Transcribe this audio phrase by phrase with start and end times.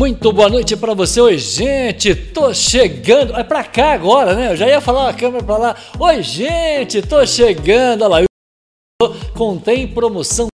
[0.00, 1.20] Muito boa noite para você.
[1.20, 3.38] Oi, gente, tô chegando.
[3.38, 4.50] É para cá agora, né?
[4.50, 5.76] Eu já ia falar a câmera para lá.
[5.98, 8.04] Oi, gente, tô chegando.
[8.04, 8.26] Olha
[9.02, 9.12] lá.
[9.36, 10.48] Contém promoção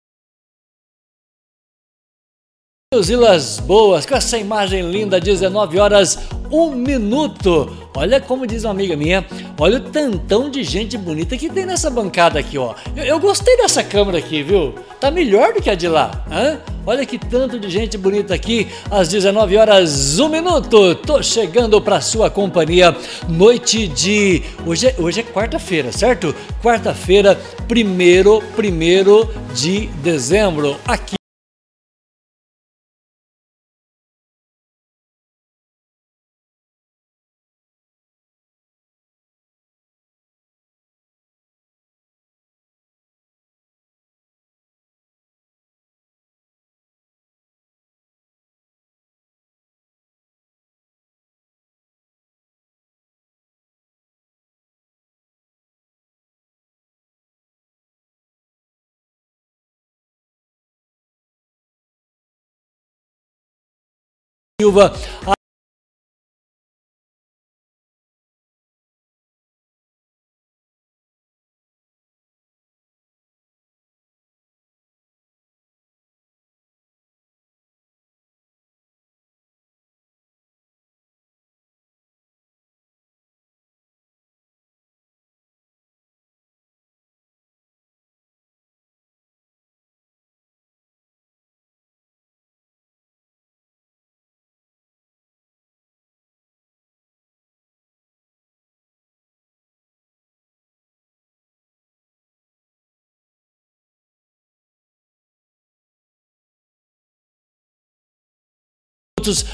[2.93, 6.18] Ilhas Boas, com essa imagem linda, 19 horas,
[6.50, 7.70] 1 minuto.
[7.94, 9.24] Olha como diz uma amiga minha,
[9.58, 12.74] olha o tantão de gente bonita que tem nessa bancada aqui, ó.
[12.95, 14.74] Eu, eu gostei dessa câmera aqui, viu?
[15.00, 16.59] Tá melhor do que a de lá, hã?
[16.86, 20.95] Olha que tanto de gente bonita aqui, às 19 horas, 1 minuto.
[20.95, 22.95] Tô chegando para sua companhia,
[23.28, 24.42] noite de...
[24.65, 26.34] Hoje é, hoje é quarta-feira, certo?
[26.62, 31.16] Quarta-feira, primeiro, primeiro de dezembro, aqui
[64.59, 65.35] Silva.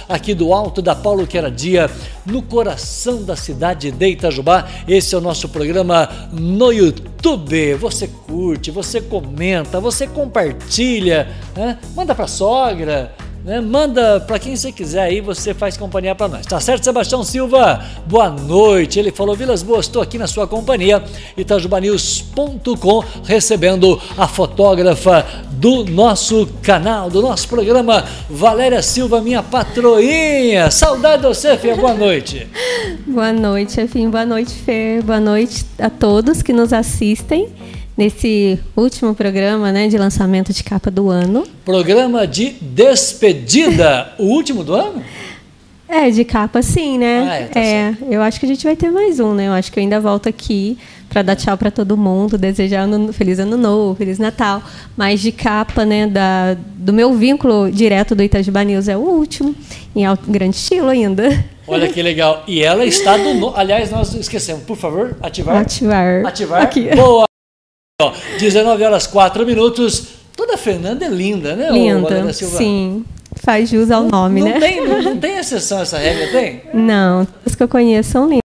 [0.09, 1.91] Aqui do alto da Paulo Queradia,
[2.27, 4.69] no coração da cidade de Itajubá.
[4.87, 7.75] Esse é o nosso programa no YouTube.
[7.75, 11.79] Você curte, você comenta, você compartilha, né?
[11.95, 13.15] manda para sogra,
[13.45, 13.61] né?
[13.61, 16.47] Manda para quem você quiser aí, você faz companhia para nós.
[16.47, 17.85] Tá certo, Sebastião Silva?
[18.07, 18.99] Boa noite.
[18.99, 21.03] Ele falou: Vilas Boas, estou aqui na sua companhia,
[21.37, 30.71] itajubanews.com, recebendo a fotógrafa do nosso canal, do nosso programa, Valéria Silva, minha patroinha.
[30.71, 31.75] Saudade de você, Fê.
[31.75, 32.47] Boa noite.
[33.07, 34.09] Boa noite, Fê.
[34.09, 34.55] Boa noite.
[35.05, 37.49] Boa noite a todos que nos assistem
[37.97, 41.45] nesse último programa né, de lançamento de capa do ano.
[41.65, 45.03] Programa de despedida, o último do ano?
[45.89, 47.29] É, de capa sim, né?
[47.29, 49.49] Ah, é, tá é eu acho que a gente vai ter mais um, né?
[49.49, 50.79] Eu acho que eu ainda volto aqui
[51.13, 54.63] para dar tchau para todo mundo, desejar um feliz ano novo, feliz Natal.
[54.97, 59.55] Mas de capa, né, da, do meu vínculo direto do Itajuba News é o último,
[59.95, 61.45] em alto, grande estilo ainda.
[61.69, 62.43] Olha que legal.
[62.49, 63.35] E ela está do.
[63.35, 63.55] No...
[63.55, 65.59] Aliás, nós esquecemos, por favor, ativar.
[65.59, 66.27] Ativar.
[66.27, 66.63] Ativar.
[66.63, 66.89] Aqui.
[66.97, 67.32] Boa.
[68.39, 70.05] 19 horas 4 minutos.
[70.37, 71.71] Toda Fernanda é linda, né?
[71.71, 73.05] Linda, sim.
[73.37, 74.61] Faz jus ao nome, não né?
[74.61, 76.63] Tem, não, não tem exceção essa regra, tem?
[76.73, 78.43] Não, os que eu conheço são lindos.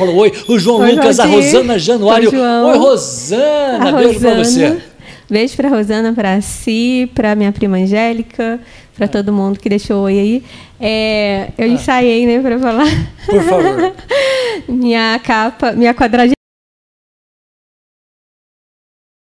[0.00, 2.30] Falou oi, o João oi, Lucas, a Rosana Januário.
[2.30, 4.34] Oi, Rosana, a beijo Rosana.
[4.34, 4.82] pra você.
[5.30, 8.58] Beijo pra Rosana, pra si, pra minha prima Angélica,
[8.96, 10.44] para todo mundo que deixou oi aí.
[10.80, 11.68] É, eu ah.
[11.68, 12.86] ensaiei, né, para falar.
[13.26, 13.94] Por favor.
[14.66, 16.32] minha capa, minha quadragésima.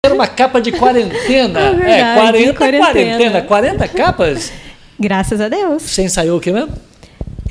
[0.03, 1.59] Era uma capa de quarentena.
[1.69, 2.85] É, verdade, é 40 quarentena.
[2.85, 3.41] quarentena.
[3.43, 4.51] 40 capas?
[4.99, 5.83] Graças a Deus.
[5.83, 6.90] Você ensaiou o que mesmo?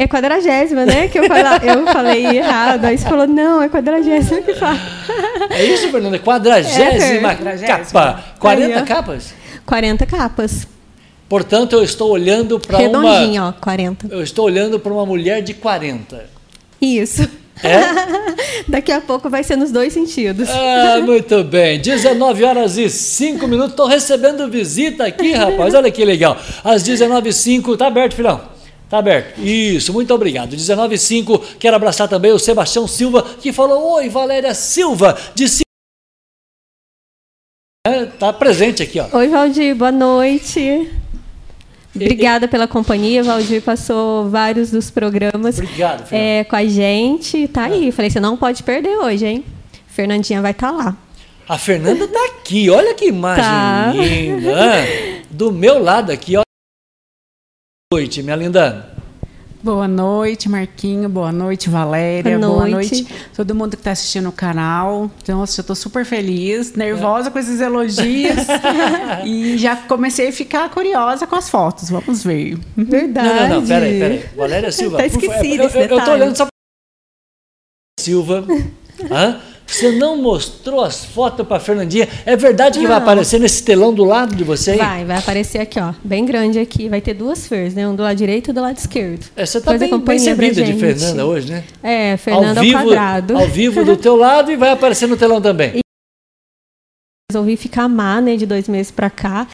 [0.01, 1.09] É quadragésima, né?
[1.09, 2.87] Que eu, fala, eu falei errado.
[2.87, 4.81] Aí você falou, não, é quadragésima que fala.
[5.51, 6.19] É isso, Fernanda?
[6.19, 8.25] Quadragésima é, capa.
[8.39, 9.35] 40 aí, capas?
[9.67, 10.69] 40 capas.
[11.29, 13.03] Portanto, eu estou olhando para uma.
[13.13, 14.07] Redondinho, ó, 40.
[14.11, 16.25] Eu estou olhando para uma mulher de 40.
[16.81, 17.29] Isso.
[17.63, 17.81] É?
[18.69, 20.49] Daqui a pouco vai ser nos dois sentidos.
[20.49, 21.79] Ah, muito bem.
[21.79, 23.73] 19 horas e 5 minutos.
[23.73, 25.75] Estou recebendo visita aqui, rapaz.
[25.75, 26.39] Olha que legal.
[26.65, 27.77] Às 19h05.
[27.77, 28.60] Tá aberto, filhão?
[28.91, 29.41] Tá aberto.
[29.41, 30.51] Isso, muito obrigado.
[30.51, 35.47] 19 h 05 Quero abraçar também o Sebastião Silva, que falou: Oi, Valéria Silva, de
[37.87, 39.07] é, tá presente aqui, ó.
[39.17, 40.91] Oi, Valdir, boa noite.
[41.95, 43.23] Obrigada pela companhia.
[43.23, 47.49] Valdir passou vários dos programas Obrigado, é, com a gente.
[47.49, 47.89] Tá aí.
[47.89, 47.93] Ah.
[47.93, 49.45] Falei, você não pode perder hoje, hein?
[49.87, 50.97] Fernandinha vai estar tá lá.
[51.49, 52.69] A Fernanda tá aqui.
[52.69, 53.93] Olha que imagem tá.
[53.95, 54.55] linda.
[55.31, 56.43] Do meu lado aqui, ó.
[57.93, 58.89] Boa noite, minha linda.
[59.65, 61.09] Boa noite, Marquinho.
[61.09, 62.39] Boa noite, Valéria.
[62.39, 63.03] Boa noite.
[63.03, 65.11] Boa noite todo mundo que está assistindo o canal.
[65.21, 67.33] Então, eu estou super feliz, nervosa é.
[67.33, 68.47] com esses elogios.
[69.27, 71.91] e já comecei a ficar curiosa com as fotos.
[71.91, 72.61] Vamos ver.
[72.77, 73.29] Verdade.
[73.29, 73.67] Não, não, não.
[73.67, 74.25] Peraí, peraí.
[74.37, 74.99] Valéria Silva.
[74.99, 76.47] tá esquecido eu, eu, eu tô olhando só.
[77.99, 78.47] Silva.
[79.11, 79.41] Hã?
[79.71, 82.09] Você não mostrou as fotos para Fernandinha.
[82.27, 82.91] É verdade que não.
[82.91, 84.73] vai aparecer nesse telão do lado de você?
[84.73, 84.79] Aí?
[84.79, 86.89] Vai, vai aparecer aqui, ó, bem grande aqui.
[86.89, 87.87] Vai ter duas feiras, né?
[87.87, 89.27] Um do lado direito e do lado esquerdo.
[89.37, 91.65] É, você está bem, bem servida de Fernanda hoje, né?
[91.83, 93.39] É, Fernanda ao, vivo, ao quadrado.
[93.39, 95.77] Ao vivo do teu lado e vai aparecer no telão também.
[95.77, 95.81] E
[97.33, 99.47] resolvi ficar má, né, de dois meses para cá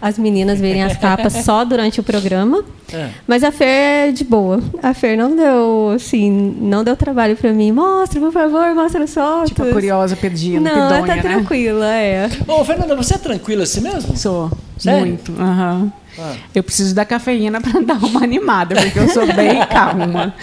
[0.00, 2.64] as meninas verem as capas só durante o programa.
[2.92, 3.10] É.
[3.26, 4.60] Mas a Fer é de boa.
[4.82, 6.30] A Fer não deu, assim,
[6.60, 7.70] não deu trabalho para mim.
[7.70, 9.50] Mostra, por favor, mostra as fotos.
[9.50, 11.22] Tipo, curiosa, pedindo, Não, pedonha, ela tá né?
[11.22, 12.28] tranquila, é.
[12.48, 14.16] Ô, Fernanda, você é tranquila assim mesmo?
[14.16, 14.50] Sou.
[14.78, 15.00] Sério?
[15.06, 15.32] Muito.
[15.32, 15.92] Uhum.
[16.18, 16.34] Ah.
[16.54, 20.34] Eu preciso da cafeína para dar uma animada, porque eu sou bem calma.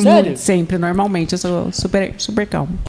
[0.00, 0.36] Sério?
[0.36, 2.87] Sempre, normalmente, eu sou super, super calma.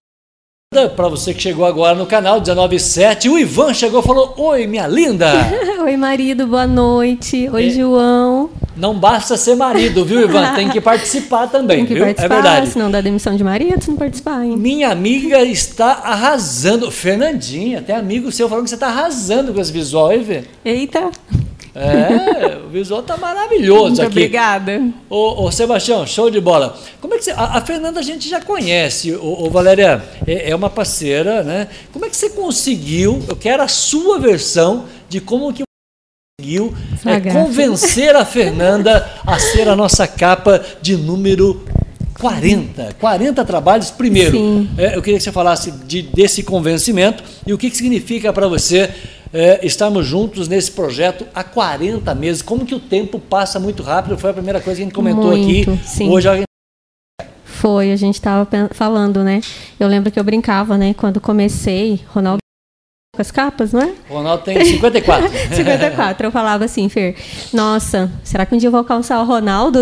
[0.71, 4.85] Para você que chegou agora no canal 197, o Ivan chegou e falou: Oi, minha
[4.85, 5.27] linda!
[5.81, 7.49] Oi, marido, boa noite.
[7.51, 7.69] Oi, é.
[7.71, 8.51] João.
[8.77, 10.53] Não basta ser marido, viu, Ivan?
[10.53, 12.03] Tem que participar também, Tem que viu?
[12.03, 12.69] Participar, é verdade.
[12.69, 14.55] Senão dá demissão de marido se não participar, hein?
[14.57, 16.91] Minha amiga está arrasando.
[16.91, 20.43] Fernandinha, tem amigo seu falando que você está arrasando com esse visual, hein, Vê?
[20.63, 21.09] Eita!
[21.75, 24.11] É, o visual tá maravilhoso Muito aqui.
[24.11, 24.81] Obrigada.
[25.09, 26.77] Ô, ô, Sebastião, show de bola.
[26.99, 30.49] Como é que você, a, a Fernanda a gente já conhece, ô, ô Valéria, é,
[30.49, 31.67] é, uma parceira, né?
[31.91, 33.23] Como é que você conseguiu?
[33.27, 35.63] Eu quero a sua versão de como que
[36.39, 36.73] conseguiu
[37.05, 41.63] é, convencer a Fernanda a ser a nossa capa de número
[42.19, 43.91] 40, 40 trabalhos.
[43.91, 48.33] Primeiro, é, eu queria que você falasse de, desse convencimento e o que, que significa
[48.33, 48.89] para você
[49.33, 52.41] é, estarmos juntos nesse projeto há 40 meses.
[52.41, 54.17] Como que o tempo passa muito rápido?
[54.17, 55.79] Foi a primeira coisa que a gente comentou muito, aqui.
[55.87, 56.09] Sim.
[56.09, 56.43] Hoje a
[57.43, 59.41] Foi, a gente estava falando, né?
[59.79, 60.93] Eu lembro que eu brincava, né?
[60.93, 62.39] Quando comecei, Ronaldo
[63.15, 63.93] com as capas, não é?
[64.07, 65.29] Ronaldo tem 54.
[65.53, 66.27] 54.
[66.27, 67.17] Eu falava assim, Fer,
[67.51, 69.81] nossa, será que um dia eu vou alcançar o Ronaldo?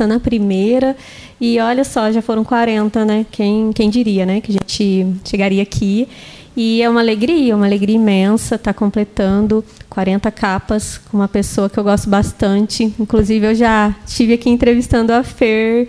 [0.00, 0.96] Na primeira,
[1.40, 3.26] e olha só, já foram 40, né?
[3.32, 4.40] Quem, quem diria, né?
[4.40, 6.08] Que a gente chegaria aqui.
[6.60, 11.70] E é uma alegria, uma alegria imensa estar tá completando 40 capas com uma pessoa
[11.70, 12.82] que eu gosto bastante.
[12.98, 15.88] Inclusive, eu já estive aqui entrevistando a Fer.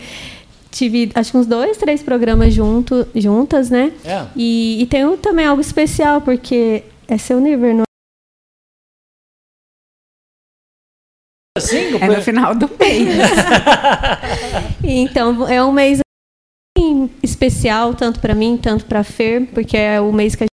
[0.69, 3.91] Tive, acho que uns dois, três programas junto, juntas, né?
[4.05, 4.27] É.
[4.35, 7.83] E, e tem também algo especial, porque é seu nível, não
[11.57, 13.07] Assim, é no final do mês.
[14.85, 15.99] então, é um mês
[17.23, 20.49] especial, tanto para mim, tanto para Fer, porque é o mês que a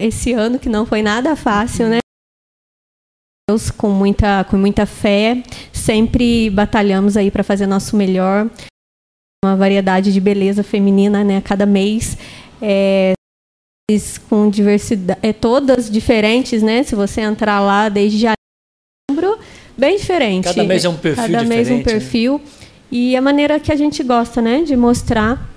[0.00, 1.98] esse ano que não foi nada fácil, né?
[3.48, 5.42] Deus com muita com muita fé,
[5.72, 8.48] sempre batalhamos aí para fazer nosso melhor.
[9.44, 12.16] Uma variedade de beleza feminina, né, a cada mês.
[12.62, 13.12] É,
[14.30, 16.82] com diversidade, é, todas diferentes, né?
[16.82, 19.38] Se você entrar lá desde janeiro,
[19.76, 20.44] bem diferente.
[20.44, 21.82] Cada mês é um perfil Cada mês um né?
[21.82, 22.38] perfil.
[22.38, 22.44] Né?
[22.90, 25.53] E a maneira que a gente gosta, né, de mostrar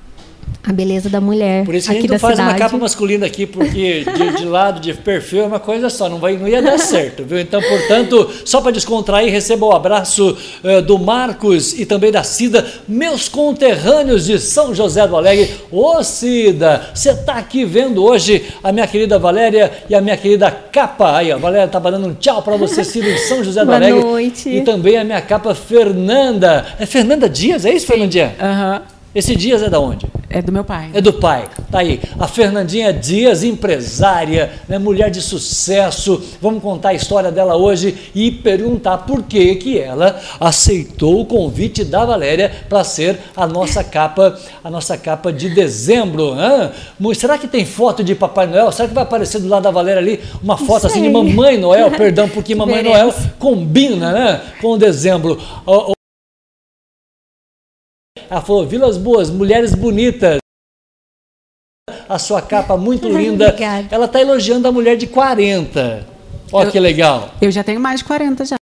[0.67, 1.63] a beleza da mulher.
[1.63, 2.53] Por isso que a gente não faz cidade.
[2.53, 6.17] uma capa masculina aqui, porque de, de, lado, de perfil, é uma coisa só, não,
[6.17, 7.39] vai, não ia dar certo, viu?
[7.39, 12.65] Então, portanto, só para descontrair, receba o abraço uh, do Marcos e também da Cida,
[12.85, 15.49] meus conterrâneos de São José do Alegre.
[15.71, 20.51] Ô Cida, você está aqui vendo hoje a minha querida Valéria e a minha querida
[20.51, 21.15] capa.
[21.15, 23.77] Aí, a Valéria estava dando um tchau para você, Cida, em São José do Boa
[23.77, 24.01] Alegre.
[24.01, 24.49] Boa noite.
[24.49, 26.65] E também a minha capa Fernanda.
[26.77, 27.93] É Fernanda Dias, é isso, Sim.
[27.93, 28.35] Fernandinha?
[28.37, 28.81] Aham.
[28.81, 28.96] Uhum.
[29.15, 30.05] Esse Dias é da onde?
[30.29, 30.91] É do meu pai.
[30.93, 31.45] É do pai.
[31.71, 32.01] Tá aí.
[32.19, 36.21] A Fernandinha Dias, empresária, né, mulher de sucesso.
[36.41, 41.85] Vamos contar a história dela hoje e perguntar por que que ela aceitou o convite
[41.85, 46.35] da Valéria para ser a nossa capa, a nossa capa de dezembro.
[47.15, 48.71] Será que tem foto de Papai Noel?
[48.71, 51.89] Será que vai aparecer do lado da Valéria ali uma foto assim de Mamãe Noel?
[51.97, 55.39] Perdão, porque Mamãe Noel combina, né, com dezembro.
[58.29, 60.37] Ela falou: Vilas Boas, mulheres bonitas.
[62.09, 63.47] A sua capa muito linda.
[63.49, 63.87] Obrigada.
[63.91, 66.05] Ela está elogiando a mulher de 40.
[66.51, 67.31] Olha que legal.
[67.41, 68.55] Eu já tenho mais de 40 já.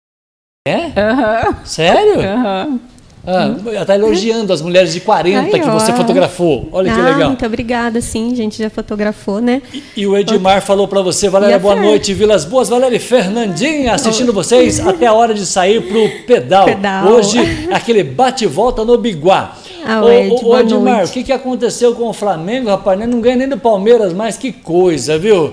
[0.66, 0.87] É?
[0.87, 1.64] Uhum.
[1.64, 2.21] Sério?
[2.21, 2.81] Uhum.
[3.24, 6.68] Ah, ela está elogiando as mulheres de 40 Ai, que você fotografou.
[6.72, 7.28] Olha ah, que legal.
[7.28, 9.62] Muito obrigada, sim, a gente já fotografou, né?
[9.72, 11.84] E, e o Edmar falou para você, Valéria, boa Fer?
[11.84, 14.32] noite, Vilas Boas, Valéria e Fernandinha assistindo oh.
[14.32, 16.64] vocês até a hora de sair pro pedal.
[16.64, 17.08] pedal.
[17.08, 17.38] Hoje,
[17.72, 19.56] aquele bate-volta no Biguá.
[19.84, 22.98] Ah, o, Ed, ô, Edmar, o que, que aconteceu com o Flamengo, rapaz?
[22.98, 25.52] Não ganha nem do Palmeiras mais, que coisa, viu?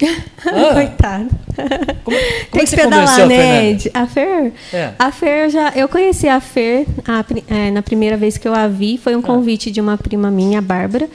[0.42, 0.72] Ah.
[0.72, 1.28] Coitado.
[2.02, 2.18] Como, como
[2.50, 3.90] Tem que pedalar, né, Ed?
[3.92, 4.52] A Fer?
[4.72, 4.92] É.
[4.98, 5.70] A Fer já.
[5.76, 8.96] Eu conheci a Fer a, é, na primeira vez que eu a vi.
[8.96, 9.22] Foi um ah.
[9.22, 11.10] convite de uma prima minha, a Bárbara,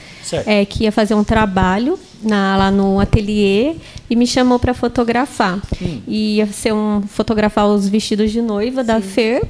[0.46, 3.76] é, que ia fazer um trabalho na, lá no ateliê
[4.10, 5.60] e me chamou para fotografar.
[5.82, 6.02] Hum.
[6.08, 8.88] E ia ser um fotografar os vestidos de noiva Sim.
[8.88, 9.42] da Fer.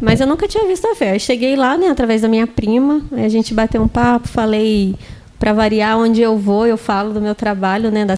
[0.00, 1.20] Mas eu nunca tinha visto a Fer.
[1.20, 3.02] Cheguei lá, né, através da minha prima.
[3.12, 4.96] A gente bateu um papo, falei
[5.38, 8.14] para variar onde eu vou, eu falo do meu trabalho, né, da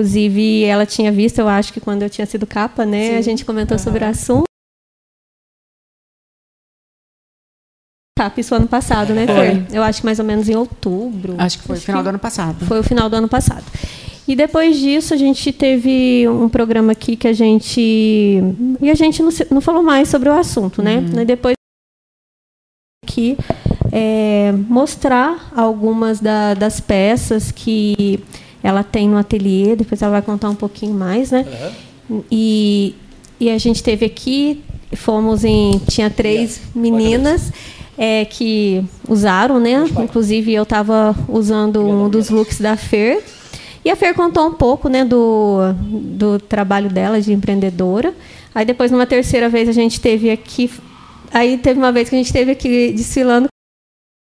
[0.00, 3.10] Inclusive, ela tinha visto, eu acho que quando eu tinha sido capa, né?
[3.10, 3.16] Sim.
[3.16, 3.84] A gente comentou uhum.
[3.84, 4.44] sobre o assunto.
[8.38, 9.26] Isso ano passado, né?
[9.26, 9.76] Foi.
[9.76, 11.34] Eu acho que mais ou menos em outubro.
[11.36, 12.64] Acho que foi o final do ano passado.
[12.64, 13.64] Foi o final do ano passado.
[14.26, 17.80] E depois disso, a gente teve um programa aqui que a gente.
[18.80, 20.96] E a gente não, não falou mais sobre o assunto, né?
[20.96, 21.20] Uhum.
[21.20, 21.54] E depois
[23.04, 23.36] aqui
[23.92, 28.22] é, mostrar algumas da, das peças que
[28.62, 31.46] ela tem no ateliê, depois ela vai contar um pouquinho mais, né?
[32.08, 32.22] Uhum.
[32.30, 32.94] E,
[33.38, 34.62] e a gente teve aqui,
[34.94, 35.78] fomos em.
[35.88, 37.52] Tinha três meninas.
[38.02, 39.84] É, que usaram, né?
[40.02, 43.22] Inclusive eu estava usando um dos looks da Fer.
[43.84, 48.14] E a Fer contou um pouco, né, do, do trabalho dela de empreendedora.
[48.54, 50.70] Aí depois, numa terceira vez, a gente teve aqui.
[51.30, 53.48] Aí teve uma vez que a gente teve aqui desfilando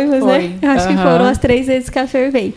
[0.03, 0.59] né?
[0.75, 0.97] Acho uhum.
[0.97, 2.53] que foram as três vezes que a Fer veio.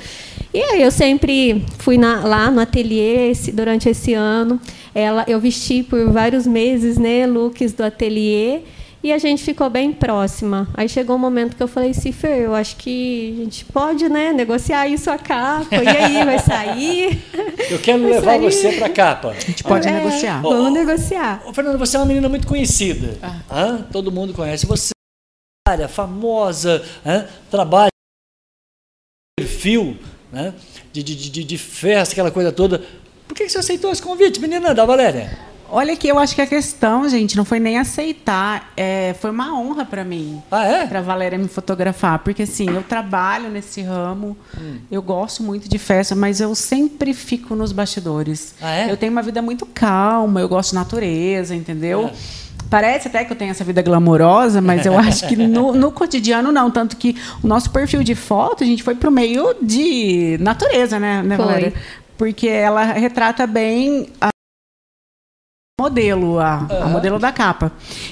[0.54, 4.60] E aí eu sempre fui na, lá no ateliê esse, durante esse ano.
[4.94, 8.62] Ela, eu vesti por vários meses, né, looks do ateliê.
[9.02, 10.68] E a gente ficou bem próxima.
[10.74, 14.34] Aí chegou um momento que eu falei, Cifer, eu acho que a gente pode, né,
[14.34, 15.78] negociar isso a capa.
[15.78, 17.24] E aí, vai sair?
[17.72, 18.42] Eu quero vai levar sair.
[18.42, 19.30] você para a capa.
[19.30, 20.42] A gente pode é, negociar.
[20.42, 21.42] Vamos oh, negociar.
[21.46, 23.18] Ô, Fernando, você é uma menina muito conhecida.
[23.50, 23.80] Ah.
[23.90, 24.90] Todo mundo conhece você.
[25.88, 26.84] Famosa,
[27.50, 27.90] trabalha
[29.38, 29.98] perfil
[30.32, 30.54] né?
[30.92, 32.82] de, de, de, de festa, aquela coisa toda.
[33.28, 35.50] Por que você aceitou esse convite, menina da Valéria?
[35.72, 39.56] Olha que eu acho que a questão, gente, não foi nem aceitar, é, foi uma
[39.56, 40.42] honra para mim.
[40.50, 40.88] Ah, é?
[40.88, 44.80] Para Valéria me fotografar, porque assim, eu trabalho nesse ramo, hum.
[44.90, 48.56] eu gosto muito de festa, mas eu sempre fico nos bastidores.
[48.60, 48.92] Ah, é?
[48.92, 52.08] Eu tenho uma vida muito calma, eu gosto de natureza, entendeu?
[52.08, 52.49] É.
[52.70, 56.52] Parece até que eu tenho essa vida glamourosa, mas eu acho que no, no, cotidiano
[56.52, 56.70] não.
[56.70, 61.00] Tanto que o nosso perfil de foto, a gente foi para o meio de natureza,
[61.00, 61.74] né, né Valéria?
[62.18, 64.30] Porque ela retrata bem a
[65.80, 66.84] modelo, a, uhum.
[66.84, 67.72] a, modelo da capa.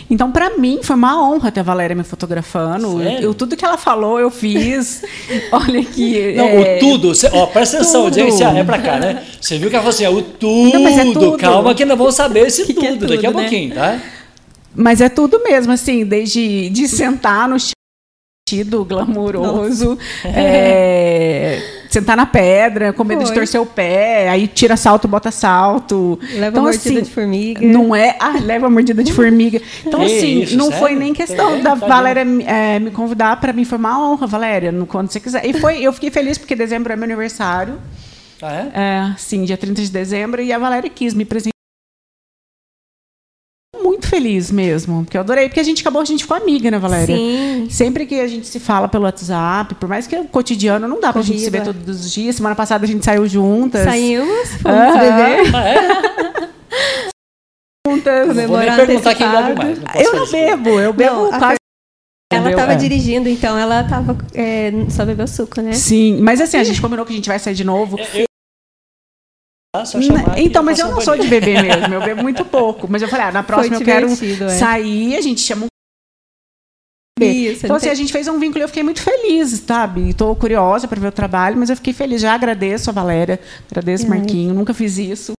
[0.09, 3.01] Então, para mim, foi uma honra ter a Valéria me fotografando.
[3.03, 5.03] Eu, tudo que ela falou, eu fiz.
[5.51, 6.33] Olha aqui.
[6.35, 6.77] Não, é...
[6.77, 7.13] o tudo.
[7.13, 9.23] Cê, ó, presta atenção, audiência, é pra cá, né?
[9.39, 10.79] Você viu que ela falou assim, é o tudo.
[10.79, 11.37] Não, é tudo.
[11.37, 13.41] Calma que ainda vamos saber esse que tudo, que é tudo, daqui a né?
[13.41, 13.99] pouquinho, tá?
[14.77, 22.93] Mas é tudo mesmo, assim, desde de sentar no sentido glamouroso, é, sentar na pedra,
[22.93, 23.29] com medo Foi.
[23.29, 26.19] de torcer o pé, aí tira salto, bota salto.
[26.31, 27.65] Leva então, mordida assim, de formiga.
[27.65, 29.59] Não é, ah, leva mordida de formiga.
[29.83, 30.79] Então, assim, isso, não sério?
[30.79, 34.85] foi nem questão da Valéria é, me convidar, para mim foi uma honra, Valéria, no,
[34.85, 35.43] quando você quiser.
[35.43, 37.79] E foi, eu fiquei feliz porque dezembro é meu aniversário.
[38.39, 38.71] Ah, é?
[38.75, 39.15] é?
[39.17, 41.56] Sim, dia 30 de dezembro, e a Valéria quis me presentear
[44.17, 47.15] feliz mesmo, porque eu adorei, porque a gente acabou, a gente ficou amiga, né, Valéria?
[47.15, 47.67] Sim.
[47.69, 51.13] Sempre que a gente se fala pelo WhatsApp, por mais que o cotidiano não dá
[51.13, 52.35] pra gente se ver todos os dias.
[52.35, 53.83] Semana passada a gente saiu juntas.
[53.83, 54.99] Saímos, fomos uh -huh.
[54.99, 55.47] beber.
[55.57, 55.87] Ah, é?
[57.87, 58.27] juntas.
[58.27, 59.79] Comemorar perguntar quem bebe mais.
[59.79, 61.57] Não eu não bebo, eu bebo não, quase
[62.29, 62.75] ela estava é.
[62.75, 65.71] dirigindo, então ela tava, é, só bebeu suco, né?
[65.71, 67.97] Sim, mas assim, a gente combinou que a gente vai sair de novo.
[68.13, 68.26] Eu,
[70.37, 72.87] então, mas eu não sou de beber mesmo, eu bebo muito pouco.
[72.89, 74.49] Mas eu falei, ah, na próxima eu quero é.
[74.49, 75.67] sair, a gente chama um
[77.19, 80.09] isso, então, assim, a gente fez um vínculo e eu fiquei muito feliz, sabe?
[80.09, 82.21] Estou curiosa para ver o trabalho, mas eu fiquei feliz.
[82.21, 85.33] Já agradeço a Valéria, agradeço o Marquinho, nunca fiz isso.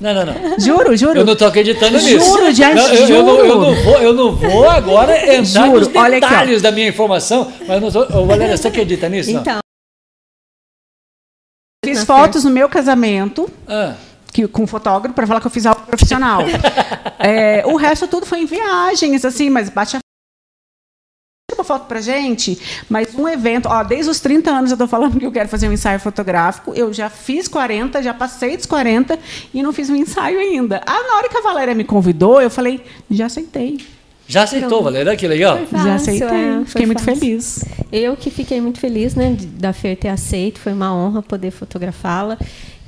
[0.00, 0.58] Não, não, não.
[0.58, 1.20] Juro, juro.
[1.20, 2.24] Eu não tô acreditando nisso.
[2.24, 3.12] Juro, já não, eu, juro.
[3.14, 5.78] Eu não, eu, não vou, eu não vou agora entrar juro.
[5.80, 9.30] nos detalhes da minha informação, mas não tô, Valéria, você acredita nisso?
[9.30, 9.63] Então.
[11.84, 13.50] Fiz fotos no meu casamento.
[13.68, 13.94] Ah.
[14.32, 16.40] Que, com fotógrafo para falar que eu fiz algo profissional.
[17.20, 20.00] é, o resto tudo foi em viagens, assim, mas bate a
[21.56, 22.58] uma foto pra gente,
[22.90, 25.68] mas um evento, ó, desde os 30 anos eu tô falando que eu quero fazer
[25.68, 29.18] um ensaio fotográfico, eu já fiz 40, já passei dos 40
[29.52, 30.82] e não fiz um ensaio ainda.
[30.84, 33.93] Ah, na hora que a Valéria me convidou, eu falei, já aceitei.
[34.26, 35.14] Já aceitou, Valéria?
[35.16, 35.58] Que legal.
[35.66, 36.28] Fácil, Já aceitei.
[36.28, 37.20] É, fiquei muito fácil.
[37.20, 37.64] feliz.
[37.92, 40.58] Eu que fiquei muito feliz, né, da Fer ter aceito.
[40.58, 42.38] Foi uma honra poder fotografá-la.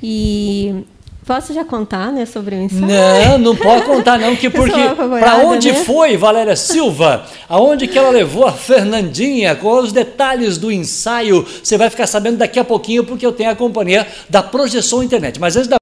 [0.01, 0.83] E
[1.27, 2.87] Posso já contar, né, sobre o ensaio?
[2.87, 4.71] Não, não pode contar não, que porque
[5.19, 5.83] para onde né?
[5.83, 11.77] foi Valéria Silva, aonde que ela levou a Fernandinha, com os detalhes do ensaio, você
[11.77, 15.37] vai ficar sabendo daqui a pouquinho, porque eu tenho a companhia da Projeção Internet.
[15.37, 15.75] Mas antes da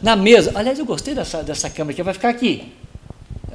[0.00, 2.72] na mesa, aliás, eu gostei dessa, dessa câmera que vai ficar aqui.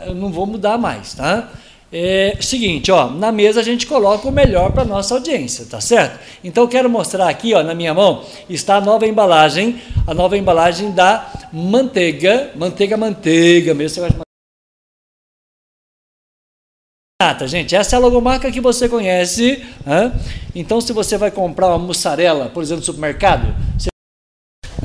[0.05, 1.49] Eu não vou mudar mais, tá?
[1.91, 6.19] É seguinte, ó, na mesa a gente coloca o melhor para nossa audiência, tá certo?
[6.43, 10.91] Então quero mostrar aqui, ó, na minha mão está a nova embalagem, a nova embalagem
[10.91, 14.25] da manteiga, manteiga, manteiga, mesmo você gosta de
[17.47, 19.63] gente, essa é a logomarca que você conhece.
[19.87, 20.11] Hein?
[20.53, 23.89] Então, se você vai comprar uma mussarela, por exemplo, no supermercado, você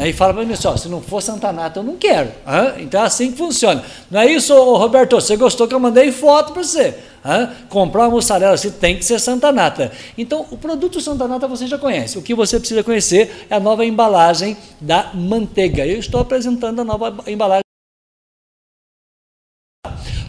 [0.09, 2.30] e fala para mim assim, ó, se não for Santa Nata, eu não quero.
[2.78, 3.83] Então é assim que funciona.
[4.11, 5.16] Não é isso, Roberto?
[5.16, 6.95] Você gostou que eu mandei foto para você.
[7.69, 9.92] Comprar uma mussarela assim tem que ser Santa Nata.
[10.16, 12.19] Então, o produto Santa Nata você já conhece.
[12.19, 15.87] O que você precisa conhecer é a nova embalagem da manteiga.
[15.87, 17.69] Eu estou apresentando a nova embalagem.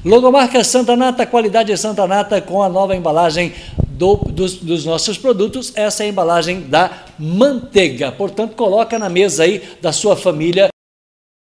[0.03, 3.53] Logomarca Santa Nata, qualidade Santa Nata com a nova embalagem
[3.87, 8.11] do, dos, dos, nossos produtos, essa é a embalagem da manteiga.
[8.11, 10.69] Portanto, coloca na mesa aí da sua família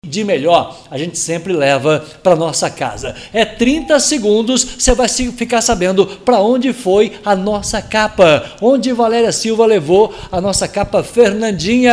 [0.06, 3.14] de melhor, a gente sempre leva para nossa casa.
[3.32, 9.32] É 30 segundos, você vai ficar sabendo para onde foi a nossa capa, onde Valéria
[9.32, 11.92] Silva levou a nossa capa Fernandinha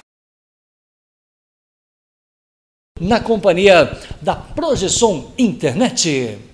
[3.00, 6.47] na companhia da Projeção Internet.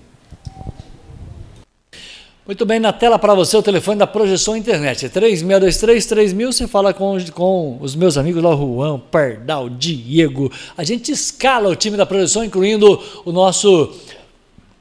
[2.46, 5.08] Muito bem, na tela para você o telefone da Projeção Internet.
[5.08, 10.52] 3623-3000, você fala com, com os meus amigos lá, Juan, Pardal, Diego.
[10.76, 13.90] A gente escala o time da Projeção, incluindo o nosso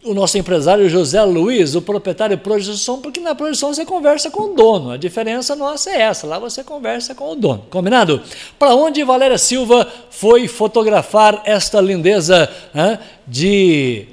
[0.03, 4.53] o nosso empresário José Luiz, o proprietário projeção, porque na projeção você conversa com o
[4.53, 4.91] dono.
[4.91, 7.63] A diferença nossa é essa, lá você conversa com o dono.
[7.69, 8.21] Combinado?
[8.59, 14.07] Para onde Valéria Silva foi fotografar esta lindeza hein, de.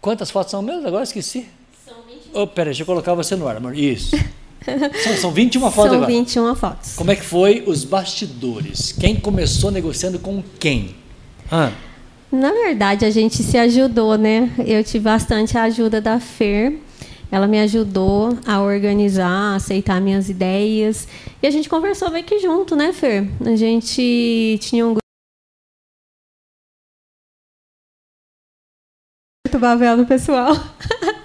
[0.00, 0.86] Quantas fotos são mesmo?
[0.86, 1.58] Agora esqueci.
[2.32, 3.76] Oh, peraí, deixa eu colocar você no ar, amor.
[3.76, 4.16] Isso.
[5.02, 6.06] São, são 21 fotos São agora.
[6.06, 6.94] 21 fotos.
[6.94, 8.92] Como é que foi os bastidores?
[8.92, 10.94] Quem começou negociando com quem?
[11.50, 11.72] Ah.
[12.30, 14.52] Na verdade, a gente se ajudou, né?
[14.66, 16.78] Eu tive bastante a ajuda da Fer.
[17.32, 21.08] Ela me ajudou a organizar, a aceitar minhas ideias.
[21.42, 23.28] E a gente conversou bem que junto, né, Fer?
[23.44, 25.00] A gente tinha um grupo.
[29.58, 30.54] Bavel no pessoal.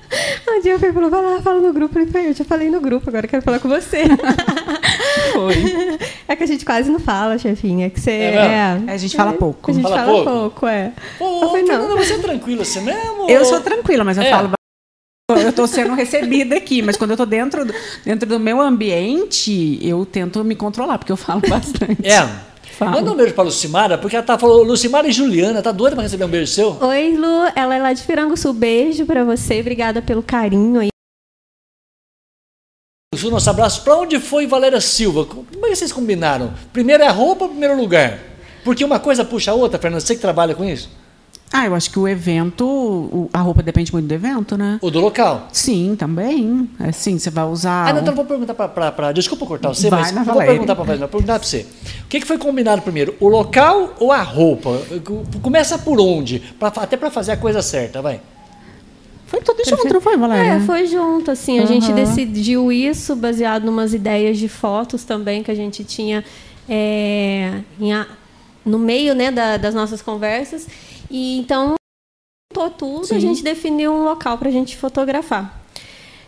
[0.55, 1.99] Um dia eu falou, vai lá, fala no grupo.
[1.99, 4.03] Eu falei, eu já falei no grupo, agora quero falar com você.
[5.33, 5.99] Foi.
[6.27, 7.87] É que a gente quase não fala, chefinha.
[7.87, 8.11] É que você.
[8.11, 9.71] É, é, é a gente fala pouco.
[9.71, 10.31] A gente fala, fala pouco?
[10.31, 10.93] pouco, é.
[11.17, 11.97] Pô, eu falei, não.
[11.97, 13.29] você é tranquila assim mesmo?
[13.29, 14.29] Eu sou tranquila, mas eu é.
[14.29, 14.51] falo
[15.27, 17.65] eu estou sendo recebida aqui, mas quando eu estou dentro,
[18.05, 22.07] dentro do meu ambiente, eu tento me controlar, porque eu falo bastante.
[22.07, 22.29] É.
[22.75, 22.91] Fala.
[22.91, 26.03] Manda um beijo para Lucimara, porque ela tá falando, Lucimara e Juliana, tá doida para
[26.03, 26.77] receber um beijo seu?
[26.81, 28.51] Oi, Lu, ela é lá de Piranguçu.
[28.51, 30.89] Beijo para você, obrigada pelo carinho aí.
[33.23, 33.81] O nosso abraço.
[33.81, 35.23] Para onde foi Valéria Silva?
[35.23, 36.53] Como é que vocês combinaram?
[36.73, 38.19] Primeiro é a roupa, primeiro lugar?
[38.65, 40.89] Porque uma coisa puxa a outra, Fernanda, você que trabalha com isso?
[41.57, 44.77] Ah, eu acho que o evento, a roupa depende muito do evento, né?
[44.81, 45.47] Ou do local?
[45.53, 46.69] Sim, também.
[46.77, 47.87] É, sim, você vai usar.
[47.87, 49.13] Ah, não, então vou perguntar para.
[49.13, 51.65] Desculpa cortar você, vai mas na vou perguntar para vou perguntar para você.
[52.03, 53.15] O que, que foi combinado primeiro?
[53.21, 54.81] O local ou a roupa?
[55.41, 56.39] Começa por onde?
[56.59, 58.19] Pra, até para fazer a coisa certa, vai.
[59.27, 59.81] Foi tudo Perfeito.
[59.81, 60.51] junto, não foi, Valéria?
[60.51, 61.59] É, foi junto, assim.
[61.59, 61.67] A uhum.
[61.67, 66.21] gente decidiu isso baseado em umas ideias de fotos também que a gente tinha
[66.67, 67.91] é, em,
[68.65, 70.67] no meio né, da, das nossas conversas.
[71.15, 71.75] E então,
[72.51, 73.15] juntou tudo, Sim.
[73.15, 75.63] a gente definiu um local para a gente fotografar.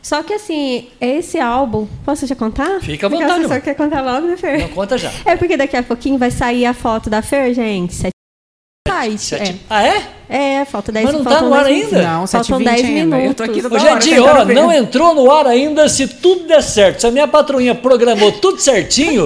[0.02, 2.80] Só que assim, esse álbum, posso já contar?
[2.80, 3.43] Fica à vontade.
[3.43, 4.62] Você quer contar logo, né, Fer?
[4.62, 5.12] Não, conta já.
[5.26, 7.95] É porque daqui a pouquinho vai sair a foto da Fer, gente.
[7.95, 9.17] Sete.
[9.17, 9.52] Sete...
[9.52, 9.56] É.
[9.69, 10.08] Ah, é?
[10.30, 12.02] É, falta 10 Mas não tá no ar ainda?
[12.02, 13.26] Não, faltam 10 minutos.
[13.26, 17.02] Eu tô aqui Hoje é não entrou no ar ainda se tudo der certo.
[17.02, 19.26] Se a minha patroinha programou tudo certinho,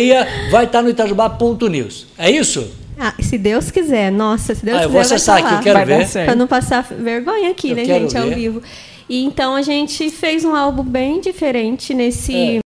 [0.50, 2.08] vai estar no itajubá.news.
[2.18, 2.80] É isso?
[3.02, 4.88] Ah, se Deus quiser, nossa, se Deus ah, quiser.
[4.88, 6.12] Eu vou acessar aqui, eu quero vai ver.
[6.12, 8.18] Para não passar vergonha aqui, eu né, gente, ver.
[8.18, 8.62] ao vivo.
[9.08, 12.60] E então a gente fez um álbum bem diferente nesse é.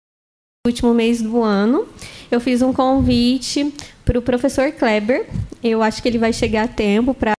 [0.64, 1.84] último mês do ano.
[2.30, 5.28] Eu fiz um convite para o professor Kleber.
[5.64, 7.32] Eu acho que ele vai chegar a tempo para.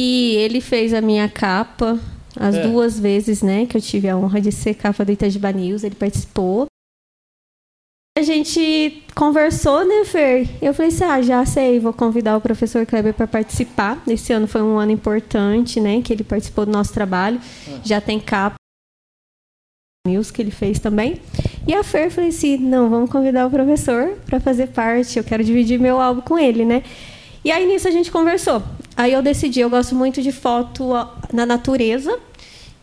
[0.00, 1.98] E ele fez a minha capa
[2.38, 2.62] as é.
[2.62, 5.82] duas vezes, né, que eu tive a honra de ser capa do Itajiba News.
[5.82, 6.68] Ele participou.
[8.18, 10.48] A gente conversou, né, Fer?
[10.60, 14.02] Eu falei assim, ah, já sei, vou convidar o professor Kleber para participar.
[14.08, 17.40] Esse ano foi um ano importante, né, que ele participou do nosso trabalho.
[17.68, 17.78] Ah.
[17.84, 18.56] Já tem capa
[20.04, 21.20] news que ele fez também.
[21.64, 25.44] E a Fer falei assim, não, vamos convidar o professor para fazer parte, eu quero
[25.44, 26.82] dividir meu álbum com ele, né?
[27.44, 28.60] E aí nisso a gente conversou.
[28.96, 30.88] Aí eu decidi, eu gosto muito de foto
[31.32, 32.18] na natureza.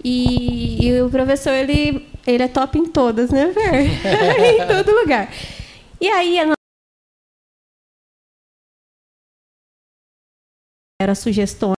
[0.02, 3.86] E, e o professor, ele, ele é top em todas, né, Fer?
[4.64, 5.32] em todo lugar.
[6.00, 6.56] E aí a
[11.02, 11.76] era sugestões,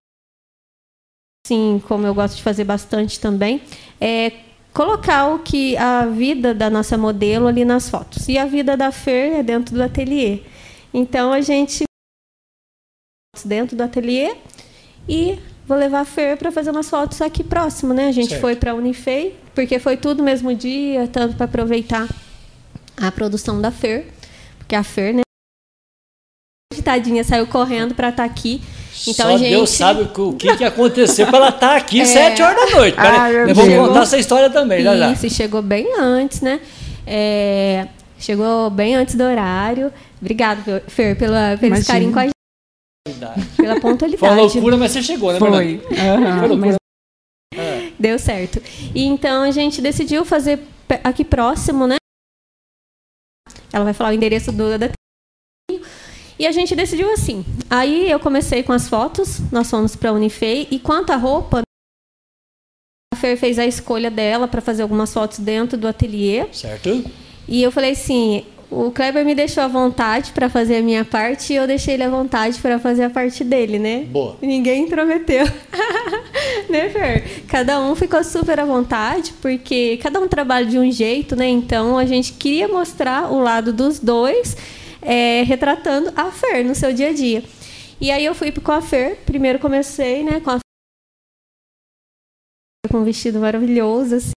[1.45, 3.61] sim, como eu gosto de fazer bastante também,
[3.99, 4.31] é
[4.73, 8.27] colocar o que a vida da nossa modelo ali nas fotos.
[8.29, 10.43] E a vida da Fer é dentro do ateliê.
[10.93, 11.83] Então a gente
[13.43, 14.35] dentro do ateliê
[15.07, 18.07] e vou levar a Fer para fazer umas fotos aqui próximo, né?
[18.07, 18.41] A gente certo.
[18.41, 22.07] foi para a Unifei, porque foi tudo mesmo dia, tanto para aproveitar
[22.95, 24.07] a produção da Fer,
[24.57, 25.21] porque a Fer, né,
[26.83, 28.61] tadinha saiu correndo para estar tá aqui
[29.05, 29.49] então, Só gente...
[29.49, 32.05] Deus sabe o que, que aconteceu para ela estar tá aqui é...
[32.05, 32.95] sete horas da noite.
[32.97, 35.11] Ai, vamos contar essa história também, já já.
[35.11, 36.59] Isso, chegou bem antes, né?
[37.05, 37.87] É...
[38.17, 39.91] Chegou bem antes do horário.
[40.19, 41.85] Obrigado, Fer, pela, pelo Imagina.
[41.85, 42.36] carinho com a gente.
[43.55, 44.17] Pela pontualidade.
[44.17, 45.39] Foi uma loucura, mas você chegou, né?
[45.39, 45.75] Foi.
[45.75, 46.77] Uhum, Foi loucura.
[47.53, 47.59] Mas...
[47.59, 47.91] É.
[47.97, 48.61] Deu certo.
[48.93, 50.59] E então a gente decidiu fazer
[51.03, 51.95] aqui próximo, né?
[53.71, 54.89] Ela vai falar o endereço do da
[56.39, 57.43] e a gente decidiu assim.
[57.69, 60.67] Aí eu comecei com as fotos, nós fomos para a Unifei.
[60.69, 61.61] E quanto à roupa,
[63.11, 66.47] a Fer fez a escolha dela para fazer algumas fotos dentro do ateliê.
[66.53, 67.03] Certo.
[67.47, 71.53] E eu falei assim: o Kleber me deixou à vontade para fazer a minha parte
[71.53, 74.05] e eu deixei ele à vontade para fazer a parte dele, né?
[74.09, 74.37] Boa.
[74.41, 75.45] Ninguém intrometeu.
[76.69, 77.45] né, Fer?
[77.47, 81.47] Cada um ficou super à vontade, porque cada um trabalha de um jeito, né?
[81.47, 84.57] Então a gente queria mostrar o lado dos dois
[85.01, 87.43] é, retratando a Fer no seu dia a dia.
[88.01, 90.59] E aí eu fui com a Fer, primeiro comecei, né, com a
[92.89, 94.31] com um vestido maravilhoso, assim,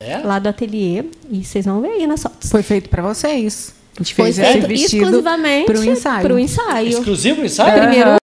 [0.00, 0.18] é?
[0.18, 1.04] lá do ateliê.
[1.30, 2.50] E vocês vão ver aí nas fotos.
[2.50, 3.74] Foi feito para vocês.
[3.96, 6.22] A gente Foi fez esse vestido exclusivamente para o ensaio.
[6.22, 6.88] Pro ensaio.
[6.88, 7.80] Exclusivo ensaio?
[7.80, 8.16] Primeiro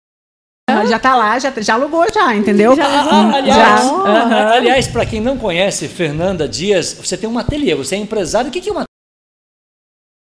[0.87, 2.75] já tá lá, já, já alugou já, entendeu?
[2.75, 4.51] Já, ah, aliás, já.
[4.53, 8.49] aliás para quem não conhece Fernanda Dias, você tem um ateliê, você é empresário.
[8.49, 8.85] O que é uma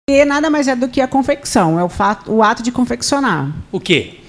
[0.08, 3.52] e nada mais é do que a confecção, é o, fato, o ato de confeccionar.
[3.72, 4.20] O quê?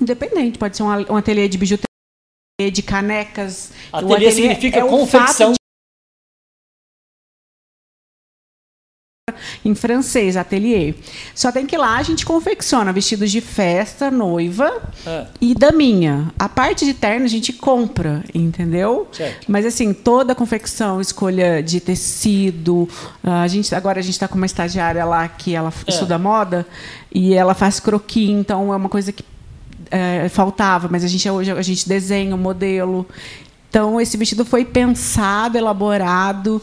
[0.00, 3.70] Independente, pode ser um, um ateliê de bijuteria, de canecas.
[3.92, 5.54] Ateliê, ateliê significa é confecção.
[9.64, 10.94] Em francês, ateliê.
[11.34, 15.26] Só tem que ir lá, a gente confecciona vestidos de festa, noiva é.
[15.40, 16.32] e daminha.
[16.38, 19.08] A parte de terno a gente compra, entendeu?
[19.10, 19.46] Certo.
[19.50, 22.88] Mas assim, toda a confecção, escolha de tecido.
[23.22, 25.90] A gente, agora a gente está com uma estagiária lá que ela é.
[25.90, 26.66] estuda moda
[27.12, 29.24] e ela faz croquis, então é uma coisa que
[29.90, 33.06] é, faltava, mas a gente hoje a gente desenha o modelo.
[33.70, 36.60] Então esse vestido foi pensado, elaborado,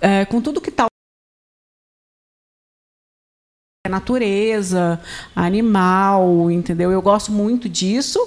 [0.00, 0.86] é, com tudo que está
[3.88, 5.00] natureza,
[5.34, 6.90] animal, entendeu?
[6.90, 8.18] Eu gosto muito disso,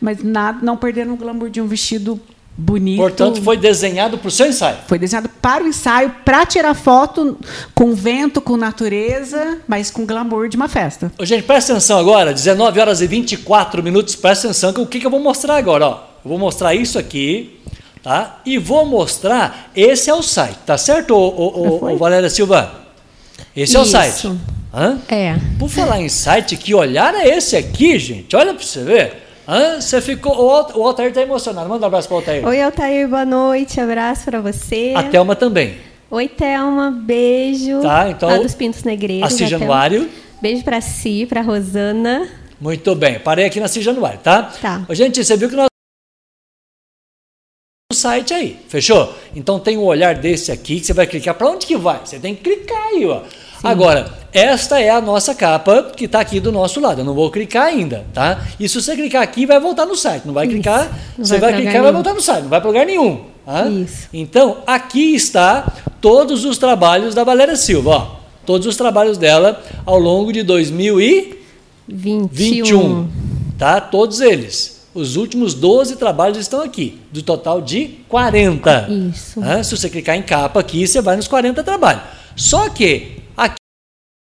[0.00, 2.20] mas nada, não perdendo o glamour de um vestido
[2.56, 2.98] bonito.
[2.98, 4.78] Portanto, foi desenhado para o seu ensaio.
[4.86, 7.38] Foi desenhado para o ensaio, para tirar foto
[7.74, 11.12] com vento, com natureza, mas com glamour de uma festa.
[11.18, 15.00] Ô, gente, presta atenção agora, 19 horas e 24 minutos, presta atenção que o que,
[15.00, 16.16] que eu vou mostrar agora, ó.
[16.24, 17.60] Eu vou mostrar isso aqui,
[18.02, 18.40] tá?
[18.44, 22.85] E vou mostrar, esse é o site, tá certo, ô, ô, ô, ô Valéria Silva?
[23.56, 23.78] Esse isso.
[23.78, 24.38] é o site.
[24.72, 24.98] Hã?
[25.08, 25.34] É.
[25.58, 28.36] Por falar em site, que olhar é esse aqui, gente?
[28.36, 29.12] Olha para você ver.
[29.48, 29.80] Hã?
[29.80, 30.36] Você ficou.
[30.38, 31.66] O Altair está emocionado.
[31.66, 32.46] Manda um abraço para o Altair.
[32.46, 33.80] Oi, Altair, boa noite.
[33.80, 34.92] Abraço para você.
[34.94, 35.78] A Thelma também.
[36.10, 36.90] Oi, Thelma.
[36.90, 37.80] Beijo.
[37.80, 38.28] Tá, então.
[38.28, 39.32] Lá dos Pintos Negreiros.
[39.32, 40.06] Assis Januário.
[40.42, 42.28] Beijo para si, para Rosana.
[42.60, 43.18] Muito bem.
[43.18, 44.42] Parei aqui na Assis Januário, tá?
[44.60, 44.84] Tá.
[44.90, 45.68] Gente, você viu que nós
[47.94, 49.14] site aí, fechou?
[49.34, 51.34] Então tem um olhar desse aqui que você vai clicar.
[51.34, 52.00] Para onde que vai?
[52.04, 53.22] Você tem que clicar aí, ó.
[53.62, 57.00] Agora, esta é a nossa capa que está aqui do nosso lado.
[57.00, 58.44] Eu não vou clicar ainda, tá?
[58.60, 60.26] E se você clicar aqui, vai voltar no site.
[60.26, 62.42] Não vai clicar, não você vai, vai clicar e vai voltar no site.
[62.42, 63.24] Não vai para lugar nenhum.
[63.46, 63.66] Tá?
[63.66, 64.08] Isso.
[64.12, 67.90] Então, aqui está todos os trabalhos da Valéria Silva.
[67.90, 73.08] Ó, todos os trabalhos dela ao longo de 2021.
[73.56, 73.80] Tá?
[73.80, 74.76] Todos eles.
[74.94, 78.88] Os últimos 12 trabalhos estão aqui, do total de 40.
[79.10, 79.40] Isso.
[79.40, 79.62] Tá?
[79.62, 82.02] Se você clicar em capa aqui, você vai nos 40 trabalhos.
[82.34, 83.15] Só que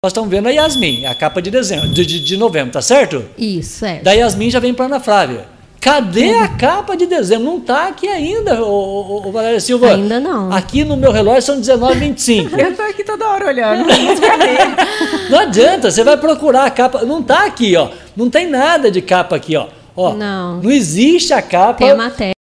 [0.01, 3.25] nós estamos vendo a Yasmin, a capa de dezembro, de, de, de novembro, tá certo?
[3.37, 3.99] Isso, é.
[3.99, 5.47] Da Yasmin já vem para Ana Flávia.
[5.81, 7.45] Cadê a capa de dezembro?
[7.45, 9.95] Não está aqui ainda, o, o, o Valéria Silva.
[9.95, 10.53] Ainda não.
[10.53, 12.51] Aqui no meu relógio são 19h25.
[12.57, 13.89] Eu estou aqui toda hora olhando.
[15.31, 17.05] não adianta, você vai procurar a capa.
[17.05, 17.91] Não está aqui, ó.
[18.17, 19.67] Não tem nada de capa aqui, ó.
[19.97, 20.63] ó não.
[20.63, 21.79] Não existe a capa.
[21.79, 22.35] Tem a matéria.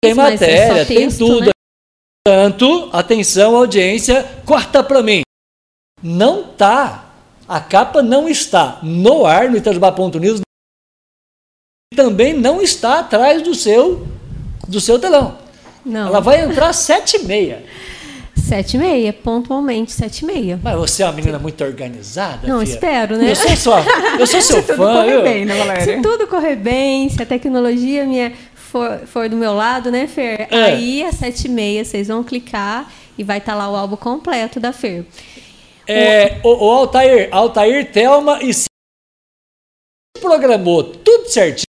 [0.00, 1.46] Tem matéria, texto, tem tudo.
[1.46, 1.50] Né?
[2.24, 5.23] Portanto, atenção, audiência, corta para mim.
[6.06, 7.06] Não tá,
[7.48, 10.42] a capa não está no ar no Itajubá.news,
[11.96, 14.06] também não está atrás do seu
[14.68, 15.38] do seu telão.
[15.82, 16.08] Não.
[16.08, 17.64] Ela vai entrar às sete e meia.
[18.36, 20.60] Sete e meia, pontualmente sete e meia.
[20.62, 22.70] Mas você é uma menina muito organizada, Não, filha.
[22.70, 23.30] espero, né?
[23.30, 23.84] Eu sou, sua,
[24.18, 24.76] eu sou seu se fã.
[24.76, 25.84] Tudo correr bem, né, Valéria?
[25.84, 30.48] Se tudo correr bem, se a tecnologia minha for, for do meu lado, né, Fer?
[30.50, 30.64] É.
[30.64, 33.96] Aí, às sete e meia, vocês vão clicar e vai estar tá lá o álbum
[33.96, 35.06] completo da Fer.
[35.86, 38.50] É, o, o Altair, Altair, Thelma e
[40.20, 41.64] programou tudo certinho.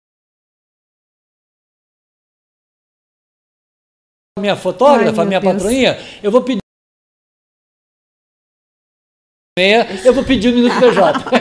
[4.39, 5.53] Minha fotógrafa, Ai, minha Deus.
[5.53, 6.61] patroinha, eu vou pedir
[10.05, 11.25] eu vou pedir um minuto PJ.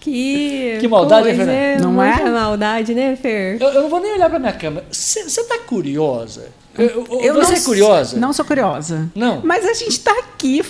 [0.00, 1.84] Que, que maldade, coisa, Fernanda?
[1.84, 2.30] Não é?
[2.30, 3.60] maldade, né, Fer?
[3.60, 4.86] Eu, eu, não vou nem olhar para minha câmera.
[4.90, 6.50] Você está curiosa?
[6.78, 8.16] Eu, eu você é curiosa?
[8.18, 9.10] Não sou curiosa.
[9.14, 9.40] Não.
[9.44, 10.62] Mas a gente está aqui,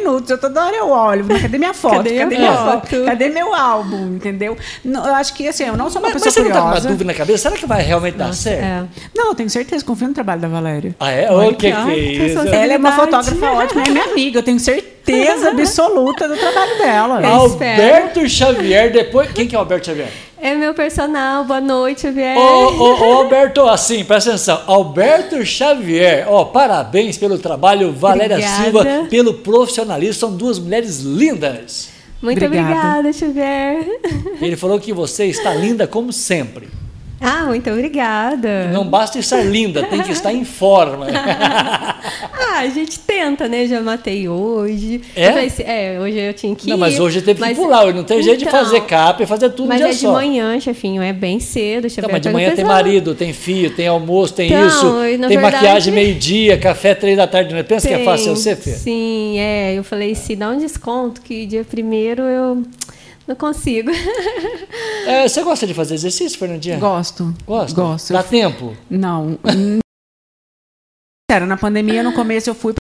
[0.00, 1.96] minutos, eu toda hora eu olho, cadê minha foto?
[1.96, 2.86] Cadê, cadê minha foto?
[2.88, 3.04] foto?
[3.04, 4.14] Cadê meu álbum?
[4.14, 4.56] Entendeu?
[4.84, 6.60] Não, eu acho que assim, eu não sou uma mas, pessoa mas você curiosa.
[6.60, 7.38] não tá com uma dúvida na cabeça?
[7.38, 8.64] Será que vai realmente Nossa, dar certo?
[8.64, 8.84] É.
[9.14, 10.94] Não, eu tenho certeza, confio no trabalho da Valéria.
[10.98, 11.30] Ah, é?
[11.30, 12.38] O que, que é isso?
[12.38, 17.26] Ela é uma fotógrafa ótima, é minha amiga, eu tenho certeza absoluta do trabalho dela.
[17.26, 19.30] Alberto Xavier, depois.
[19.32, 20.08] Quem que é o Alberto Xavier?
[20.42, 22.34] É meu personal, boa noite, Xavier.
[22.38, 24.62] Ô, ô, ô, Alberto, assim, presta atenção.
[24.66, 28.62] Alberto Xavier, ó, parabéns pelo trabalho, Valéria obrigada.
[28.62, 31.90] Silva, pelo profissionalismo, são duas mulheres lindas.
[32.22, 33.86] Muito obrigada, obrigada Xavier.
[34.40, 36.70] Ele falou que você está linda como sempre.
[37.20, 38.68] Ah, muito obrigada.
[38.72, 41.06] Não basta estar linda, tem que estar em forma.
[41.12, 43.66] ah, a gente tenta, né?
[43.66, 45.02] Já matei hoje.
[45.14, 45.28] É?
[45.62, 46.70] É, hoje eu tinha que ir.
[46.70, 47.92] Não, mas hoje teve mas, que pular.
[47.92, 50.06] Não tem então, jeito de então, fazer capa e fazer tudo mas dia é de
[50.06, 51.86] manhã, chefinho, é bem cedo.
[51.86, 54.92] Então, mas de manhã tem marido, tem filho, tem almoço, tem então, isso.
[55.00, 57.54] Tem verdade, maquiagem meio-dia, café três da tarde.
[57.54, 58.70] Não pensa tem, que é fácil você, Fê?
[58.70, 59.74] Sim, é.
[59.74, 62.62] Eu falei, se dá um desconto que dia primeiro eu
[63.26, 63.90] não consigo.
[65.06, 66.78] É, você gosta de fazer exercício, Fernandinha?
[66.78, 67.34] Gosto.
[67.46, 67.74] Gosto?
[67.74, 68.12] Gosto.
[68.12, 68.76] Dá tempo?
[68.88, 69.38] Não.
[71.30, 72.74] Sério, na pandemia, no começo, eu fui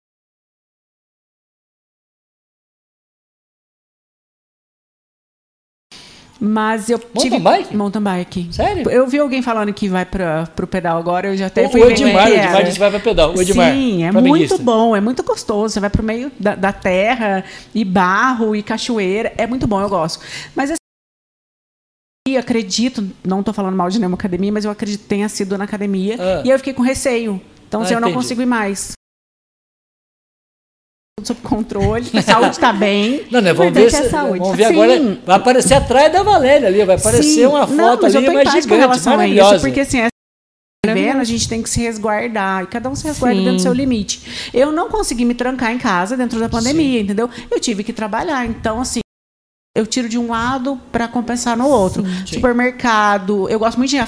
[6.40, 7.40] Mas eu mountain tive.
[7.40, 7.76] Bike?
[7.76, 8.48] Mountain bike.
[8.52, 8.90] Sério?
[8.90, 11.82] Eu vi alguém falando que vai para o pedal agora, eu já até o, fui
[11.82, 13.36] o Edmar, o Edmar disse que vai para pedal.
[13.36, 15.74] O Edmar, Sim, é muito bom, é muito gostoso.
[15.74, 17.44] Você vai para o meio da, da, terra,
[17.76, 19.34] e barro, e cachoeira.
[19.38, 20.24] É muito bom, eu gosto.
[20.56, 25.28] Mas assim, acredito, não estou falando mal de nenhuma academia, mas eu acredito que tenha
[25.28, 26.16] sido na academia.
[26.18, 26.42] Ah.
[26.46, 27.42] E eu fiquei com receio.
[27.68, 28.94] Então, ah, assim, eu não consigo ir mais
[31.28, 33.24] sob controle, a saúde está bem.
[33.32, 33.54] Não, né?
[33.54, 35.20] Vamos ver, é se, vamos ver agora.
[35.26, 37.46] Vai aparecer atrás da Valéria ali, vai aparecer Sim.
[37.46, 39.20] uma foto não, mas ali eu mais gigante, com relação.
[39.20, 40.10] A isso, porque assim, é
[40.86, 42.64] vendo, a gente tem que se resguardar.
[42.64, 43.44] E cada um se resguarda Sim.
[43.44, 44.50] dentro do seu limite.
[44.54, 47.30] Eu não consegui me trancar em casa dentro da pandemia, entendeu?
[47.50, 48.46] Eu tive que trabalhar.
[48.46, 49.02] Então, assim,
[49.76, 52.04] eu tiro de um lado para compensar no outro.
[52.26, 54.00] Supermercado, eu gosto muito de ir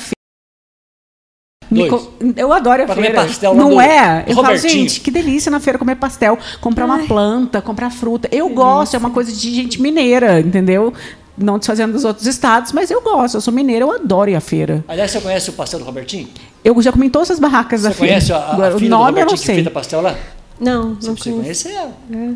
[1.90, 2.12] Co...
[2.36, 3.22] Eu adoro a pra feira.
[3.22, 4.26] pastel Não é?
[4.28, 7.00] Eu falo, gente, que delícia na feira comer pastel, comprar Ai.
[7.00, 8.28] uma planta, comprar fruta.
[8.32, 8.64] Eu delícia.
[8.64, 10.94] gosto, é uma coisa de gente mineira, entendeu?
[11.38, 13.36] Não desfazendo dos outros estados, mas eu gosto.
[13.36, 14.84] Eu sou mineira, eu adoro ir à feira.
[14.88, 16.28] Aliás, você conhece o pastel do Robertinho?
[16.64, 18.20] Eu já comi em todas as barracas você da feira.
[18.20, 20.16] Você conhece a, a, a filha do Robertinho que fez pastel lá?
[20.60, 21.92] Não, você não precisa conhecer ela.
[22.14, 22.30] É.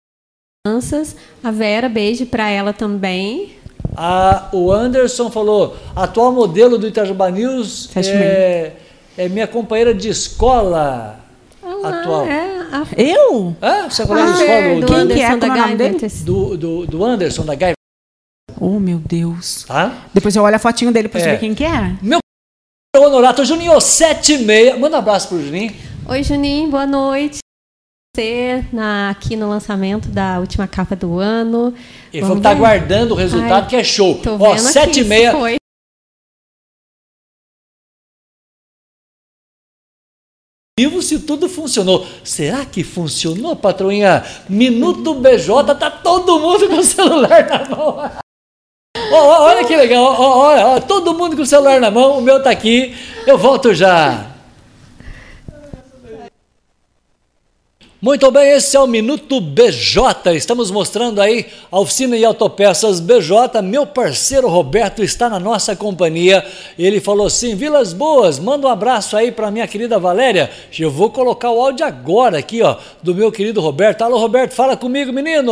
[0.66, 1.18] crianças.
[1.44, 3.58] A Vera, beijo para ela também.
[3.94, 8.72] Ah, o Anderson falou: atual modelo do Itajuba News é,
[9.18, 11.20] é minha companheira de escola
[11.84, 12.26] atual.
[12.26, 12.86] É, a...
[12.96, 13.56] Eu?
[13.62, 15.38] Ah, você falou ah, é, do, do Quem que é?
[15.38, 15.98] Da nome dele?
[16.24, 17.76] Do, do, do Anderson, da Gaiva.
[18.60, 19.64] Oh, meu Deus.
[19.68, 19.94] Tá?
[20.14, 21.24] Depois eu olho a fotinho dele para é.
[21.24, 21.96] saber quem que é.
[22.02, 22.20] Meu
[22.96, 24.78] honorato, Juninho, sete e meia.
[24.78, 25.74] Manda um abraço pro Juninho.
[26.08, 27.40] Oi, Juninho, boa noite.
[28.16, 31.74] Você na, aqui no lançamento da última capa do ano.
[32.12, 34.20] Ele falou que tá aguardando o resultado, Ai, que é show.
[34.40, 35.32] Ó, sete e meia.
[40.80, 42.06] Vivo se tudo funcionou.
[42.24, 44.24] Será que funcionou, patroinha?
[44.48, 48.12] Minuto BJ, tá todo mundo com o celular na mão.
[49.12, 52.42] Oh, olha que legal, oh, oh, todo mundo com o celular na mão, o meu
[52.42, 52.96] tá aqui,
[53.28, 54.29] eu volto já.
[58.02, 60.34] Muito bem, esse é o Minuto BJ.
[60.34, 63.62] Estamos mostrando aí a oficina e autopeças BJ.
[63.62, 66.42] Meu parceiro Roberto está na nossa companhia.
[66.78, 70.50] Ele falou assim: Vilas Boas, manda um abraço aí para minha querida Valéria.
[70.80, 74.02] Eu vou colocar o áudio agora aqui, ó, do meu querido Roberto.
[74.02, 75.52] Alô, Roberto, fala comigo, menino.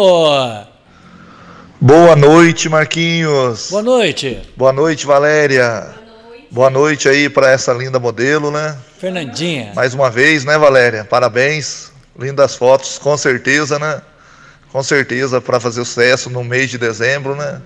[1.82, 3.68] Boa noite, Marquinhos.
[3.72, 4.40] Boa noite.
[4.56, 5.68] Boa noite, Valéria.
[5.70, 8.78] Boa noite, Boa noite aí para essa linda modelo, né?
[8.98, 9.74] Fernandinha.
[9.76, 11.04] Mais uma vez, né, Valéria?
[11.04, 14.02] Parabéns Lindas fotos, com certeza, né?
[14.72, 17.62] Com certeza para fazer sucesso no mês de dezembro, né?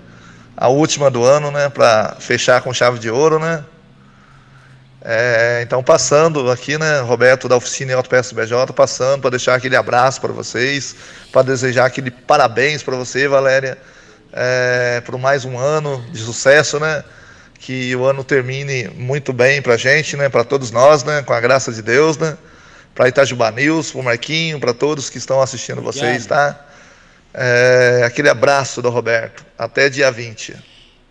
[0.58, 1.70] A última do ano, né?
[1.70, 3.64] Para fechar com chave de ouro, né?
[5.04, 10.22] É, então, passando aqui, né, Roberto da Oficina Autopeças BJ, passando para deixar aquele abraço
[10.22, 10.96] para vocês,
[11.32, 13.80] para desejar aquele parabéns para você, Valéria,
[14.32, 17.04] é, por mais um ano de sucesso, né?
[17.60, 20.30] Que o ano termine muito bem para a gente, né?
[20.30, 21.24] Para todos nós, né?
[21.24, 22.38] Com a graça de Deus, né?
[22.94, 26.68] Para Itajubá News, para o Marquinho, para todos que estão assistindo vocês, tá?
[27.34, 29.46] É, aquele abraço do Roberto.
[29.58, 30.56] Até dia 20.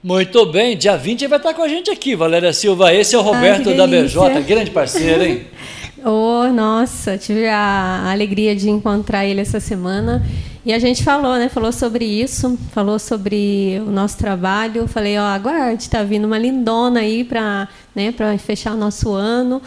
[0.03, 2.93] Muito bem, dia 20 vai estar com a gente aqui, Valéria Silva.
[2.95, 5.47] Esse é o Roberto Ai, da BJ, grande parceiro, hein?
[6.05, 10.27] oh, nossa, tive a alegria de encontrar ele essa semana.
[10.65, 11.49] E a gente falou, né?
[11.49, 14.87] Falou sobre isso, falou sobre o nosso trabalho.
[14.87, 19.63] Falei, ó, aguarde, tá vindo uma lindona aí para né, para fechar o nosso ano.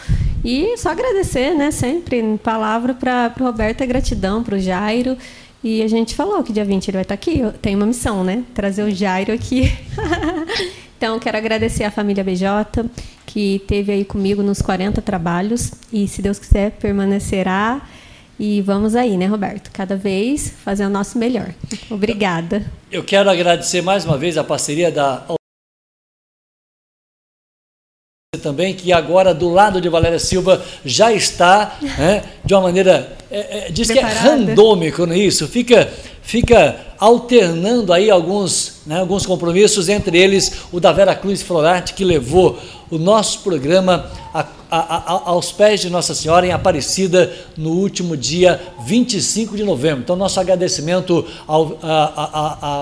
[0.46, 1.72] E só agradecer, né?
[1.72, 5.18] Sempre em palavra para o Roberto, é gratidão para o Jairo.
[5.64, 7.42] E a gente falou que dia 20 ele vai estar tá aqui.
[7.62, 8.44] Tem uma missão, né?
[8.54, 9.72] Trazer o Jairo aqui.
[10.98, 12.86] então, quero agradecer a família BJ,
[13.26, 15.72] que teve aí comigo nos 40 trabalhos.
[15.92, 17.82] E, se Deus quiser, permanecerá.
[18.40, 19.70] E vamos aí, né, Roberto?
[19.72, 21.54] Cada vez fazer o nosso melhor.
[21.90, 22.66] Obrigada.
[22.92, 25.24] Eu quero agradecer mais uma vez a parceria da
[28.42, 33.68] também que agora do lado de Valéria Silva já está né, de uma maneira é,
[33.68, 34.20] é, diz Preparada.
[34.20, 35.90] que é randômico não é isso fica
[36.22, 42.06] fica alternando aí alguns né, alguns compromissos entre eles o da Vera Cruz Florati que
[42.06, 42.58] levou
[42.90, 48.16] o nosso programa a, a, a, aos pés de Nossa Senhora em Aparecida no último
[48.16, 50.02] dia 25 de novembro.
[50.02, 51.78] Então, nosso agradecimento ao,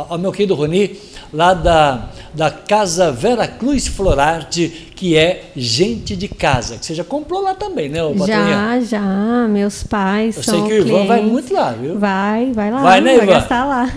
[0.09, 0.97] ao meu querido Roni,
[1.33, 7.03] lá da, da Casa Vera Cruz Florarte, que é gente de casa, que você já
[7.03, 11.07] comprou lá também, né, Já, já, meus pais Eu sei que o Ivan clientes.
[11.07, 11.97] vai muito lá, viu?
[11.97, 12.81] Vai, vai lá.
[12.81, 13.25] Vai, né, Ivan?
[13.25, 13.91] Vai gastar lá.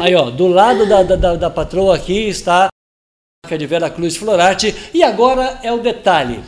[0.00, 2.68] Aí, ó, do lado da, da, da patroa aqui está
[3.56, 4.74] de Vera Cruz Florati.
[4.92, 6.40] E agora é o detalhe.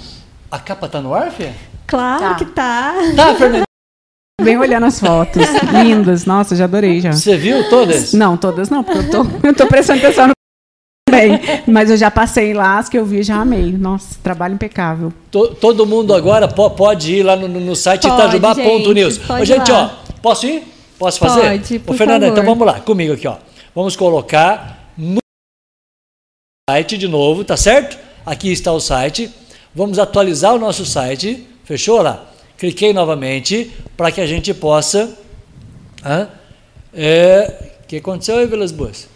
[0.50, 1.50] A capa tá no ar, Fê?
[1.87, 2.35] Claro tá.
[2.35, 2.94] que tá.
[3.16, 3.64] Tá, Fernanda?
[4.42, 5.42] Bem olhando as fotos.
[5.83, 6.24] Lindas.
[6.24, 7.12] Nossa, já adorei já.
[7.12, 8.12] Você viu todas?
[8.12, 10.33] Não, todas não, porque eu tô, eu tô prestando atenção no
[11.11, 11.40] bem.
[11.66, 13.72] Mas eu já passei lá, as que eu vi já amei.
[13.72, 15.12] Nossa, trabalho impecável.
[15.30, 19.20] todo mundo agora pode ir lá no, no site itajubá.news.
[19.28, 19.90] Ô, gente, ó,
[20.22, 20.79] posso ir?
[21.00, 21.40] Posso fazer?
[21.40, 22.38] Pode, por Ô, Fernanda, favor.
[22.38, 23.38] então vamos lá, comigo aqui, ó.
[23.74, 24.92] Vamos colocar
[26.68, 27.98] site de novo, tá certo?
[28.24, 29.30] Aqui está o site.
[29.74, 31.46] Vamos atualizar o nosso site.
[31.64, 32.26] Fechou lá?
[32.58, 35.16] Cliquei novamente para que a gente possa.
[36.04, 36.28] O
[36.92, 39.08] é, que aconteceu aí, Vilas Boas?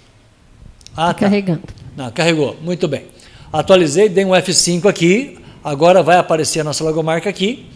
[0.97, 1.21] Ah, tá.
[1.21, 1.65] Carregando.
[1.95, 2.57] Não, carregou.
[2.63, 3.05] Muito bem.
[3.53, 5.39] Atualizei, dei um F5 aqui.
[5.63, 7.67] Agora vai aparecer a nossa logomarca aqui.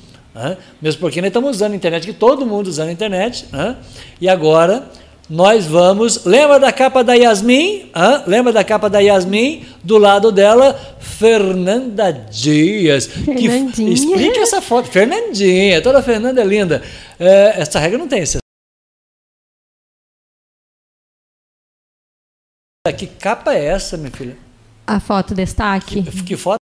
[0.80, 3.46] Mesmo porque nós estamos usando a internet, que todo mundo usando a internet.
[4.20, 4.88] E agora
[5.28, 6.24] nós vamos.
[6.24, 7.90] Lembra da capa da Yasmin?
[7.94, 8.24] Hã?
[8.26, 9.66] Lembra da capa da Yasmin?
[9.84, 13.06] Do lado dela, Fernanda Dias.
[13.06, 13.72] Fernandinha.
[13.72, 14.88] Que, explica essa foto.
[14.88, 16.82] Fernandinha, toda Fernanda é linda.
[17.18, 18.24] É, essa regra não tem.
[22.96, 24.36] Que capa é essa, minha filha?
[24.86, 26.02] A foto destaque.
[26.02, 26.57] Que, que foto?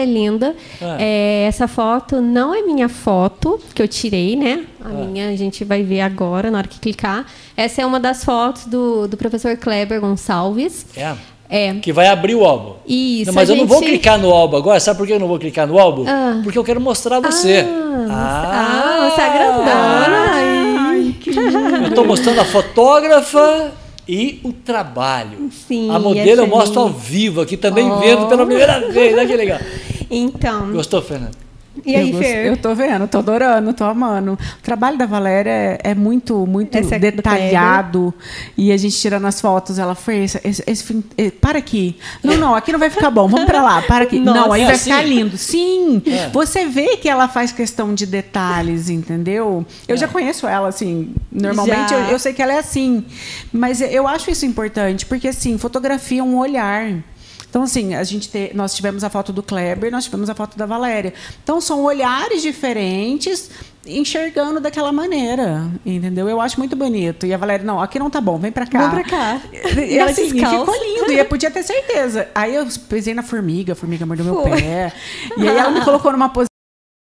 [0.00, 0.54] É linda.
[0.80, 0.96] Ah.
[0.98, 4.64] É, essa foto não é minha foto que eu tirei, né?
[4.84, 4.92] A ah.
[4.92, 7.26] minha a gente vai ver agora na hora que clicar.
[7.56, 10.86] Essa é uma das fotos do, do professor Kleber Gonçalves.
[10.96, 11.14] É.
[11.48, 11.74] É.
[11.74, 12.74] Que vai abrir o álbum.
[12.86, 13.26] Isso.
[13.26, 13.68] Não, mas eu gente...
[13.68, 14.80] não vou clicar no álbum agora.
[14.80, 16.04] Sabe por que eu não vou clicar no álbum?
[16.06, 16.40] Ah.
[16.42, 17.64] Porque eu quero mostrar você.
[18.10, 20.88] Ah, ah você é grandona.
[20.88, 21.58] Ai, que lindo.
[21.58, 23.72] Eu estou mostrando a fotógrafa
[24.08, 25.50] e o trabalho.
[25.50, 27.98] Sim, a modelo eu mostro ao vivo aqui também oh.
[27.98, 29.14] vendo pela primeira vez.
[29.14, 29.60] Olha que legal.
[30.08, 30.70] Então.
[30.70, 31.45] Gostou, Fernanda?
[31.84, 32.46] E aí, eu, Fer?
[32.46, 34.32] Eu tô vendo, tô adorando, tô amando.
[34.32, 38.14] O trabalho da Valéria é, é muito, muito é detalhado.
[38.56, 41.96] E a gente tirando as fotos, ela fez esse, esse, esse, para aqui.
[42.22, 43.28] Não, não, aqui não vai ficar bom.
[43.28, 44.18] Vamos para lá, para aqui.
[44.18, 44.90] Nossa, não, aí vai assim?
[44.90, 45.36] ficar lindo.
[45.36, 46.02] Sim.
[46.06, 46.28] É.
[46.30, 49.64] Você vê que ela faz questão de detalhes, entendeu?
[49.86, 49.98] Eu é.
[49.98, 53.04] já conheço ela assim, normalmente eu, eu sei que ela é assim,
[53.52, 57.02] mas eu acho isso importante, porque assim, fotografia é um olhar.
[57.48, 60.58] Então, assim, a gente te, nós tivemos a foto do Kleber, nós tivemos a foto
[60.58, 61.14] da Valéria.
[61.42, 63.50] Então, são olhares diferentes
[63.86, 66.28] enxergando daquela maneira, entendeu?
[66.28, 67.24] Eu acho muito bonito.
[67.24, 68.88] E a Valéria, não, aqui não tá bom, vem pra cá.
[68.88, 69.40] Vem pra cá.
[69.86, 71.12] E assim, ficou lindo.
[71.12, 72.28] E eu podia ter certeza.
[72.34, 74.92] Aí eu pisei na formiga, a formiga mordeu meu pé.
[75.36, 76.46] E aí ela me colocou numa posição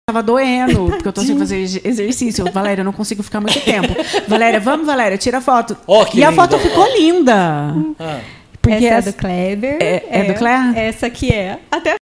[0.06, 2.46] tava doendo, porque eu tô sem fazer exercício.
[2.52, 3.88] Valéria, eu não consigo ficar muito tempo.
[4.28, 5.78] Valéria, vamos, Valéria, tira a foto.
[5.88, 7.74] Oh, e a foto ficou linda.
[8.00, 8.20] Ah.
[8.64, 9.78] Porque essa, essa é do Kleber.
[9.82, 10.78] É, é, é do Kleber?
[10.78, 11.60] Essa aqui é.
[11.70, 11.96] Até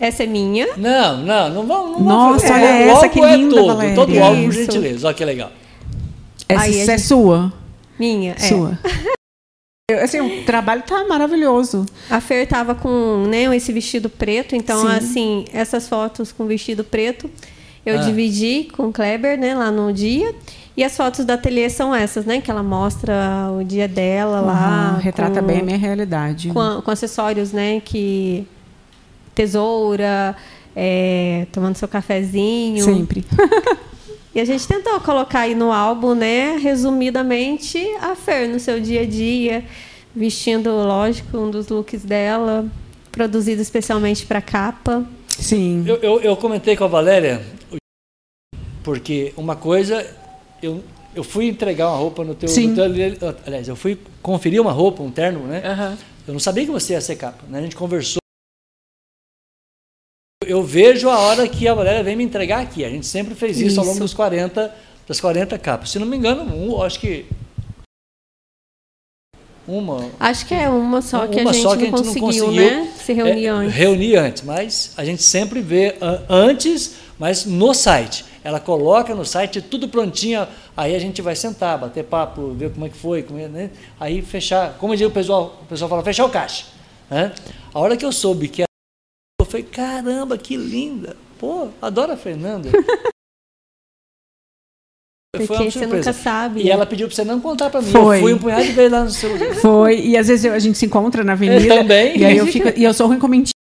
[0.00, 0.76] essa é minha.
[0.76, 2.02] Não, não, não vamos.
[2.02, 3.94] Nossa, olha é, essa que é linda, todo, Valéria.
[3.94, 5.06] todo álbum, por gentileza.
[5.06, 5.52] Olha que legal.
[6.48, 7.00] Essa Aí, é gente...
[7.02, 7.52] sua?
[7.96, 8.38] Minha, é.
[8.38, 8.76] Sua.
[10.02, 11.86] assim, o trabalho tá maravilhoso.
[12.10, 14.96] A Fer tava com né, esse vestido preto, então, Sim.
[14.96, 17.30] assim, essas fotos com vestido preto
[17.86, 18.02] eu ah.
[18.02, 20.34] dividi com o Kleber, né, lá no dia.
[20.76, 22.40] E as fotos da ateliê são essas, né?
[22.40, 24.98] Que ela mostra o dia dela uhum, lá.
[24.98, 26.50] Retrata com, bem a minha realidade.
[26.50, 27.80] Com, com acessórios, né?
[27.80, 28.46] Que
[29.34, 30.36] tesoura,
[30.76, 32.84] é, tomando seu cafezinho.
[32.84, 33.24] Sempre.
[34.34, 39.00] e a gente tentou colocar aí no álbum, né, resumidamente, a Fer no seu dia
[39.00, 39.64] a dia,
[40.14, 42.66] vestindo, lógico, um dos looks dela,
[43.10, 45.06] produzido especialmente para capa.
[45.28, 45.84] Sim.
[45.86, 47.42] Eu, eu, eu, comentei com a Valéria,
[48.82, 50.06] porque uma coisa,
[50.62, 50.82] eu,
[51.14, 52.68] eu fui entregar uma roupa no teu, Sim.
[52.68, 55.62] no teu aliás, eu fui conferir uma roupa, um terno, né?
[55.64, 55.96] Uhum.
[56.28, 57.58] Eu não sabia que você ia ser capa, né?
[57.58, 58.18] A gente conversou
[60.46, 62.84] eu vejo a hora que a Valéria vem me entregar aqui.
[62.84, 63.80] A gente sempre fez isso, isso.
[63.80, 64.72] ao longo dos 40,
[65.08, 65.90] das 40 capas.
[65.90, 67.26] Se não me engano, um, acho que
[69.66, 70.08] uma.
[70.20, 72.22] Acho que é uma só que, uma a, gente só que a gente não conseguiu,
[72.22, 72.92] não conseguiu né?
[72.96, 73.74] Se reunir é, antes.
[73.74, 75.96] Reunir antes, mas a gente sempre vê
[76.28, 78.24] antes, mas no site.
[78.46, 82.86] Ela coloca no site tudo prontinho, aí a gente vai sentar, bater papo, ver como
[82.86, 83.70] é que foi, como é, né?
[83.98, 86.64] aí fechar, como diz o pessoal, o pessoal fala, fechar o caixa.
[87.10, 87.32] Né?
[87.74, 88.66] A hora que eu soube que eu
[89.44, 91.16] falei, caramba, que linda.
[91.40, 92.70] Pô, adoro a Fernanda.
[95.36, 96.60] Porque você nunca sabe.
[96.60, 96.70] E né?
[96.70, 97.90] ela pediu para você não contar para mim.
[97.90, 98.18] Foi.
[98.18, 99.54] Eu fui um punhado de vezes lá no celular.
[99.56, 99.98] Foi.
[99.98, 101.64] E às vezes eu, a gente se encontra na avenida.
[101.64, 102.16] Eu também.
[102.16, 102.68] E aí eu fico.
[102.78, 103.55] E eu sou ruim com mentira.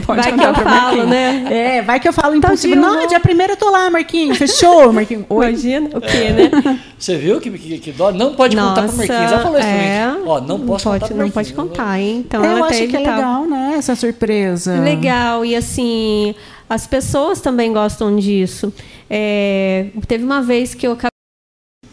[0.00, 1.44] Não pode vai que eu falo, né?
[1.50, 2.80] É, vai que eu falo impossível.
[2.80, 4.38] Tá não, dia primeiro eu tô lá, Marquinhos.
[4.38, 5.26] Fechou, Marquinhos.
[5.28, 5.48] Oi.
[5.48, 6.80] Imagina o quê, né?
[6.98, 8.10] Você viu que, que, que dó?
[8.12, 9.32] Não pode Nossa, contar pro Marquinhos.
[9.32, 10.16] Ela falou isso é.
[10.26, 12.24] Ó, não posso pode, contar Não pode contar, hein?
[12.26, 13.74] Então eu ela acho que é legal, né?
[13.76, 14.80] Essa surpresa.
[14.80, 15.44] Legal.
[15.44, 16.34] E assim,
[16.68, 18.72] as pessoas também gostam disso.
[19.08, 21.10] É, teve uma vez que eu acabei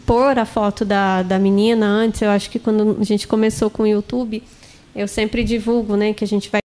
[0.08, 3.82] pôr a foto da, da menina antes, eu acho que quando a gente começou com
[3.82, 4.42] o YouTube,
[4.96, 6.60] eu sempre divulgo, né, que a gente vai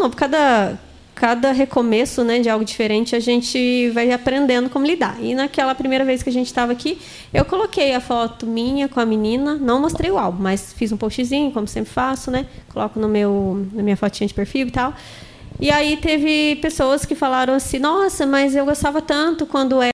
[0.00, 0.78] novo, cada
[1.20, 5.22] cada recomeço, né, de algo diferente, a gente vai aprendendo como lidar.
[5.22, 6.98] E naquela primeira vez que a gente estava aqui,
[7.30, 10.96] eu coloquei a foto minha com a menina, não mostrei o álbum, mas fiz um
[10.96, 12.46] postzinho, como sempre faço, né?
[12.72, 14.94] Coloco no meu na minha fotinha de perfil e tal.
[15.60, 19.90] E aí teve pessoas que falaram assim: "Nossa, mas eu gostava tanto quando é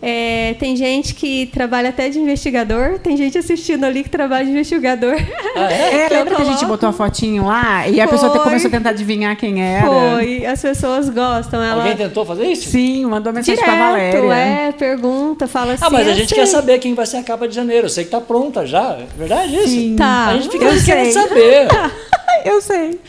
[0.00, 4.52] É, tem gente que trabalha até de investigador, tem gente assistindo ali que trabalha de
[4.52, 5.16] investigador.
[5.56, 6.04] Ah, é?
[6.04, 8.16] é lembra que a gente botou a fotinho lá e a Foi.
[8.16, 9.86] pessoa começou a tentar adivinhar quem era?
[9.86, 11.60] Foi, as pessoas gostam.
[11.60, 11.82] Ela...
[11.82, 12.70] Alguém tentou fazer isso?
[12.70, 13.86] Sim, mandou mensagem Direto, pra
[14.20, 14.68] Valéria.
[14.68, 15.84] é, pergunta, fala assim.
[15.84, 17.86] Ah, mas a gente quer saber quem vai ser a capa de janeiro.
[17.86, 18.98] Eu sei que tá pronta já.
[19.00, 19.68] É verdade isso?
[19.68, 19.96] Sim.
[19.96, 20.28] Tá.
[20.28, 21.68] A gente fica querendo saber.
[22.44, 23.00] Eu sei.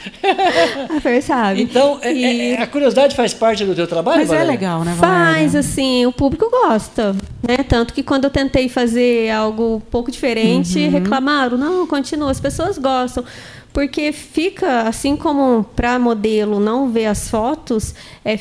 [0.89, 1.61] A Fer sabe.
[1.61, 2.51] Então, é, e...
[2.53, 4.49] é, a curiosidade faz parte do teu trabalho, Mas é Valéria?
[4.49, 5.33] é legal, né, Valéria?
[5.33, 7.13] Faz, assim, o público gosta,
[7.47, 7.57] né?
[7.67, 10.89] Tanto que quando eu tentei fazer algo um pouco diferente, uhum.
[10.89, 13.23] reclamaram, não, continua, as pessoas gostam.
[13.71, 17.93] Porque fica, assim como para modelo não ver as fotos,
[18.25, 18.35] é,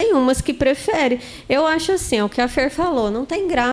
[0.00, 1.20] tem umas que preferem.
[1.48, 3.70] Eu acho assim, é o que a Fer falou, não tem graça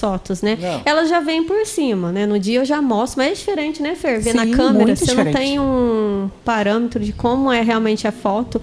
[0.00, 0.56] fotos, né?
[0.58, 0.82] Não.
[0.86, 2.24] Elas já vêm por cima, né?
[2.24, 4.18] No dia eu já mostro, mas é diferente, né, Fer?
[4.20, 5.34] Ver Sim, na câmera, você diferente.
[5.34, 8.60] não tem um parâmetro de como é realmente a foto.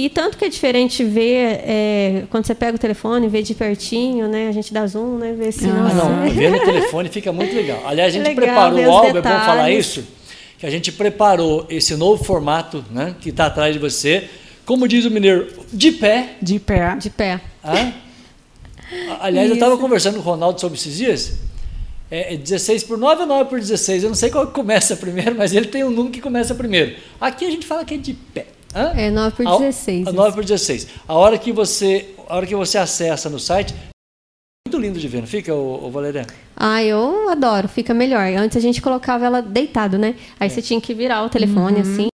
[0.00, 4.28] E tanto que é diferente ver é, quando você pega o telefone, ver de pertinho,
[4.28, 4.48] né?
[4.48, 5.34] A gente dá zoom, né?
[5.34, 7.82] Ver se ah, não, ver no telefone fica muito legal.
[7.84, 10.02] Aliás, a gente legal, preparou o álbum, é bom falar isso,
[10.58, 13.14] que a gente preparou esse novo formato, né?
[13.20, 14.26] Que está atrás de você.
[14.64, 16.36] Como diz o mineiro, de pé.
[16.40, 16.96] De pé.
[16.96, 17.38] De pé.
[17.62, 17.92] Ah?
[19.20, 19.52] Aliás, Isso.
[19.52, 21.34] eu estava conversando com o Ronaldo sobre esses dias.
[22.10, 24.04] É, 16 por 9 ou 9 por 16?
[24.04, 26.96] Eu não sei qual que começa primeiro, mas ele tem um número que começa primeiro.
[27.20, 28.46] Aqui a gente fala que é de pé.
[28.74, 28.92] Hã?
[28.96, 30.06] É 9 por 16.
[30.06, 30.86] A, a 9 por 16.
[31.08, 33.74] A hora que você, a hora que você acessa no site,
[34.66, 36.28] muito lindo de ver, não fica, o, o Valeriano?
[36.56, 38.22] Ah, eu adoro, fica melhor.
[38.36, 40.14] Antes a gente colocava ela deitado, né?
[40.38, 40.50] Aí é.
[40.50, 41.82] você tinha que virar o telefone uhum.
[41.82, 42.08] assim.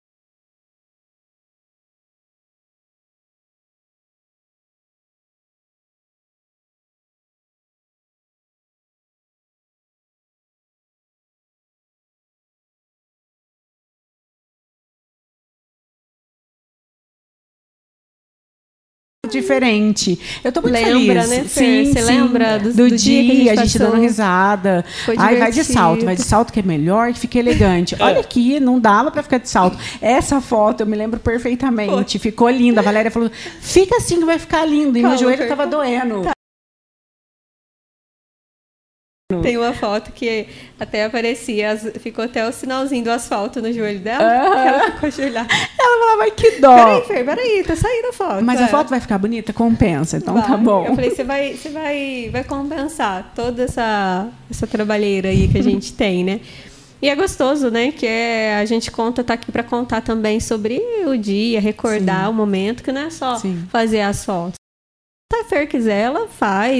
[19.29, 20.19] Diferente.
[20.43, 21.29] Eu tô muito lembra, feliz.
[21.29, 24.85] Né, sim, Você lembra do, do, do dia, dia, a gente, a gente dando risada.
[25.17, 27.95] Aí vai de salto, vai de salto que é melhor, que fica elegante.
[27.99, 29.77] Olha aqui, não dava para ficar de salto.
[30.01, 32.19] Essa foto eu me lembro perfeitamente.
[32.19, 32.81] Ficou linda.
[32.81, 34.97] A Valéria falou: "Fica assim que vai ficar lindo".
[34.97, 36.21] E Calma, meu joelho estava doendo.
[36.23, 36.32] Tá.
[39.41, 40.47] Tem uma foto que
[40.79, 44.23] até aparecia, ficou até o sinalzinho do asfalto no joelho dela.
[44.23, 45.53] Ela ficou ajoelhada.
[45.79, 46.75] Ela falava, que dó.
[46.75, 48.43] Peraí, Fer, peraí, tá saindo a foto.
[48.43, 48.63] Mas é.
[48.63, 49.53] a foto vai ficar bonita?
[49.53, 50.49] Compensa, então tá vai.
[50.49, 50.85] tá bom.
[50.85, 55.63] Eu falei, você vai, você vai, vai compensar toda essa, essa trabalheira aí que a
[55.63, 56.41] gente tem, né?
[57.01, 57.91] E é gostoso, né?
[57.91, 62.31] Que é, a gente conta, tá aqui para contar também sobre o dia, recordar Sim.
[62.31, 63.67] o momento, que não é só Sim.
[63.69, 64.55] fazer as fotos.
[65.29, 66.77] Se a Fer quiser, ela faz,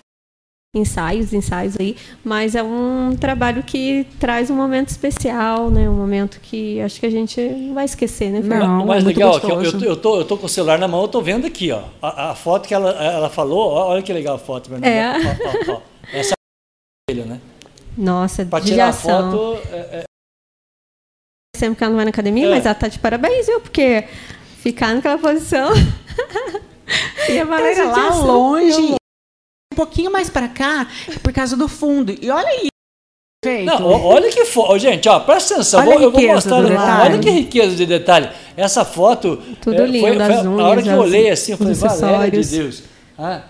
[0.76, 5.88] ensaios, ensaios aí, mas é um trabalho que traz um momento especial, né?
[5.88, 8.40] Um momento que acho que a gente não vai esquecer, né?
[8.40, 10.88] Não, o mais é legal aqui, eu, eu, tô, eu tô com o celular na
[10.88, 14.12] mão, eu tô vendo aqui, ó, a, a foto que ela, ela falou, olha que
[14.12, 14.92] legal a foto, Bernardo.
[14.92, 15.70] É.
[15.70, 15.82] Ó, ó, ó.
[16.12, 16.34] Essa
[17.12, 17.40] é né?
[17.96, 19.60] Nossa, Pra tirar a foto...
[19.72, 20.04] É, é...
[21.56, 22.50] Sempre que ela não vai na academia, é.
[22.50, 23.62] mas ela tá de parabéns, viu?
[23.62, 24.06] Porque
[24.58, 25.70] ficar naquela posição...
[27.30, 28.96] e a Valéria lá longe
[29.74, 30.88] um pouquinho mais para cá
[31.22, 32.16] por causa do fundo.
[32.22, 32.68] E olha aí.
[33.66, 34.80] Não, olha que foto.
[34.80, 35.82] Gente, ó, presta atenção.
[35.82, 37.02] Olha eu vou mostrar.
[37.04, 38.30] Olha que riqueza de detalhe.
[38.56, 39.38] Essa foto.
[39.60, 42.42] Tudo é, lindo, foi, foi, unhas, A hora que eu olhei assim, eu falei, Valéria
[42.42, 42.84] de Deus.
[43.20, 43.42] Ah,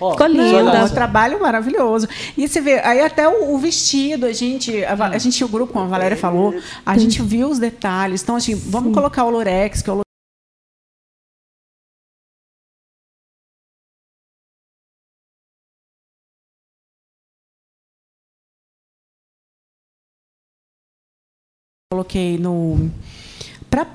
[0.00, 0.72] Ó, Ficou linda.
[0.72, 2.08] É um trabalho maravilhoso.
[2.36, 5.72] E você vê, aí até o, o vestido, a gente, a, a, gente, o grupo,
[5.72, 8.22] como a Valéria falou, a gente viu os detalhes.
[8.22, 10.00] Então, assim, vamos colocar o Lorex, que é o
[22.12, 22.90] coloquei no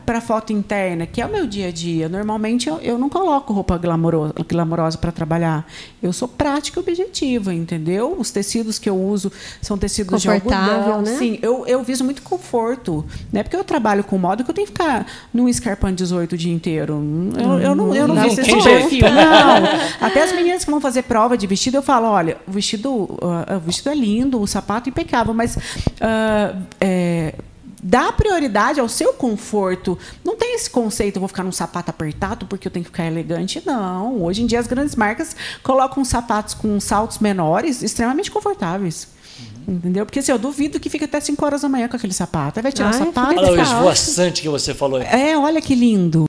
[0.03, 3.53] para foto interna, que é o meu dia a dia, normalmente eu, eu não coloco
[3.53, 5.67] roupa glamourosa, glamourosa para trabalhar.
[6.01, 8.15] Eu sou prática e objetiva, entendeu?
[8.17, 11.03] Os tecidos que eu uso são tecidos de algodão.
[11.03, 11.15] Né?
[11.17, 13.05] Sim, eu, eu viso muito conforto.
[13.31, 16.33] Não é porque eu trabalho com moda que eu tenho que ficar num Scarpan 18
[16.33, 16.93] o dia inteiro.
[17.37, 19.05] Eu, eu não, eu não, não visto esse perfil.
[19.11, 20.07] Não.
[20.07, 23.57] Até as meninas que vão fazer prova de vestido, eu falo, olha, o vestido, uh,
[23.57, 27.35] o vestido é lindo, o sapato é impecável, mas uh, é,
[27.81, 29.97] dá prioridade ao seu conforto.
[30.23, 33.61] Não tem esse conceito, vou ficar num sapato apertado porque eu tenho que ficar elegante.
[33.65, 34.21] Não.
[34.23, 39.07] Hoje em dia as grandes marcas colocam sapatos com saltos menores extremamente confortáveis.
[39.39, 39.75] Uhum.
[39.75, 40.05] Entendeu?
[40.05, 42.59] Porque assim, eu duvido que fique até 5 horas da manhã com aquele sapato.
[42.59, 43.39] Aí vai tirar Ai, o sapato.
[43.39, 45.05] Olha o esvoaçante que você falou aí.
[45.05, 46.26] É, olha que lindo.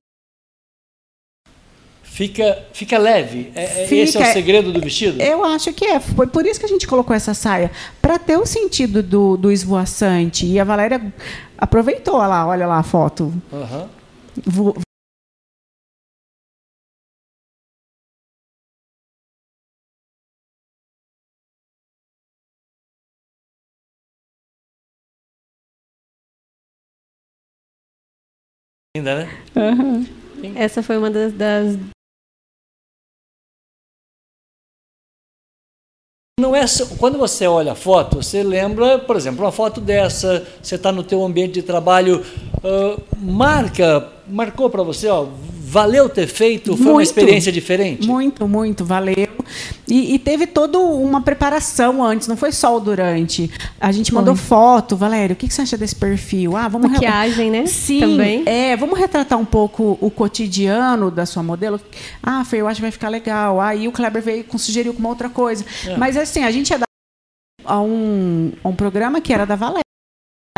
[2.18, 3.52] Fica, fica leve.
[3.54, 5.22] É, é fica, esse é o segredo do vestido?
[5.22, 6.00] Eu acho que é.
[6.00, 7.70] Foi por isso que a gente colocou essa saia.
[8.02, 10.44] Para ter o sentido do, do esvoaçante.
[10.44, 11.00] E a Valéria
[11.56, 12.16] aproveitou.
[12.16, 13.32] Olha lá, olha lá a foto.
[13.52, 13.88] Uhum.
[14.44, 14.74] Vo
[28.96, 29.44] Ainda, né?
[29.54, 30.06] Uhum.
[30.56, 31.78] Essa foi uma das, das
[36.38, 36.64] Não é
[36.98, 41.02] quando você olha a foto, você lembra, por exemplo, uma foto dessa, você está no
[41.02, 42.24] teu ambiente de trabalho,
[42.58, 45.26] uh, marca, marcou para você, ó,
[45.68, 48.06] valeu ter feito, foi muito, uma experiência diferente?
[48.06, 49.28] Muito, muito, valeu.
[49.86, 53.50] E, e, teve toda uma preparação antes, não foi só o durante.
[53.78, 54.46] A gente mandou foi.
[54.46, 56.56] foto, Valério, o que, que, você acha desse perfil?
[56.56, 57.66] Ah, vamos Maquiagem, né?
[57.66, 58.42] Sim, Também.
[58.46, 61.80] É, vamos retratar um pouco o cotidiano da sua modelo.
[62.22, 63.60] Ah, Fê, eu acho que vai ficar legal.
[63.60, 65.64] Aí o Kleber veio com, sugeriu com uma outra coisa.
[65.86, 65.96] É.
[65.96, 66.88] Mas assim, a gente ia dar
[67.64, 69.87] a um, a um programa que era da Valéria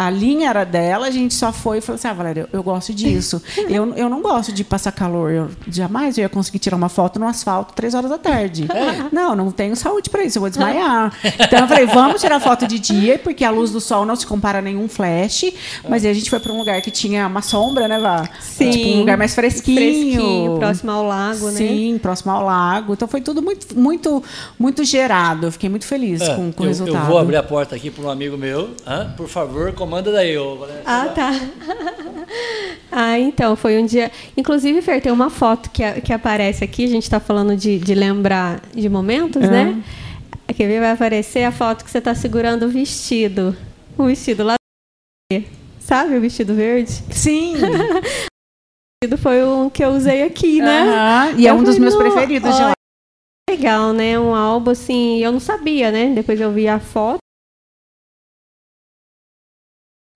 [0.01, 2.63] a linha era dela, a gente só foi e falou assim: ah, Valéria, eu, eu
[2.63, 3.43] gosto disso.
[3.69, 5.31] eu, eu não gosto de passar calor.
[5.31, 8.67] Eu jamais eu ia conseguir tirar uma foto no asfalto três horas da tarde.
[8.73, 9.15] É.
[9.15, 11.13] Não, não tenho saúde para isso, eu vou desmaiar.
[11.39, 14.27] então eu falei: vamos tirar foto de dia, porque a luz do sol não se
[14.27, 15.53] compara a nenhum flash.
[15.87, 18.27] Mas aí a gente foi para um lugar que tinha uma sombra, né, Vá?
[18.41, 18.71] Sim.
[18.71, 19.77] Tipo, um lugar mais fresquinho.
[19.77, 21.59] Fresquinho, próximo ao lago, né?
[21.59, 22.95] Sim, próximo ao lago.
[22.95, 24.25] Então foi tudo muito, muito,
[24.59, 25.49] muito gerado.
[25.49, 27.05] Eu fiquei muito feliz é, com, com eu, o resultado.
[27.05, 28.71] Eu vou abrir a porta aqui para um amigo meu.
[29.15, 31.33] Por favor, comanda daí, ô ah, tá.
[32.93, 34.13] ah, então, foi um dia.
[34.37, 37.93] Inclusive, Fer, tem uma foto que, que aparece aqui, a gente está falando de, de
[37.93, 39.65] lembrar de momentos, né?
[39.65, 39.77] uhum.
[39.79, 39.85] né?
[40.47, 43.57] Aqui vai aparecer a foto que você está segurando o vestido.
[43.99, 44.55] O vestido lá.
[45.81, 46.93] Sabe o vestido verde?
[47.11, 47.55] Sim!
[47.59, 50.85] o vestido foi um que eu usei aqui, né?
[51.33, 51.39] Uhum.
[51.41, 52.73] E é um dos meus preferidos de lá.
[53.51, 54.19] Legal, né?
[54.21, 56.13] Um álbum assim, eu não sabia, né?
[56.15, 57.19] Depois eu vi a foto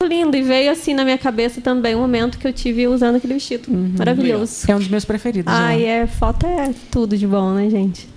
[0.05, 0.37] lindo.
[0.37, 3.71] E veio assim na minha cabeça também o momento que eu tive usando aquele vestido.
[3.71, 4.71] Uhum, Maravilhoso.
[4.71, 5.53] É um dos meus preferidos.
[5.53, 6.03] Ai, né?
[6.03, 8.09] é, foto é tudo de bom, né, gente?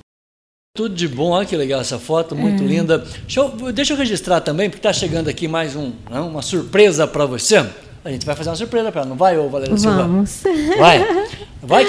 [0.76, 2.66] Tudo de bom, olha que legal essa foto, muito é.
[2.66, 3.00] linda.
[3.00, 6.42] Deixa eu, deixa eu, registrar também, porque está chegando aqui mais um, não, né, uma
[6.44, 7.58] surpresa para você.
[8.06, 10.04] A gente vai fazer uma surpresa para ela, não vai, ô Valéria Silva?
[10.04, 10.44] Vamos.
[10.78, 11.00] Vai.
[11.62, 11.88] Vai.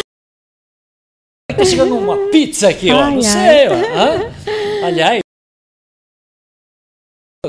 [1.50, 3.00] Está chegando uma pizza aqui, ó.
[3.00, 4.86] Ai, não sei, ó.
[4.86, 5.20] Aliás,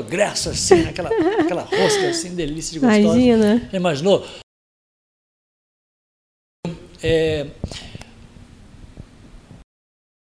[0.08, 1.10] graça assim, aquela,
[1.50, 3.00] aquela rosca assim, delícia de gostosa.
[3.00, 3.68] Imagina.
[3.72, 4.26] Imaginou?
[7.02, 7.46] É,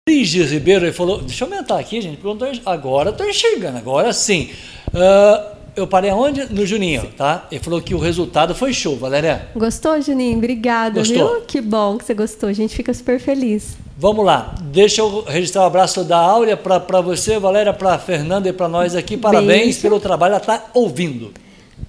[0.07, 3.77] Briges Ribeiro ele falou, deixa eu aumentar aqui, gente, porque eu tô, agora estou enxergando,
[3.77, 4.51] agora sim.
[4.87, 6.45] Uh, eu parei aonde?
[6.53, 7.47] No Juninho, tá?
[7.51, 9.47] Ele falou que o resultado foi show, Valéria.
[9.55, 10.37] Gostou, Juninho?
[10.37, 11.35] Obrigada, Gostou?
[11.35, 11.41] viu?
[11.41, 12.49] Que bom que você gostou.
[12.49, 13.77] A gente fica super feliz.
[13.97, 14.55] Vamos lá.
[14.61, 18.67] Deixa eu registrar o um abraço da Áurea para você, Valéria, para Fernanda e para
[18.67, 19.15] nós aqui.
[19.15, 19.81] Parabéns Beijo.
[19.81, 20.31] pelo trabalho.
[20.31, 21.31] Ela está ouvindo.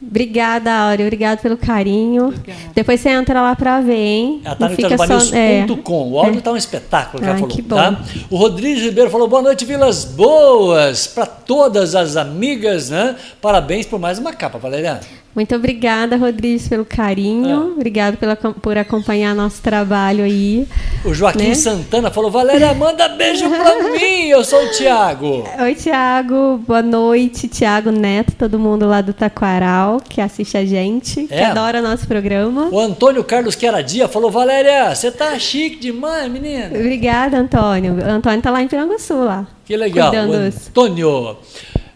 [0.00, 1.06] Obrigada, Áurea.
[1.06, 2.28] Obrigado pelo carinho.
[2.28, 2.60] Obrigada.
[2.74, 4.40] Depois você entra lá para ver, hein?
[4.44, 5.36] Ela no itajubanews.com.
[5.36, 6.12] É.
[6.12, 6.52] O áudio está é.
[6.52, 7.62] um espetáculo, já Ai, falou.
[7.68, 8.00] Tá?
[8.30, 13.16] O Rodrigues Ribeiro falou, boa noite, Vilas Boas, para todas as amigas, né?
[13.40, 15.00] Parabéns por mais uma capa, Valeriana.
[15.34, 17.56] Muito obrigada, Rodrigues, pelo carinho.
[17.56, 17.74] Ah.
[17.74, 20.68] Obrigado pela, por acompanhar nosso trabalho aí.
[21.06, 21.54] O Joaquim né?
[21.54, 24.28] Santana falou: Valéria, manda beijo pra mim.
[24.28, 25.44] Eu sou o Tiago.
[25.58, 26.58] Oi, Tiago.
[26.58, 31.36] Boa noite, Tiago Neto, todo mundo lá do Taquaral que assiste a gente, é.
[31.38, 32.68] que adora nosso programa.
[32.70, 36.66] O Antônio Carlos Queradia falou: Valéria, você tá chique demais, menina.
[36.66, 37.94] Obrigada, Antônio.
[37.94, 39.46] O Antônio tá lá em Piranguçu, lá.
[39.64, 40.12] Que legal.
[40.14, 41.38] Antônio.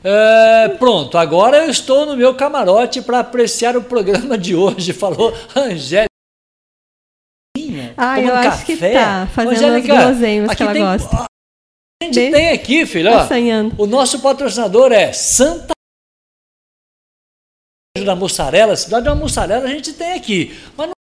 [0.09, 5.32] É, pronto, agora eu estou no meu camarote para apreciar o programa de hoje, falou
[5.57, 6.07] Angélica.
[7.96, 8.48] Ah, eu café.
[8.48, 11.16] acho que tá, fazendo Angélica, as guloseimas que ela tem, gosta.
[12.00, 15.74] A gente tem aqui, filho, ó, o nosso patrocinador é Santa
[18.04, 20.95] da mussarela, cidade da mussarela a gente tem aqui, mas não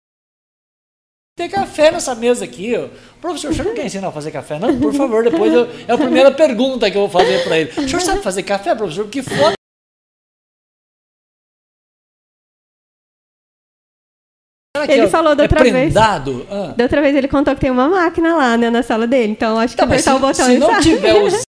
[1.43, 2.75] tem café nessa mesa aqui.
[2.77, 2.89] Ó.
[3.21, 4.59] Professor, o senhor não quer ensinar a fazer café?
[4.59, 7.71] Não, por favor, depois eu, é a primeira pergunta que eu vou fazer para ele.
[7.77, 9.09] O senhor sabe fazer café, professor?
[9.09, 9.55] Que foda.
[14.89, 15.97] Ele falou da é outra é vez.
[15.97, 16.19] Ah.
[16.77, 19.33] Da outra vez ele contou que tem uma máquina lá né, na sala dele.
[19.33, 20.83] Então acho que tá, apertar se, o botão se não sabe.
[20.83, 21.43] tiver os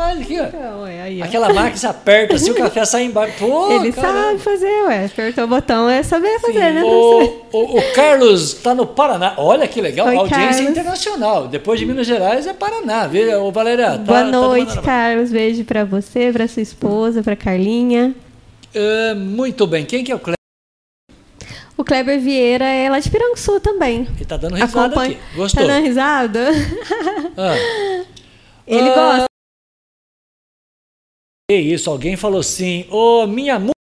[0.00, 0.44] aqui, ó.
[0.44, 1.24] Então, é, aí, ó.
[1.24, 3.34] Aquela máquina se aperta, assim o café sai embaixo.
[3.38, 4.22] Pô, Ele caramba.
[4.22, 5.04] sabe fazer, ué.
[5.06, 6.74] Apertou o botão, é saber fazer, Sim.
[6.74, 6.82] né?
[6.84, 9.34] O, o, o, Carlos está no Paraná.
[9.36, 10.70] Olha que legal, Oi, audiência Carlos.
[10.70, 11.48] internacional.
[11.48, 13.06] Depois de Minas Gerais é Paraná.
[13.06, 15.30] Vê, ô, Valéria, tá, Boa tá noite, tá Carlos.
[15.30, 18.14] Beijo para você, para sua esposa, para Carlinha.
[18.74, 19.84] Uh, muito bem.
[19.84, 20.34] Quem que é o Kleber?
[21.76, 24.08] O Kleber Vieira é lá de Piranguçu também.
[24.16, 25.10] Ele tá dando risada Acompanha...
[25.10, 25.36] aqui.
[25.36, 25.62] Gostou?
[25.62, 26.50] Tá dando risada?
[27.36, 27.54] Ah.
[28.66, 28.94] Ele ah.
[28.94, 29.33] gosta
[31.50, 33.74] isso, alguém falou assim, ô oh, minha musa.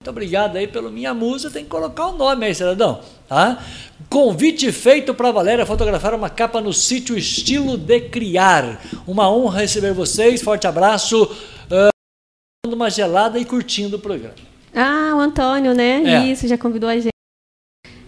[0.00, 3.02] Muito obrigado aí pelo minha musa, tem que colocar o nome aí, cidadão.
[3.28, 3.62] Tá?
[4.08, 8.80] Convite feito para Valéria fotografar uma capa no sítio Estilo de Criar.
[9.06, 11.24] Uma honra receber vocês, forte abraço.
[11.24, 14.36] Uh, uma gelada e curtindo o programa.
[14.74, 16.02] Ah, o Antônio, né?
[16.04, 16.26] É.
[16.26, 17.10] Isso, já convidou a gente.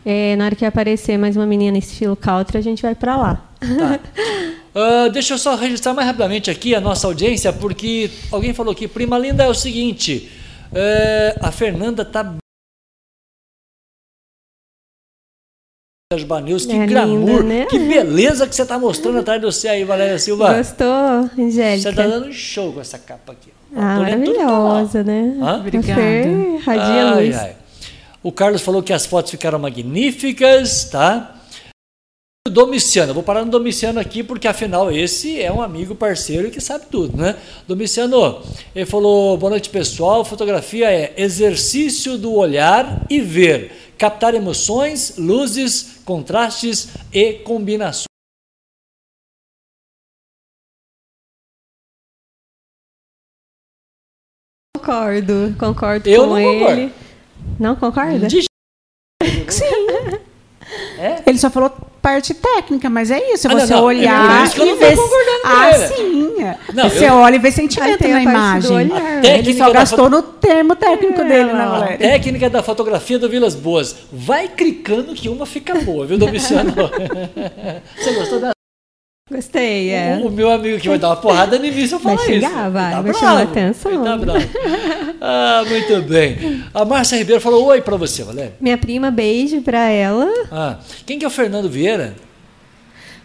[0.05, 3.53] É, na hora que aparecer mais uma menina estilo country, a gente vai para lá.
[3.61, 4.01] Tá.
[4.74, 8.88] Uh, deixa eu só registrar mais rapidamente aqui a nossa audiência, porque alguém falou que
[8.88, 10.30] prima linda é o seguinte:
[10.72, 12.36] uh, a Fernanda tá
[16.42, 17.66] News, que é glamour, né?
[17.66, 20.54] que beleza que você está mostrando atrás do você aí, Valéria Silva.
[20.54, 20.86] Gostou,
[21.38, 21.78] Angélica?
[21.78, 23.50] Você está dando um show com essa capa aqui.
[23.74, 25.34] Ah, maravilhosa, né?
[25.40, 25.56] Hã?
[25.60, 26.02] Obrigada.
[26.64, 27.36] Radia luz.
[27.36, 27.56] Ai.
[28.22, 31.34] O Carlos falou que as fotos ficaram magníficas, tá?
[32.51, 36.86] Domiciano, vou parar no Domiciano aqui porque afinal esse é um amigo parceiro que sabe
[36.90, 37.40] tudo, né?
[37.68, 38.43] Domiciano,
[38.74, 40.24] ele falou: boa noite pessoal.
[40.24, 48.07] Fotografia é exercício do olhar e ver, captar emoções, luzes, contrastes e combinações.
[54.76, 56.59] Concordo, concordo Eu com não ele.
[56.59, 56.93] Concordo.
[57.61, 58.26] Não concorda?
[58.26, 58.43] De...
[59.49, 60.21] Sim.
[61.03, 61.16] É?
[61.26, 63.48] Ele só falou parte técnica, mas é isso.
[63.48, 63.86] Ah, você não, não.
[63.86, 64.96] olhar é e ver.
[65.44, 66.32] Ah, sim.
[66.72, 67.14] Não, você eu...
[67.14, 68.90] olha e vê sentimento na imagem.
[69.24, 70.11] Ele só gastou foto...
[70.11, 71.98] no termo técnico é, dele, né, Valéria?
[71.98, 73.96] Técnica da fotografia do Vilas Boas.
[74.12, 76.72] Vai clicando que uma fica boa, viu, Domiciano?
[77.98, 78.53] você gostou da
[79.32, 80.20] Gostei, é.
[80.22, 82.70] O, o, meu amigo que vai dar uma porrada no início falar vai xingar, isso.
[82.70, 84.04] Vai, tá vai chamar atenção.
[84.04, 84.48] Tá bravo.
[85.24, 86.64] Ah, muito bem.
[86.74, 88.54] A Márcia Ribeiro falou oi para você, Valéria.
[88.60, 90.28] Minha prima, beijo para ela.
[90.50, 92.14] Ah, quem que é o Fernando Vieira?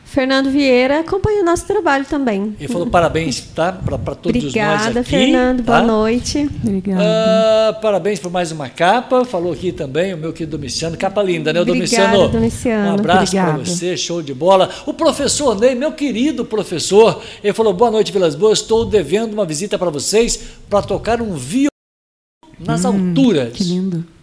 [0.07, 2.55] Fernando Vieira acompanha o nosso trabalho também.
[2.57, 3.73] Ele falou parabéns, tá?
[3.73, 4.89] Para todos Obrigada, nós aqui.
[4.89, 5.63] Obrigada, Fernando.
[5.63, 5.81] Tá?
[5.81, 6.49] Boa noite.
[6.63, 7.01] Obrigada.
[7.03, 9.25] Uh, parabéns por mais uma capa.
[9.25, 10.97] Falou aqui também o meu querido Domiciano.
[10.97, 12.29] Capa linda, né, Obrigada, Domiciano?
[12.29, 12.89] Domiciano.
[12.89, 14.69] Um abraço para você, show de bola.
[14.85, 18.59] O professor Ney, meu querido professor, ele falou: boa noite, Vilas Boas.
[18.59, 20.39] Estou devendo uma visita para vocês
[20.69, 21.67] para tocar um violão
[22.57, 23.51] nas hum, alturas.
[23.53, 24.16] Que lindo.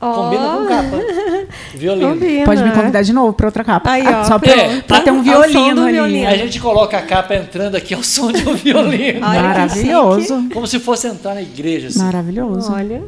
[0.00, 0.12] Oh.
[0.12, 0.96] Combina com capa.
[1.74, 2.10] Violino.
[2.10, 2.44] Combina.
[2.44, 3.90] Pode me convidar de novo para outra capa.
[3.92, 4.24] Aí, ó.
[4.24, 5.92] Só para é, ter um violino ali.
[5.92, 6.28] Violino.
[6.28, 9.20] A gente coloca a capa entrando aqui ao som de um violino.
[9.20, 10.48] Maravilhoso.
[10.52, 11.88] Como se fosse entrar na igreja.
[11.88, 12.00] Assim.
[12.00, 12.72] Maravilhoso.
[12.72, 13.02] Olha.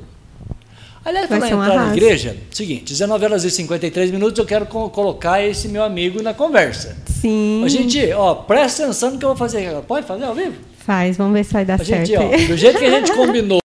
[1.04, 5.40] Aliás, para entrar na igreja, seguinte, 19 horas e 53 minutos, eu quero co colocar
[5.40, 6.96] esse meu amigo na conversa.
[7.06, 7.62] Sim.
[7.64, 9.72] A gente, ó, presta atenção no que eu vou fazer.
[9.86, 10.54] Pode fazer ao vivo?
[10.78, 12.06] Faz, vamos ver se vai dar a certo.
[12.06, 13.60] Gente, ó, do jeito que a gente combinou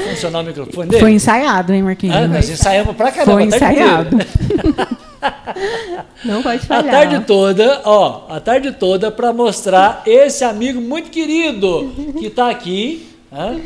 [0.00, 1.00] funcionar o microfone dele?
[1.00, 2.16] Foi ensaiado, hein, Marquinhos?
[2.16, 3.32] Ah, nós ensaiamos pra caramba.
[3.32, 4.16] Foi ensaiado.
[6.24, 6.94] Não pode falhar.
[6.94, 12.50] A tarde toda, ó, a tarde toda para mostrar esse amigo muito querido que está
[12.50, 13.08] aqui.
[13.32, 13.62] Hein?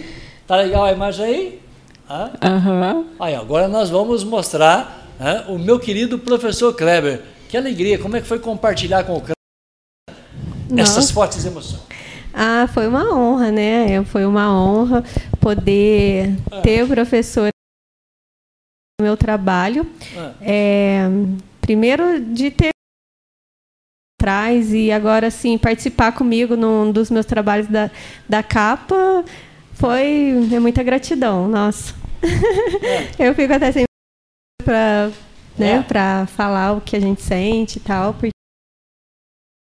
[0.47, 1.62] Tá legal a imagem aí?
[2.11, 3.07] Uhum.
[3.18, 7.22] Aí, agora nós vamos mostrar hein, o meu querido professor Kleber.
[7.49, 9.37] Que alegria, como é que foi compartilhar com o Kleber
[10.70, 11.01] Nossa.
[11.01, 11.83] essas fortes emoções?
[12.35, 14.03] Ah, foi uma honra, né?
[14.05, 15.05] Foi uma honra
[15.43, 16.61] poder ah.
[16.61, 17.49] ter o professor
[18.99, 19.84] no meu trabalho.
[20.16, 20.32] Ah.
[20.40, 21.03] É,
[21.61, 22.70] primeiro de ter
[24.20, 27.90] atrás e agora sim participar comigo num dos meus trabalhos da,
[28.28, 29.24] da capa
[29.72, 31.93] foi é muita gratidão, nossa.
[33.18, 33.26] É.
[33.28, 33.84] Eu fico até sem
[34.64, 35.11] para
[35.59, 35.82] né, é.
[35.82, 38.30] para falar o que a gente sente e tal, porque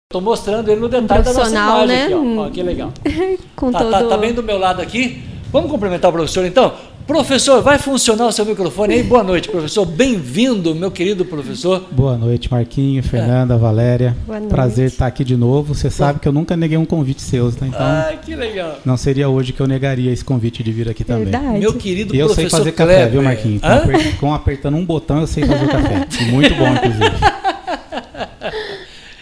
[0.07, 2.03] Estou mostrando ele no detalhe da nossa imagem né?
[2.03, 2.41] aqui, ó.
[2.41, 2.93] ó que legal.
[3.55, 3.91] Com tá, todo...
[3.91, 5.32] tá, tá bem do meu lado aqui.
[5.53, 6.73] Vamos cumprimentar o professor então?
[7.05, 9.03] Professor, vai funcionar o seu microfone aí?
[9.03, 9.85] Boa noite, professor.
[9.85, 11.85] Bem-vindo, meu querido professor.
[11.91, 13.57] Boa noite, Marquinho, Fernanda, é.
[13.57, 14.17] Valéria.
[14.25, 14.49] Boa noite.
[14.49, 15.75] Prazer estar aqui de novo.
[15.75, 17.67] Você sabe que eu nunca neguei um convite seu, tá?
[17.67, 18.79] Então, ah, que legal.
[18.83, 21.25] Não seria hoje que eu negaria esse convite de vir aqui também.
[21.25, 21.59] Verdade.
[21.59, 22.97] Meu querido e eu professor sei fazer Kleber.
[22.97, 23.59] café, viu, Marquinho?
[23.59, 24.17] Com, aper...
[24.17, 26.07] com apertando um botão eu sei fazer café.
[26.31, 27.11] Muito bom, inclusive.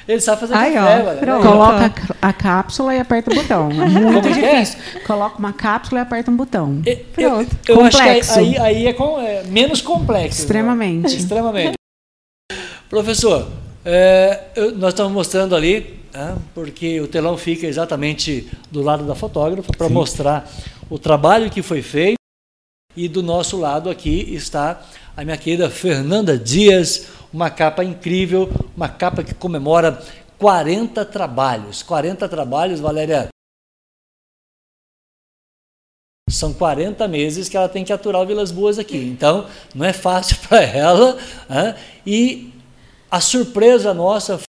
[0.07, 3.69] Ele sabe fazer Aí, café, ó, Coloca a cápsula e aperta o botão.
[3.71, 4.79] É muito Como difícil.
[4.95, 4.99] É?
[4.99, 6.81] Coloca uma cápsula e aperta um botão.
[6.85, 7.57] E, Pronto.
[7.67, 8.39] Eu, eu complexo.
[8.39, 10.41] aí, aí é, com, é, menos complexo.
[10.41, 11.03] Extremamente.
[11.03, 11.15] Né?
[11.15, 11.73] Extremamente.
[12.89, 13.47] Professor,
[13.85, 19.15] é, eu, nós estamos mostrando ali, né, porque o telão fica exatamente do lado da
[19.15, 20.49] fotógrafa, para mostrar
[20.89, 22.15] o trabalho que foi feito.
[22.95, 24.81] E do nosso lado aqui está
[25.15, 30.01] a minha querida Fernanda Dias, uma capa incrível, uma capa que comemora
[30.37, 31.81] 40 trabalhos.
[31.83, 33.29] 40 trabalhos, Valéria.
[36.29, 38.97] São 40 meses que ela tem que aturar o Vilas Boas aqui.
[38.97, 41.17] Então, não é fácil para ela.
[41.49, 41.75] Hein?
[42.05, 42.53] E
[43.09, 44.45] a surpresa nossa foi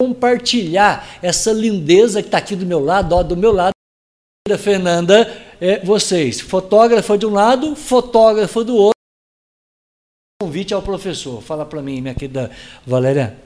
[0.00, 3.72] compartilhar essa lindeza que está aqui do meu lado, ó, do meu lado,
[4.58, 9.01] Fernanda, é, vocês, fotógrafa de um lado, fotógrafo do outro
[10.42, 11.40] convite ao professor.
[11.40, 12.50] Fala para mim, minha querida
[12.84, 13.36] Valéria.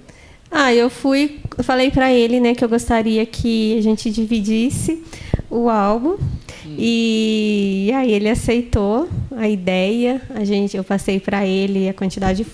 [0.51, 5.03] Ah, eu fui, falei para ele, né, que eu gostaria que a gente dividisse
[5.51, 6.17] o álbum
[6.65, 6.77] hum.
[6.79, 10.23] e, aí ele aceitou a ideia.
[10.31, 12.51] A gente, eu passei para ele a quantidade de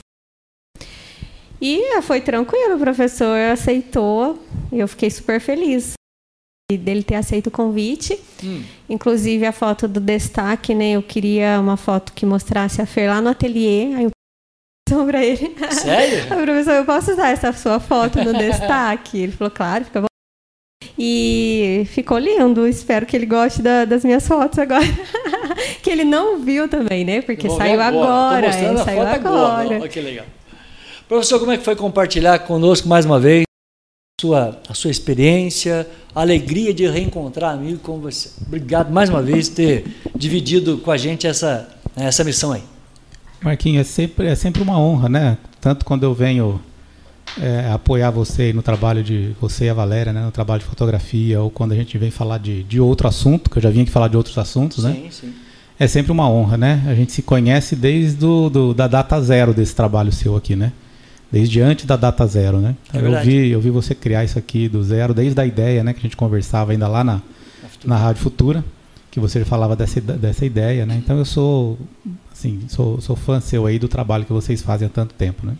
[1.64, 4.36] e foi tranquilo, o professor aceitou.
[4.72, 5.92] Eu fiquei super feliz
[6.76, 8.18] dele ter aceito o convite.
[8.42, 8.64] Hum.
[8.88, 10.92] Inclusive a foto do destaque, né?
[10.92, 13.94] Eu queria uma foto que mostrasse a Fer lá no ateliê.
[13.94, 14.10] Aí
[15.06, 15.54] para ele.
[15.70, 16.24] Sério?
[16.32, 19.18] A professor, eu posso usar essa sua foto no destaque?
[19.18, 20.06] Ele falou, claro, fica bom.
[20.98, 22.66] E ficou lindo.
[22.66, 24.84] Espero que ele goste da, das minhas fotos agora.
[25.82, 27.22] que ele não viu também, né?
[27.22, 28.46] Porque saiu agora.
[28.46, 28.52] agora é,
[28.84, 29.14] saiu agora.
[29.14, 29.88] agora.
[29.88, 30.26] que legal.
[31.08, 35.86] Professor, como é que foi compartilhar conosco mais uma vez a sua, a sua experiência,
[36.14, 38.30] a alegria de reencontrar amigo como você?
[38.46, 39.84] Obrigado mais uma vez por ter
[40.14, 42.62] dividido com a gente essa, essa missão aí.
[43.42, 45.38] Marquinhos, é sempre, é sempre uma honra, né?
[45.60, 46.60] Tanto quando eu venho
[47.40, 50.24] é, apoiar você no trabalho de você e a Valéria, né?
[50.24, 53.58] No trabalho de fotografia, ou quando a gente vem falar de, de outro assunto, que
[53.58, 54.92] eu já vim aqui falar de outros assuntos, né?
[54.92, 55.34] Sim, sim.
[55.78, 56.82] É sempre uma honra, né?
[56.86, 60.72] A gente se conhece desde do, do, da data zero desse trabalho seu aqui, né?
[61.30, 62.76] Desde antes da data zero, né?
[62.92, 65.92] É eu, vi, eu vi você criar isso aqui do zero, desde a ideia, né?
[65.92, 67.22] Que a gente conversava ainda lá na,
[67.84, 68.62] na Rádio Futura,
[69.12, 70.96] que você falava dessa, dessa ideia, né?
[70.96, 71.78] Então eu sou
[72.34, 75.54] Sim, sou, sou fã seu aí do trabalho que vocês fazem há tanto tempo, né?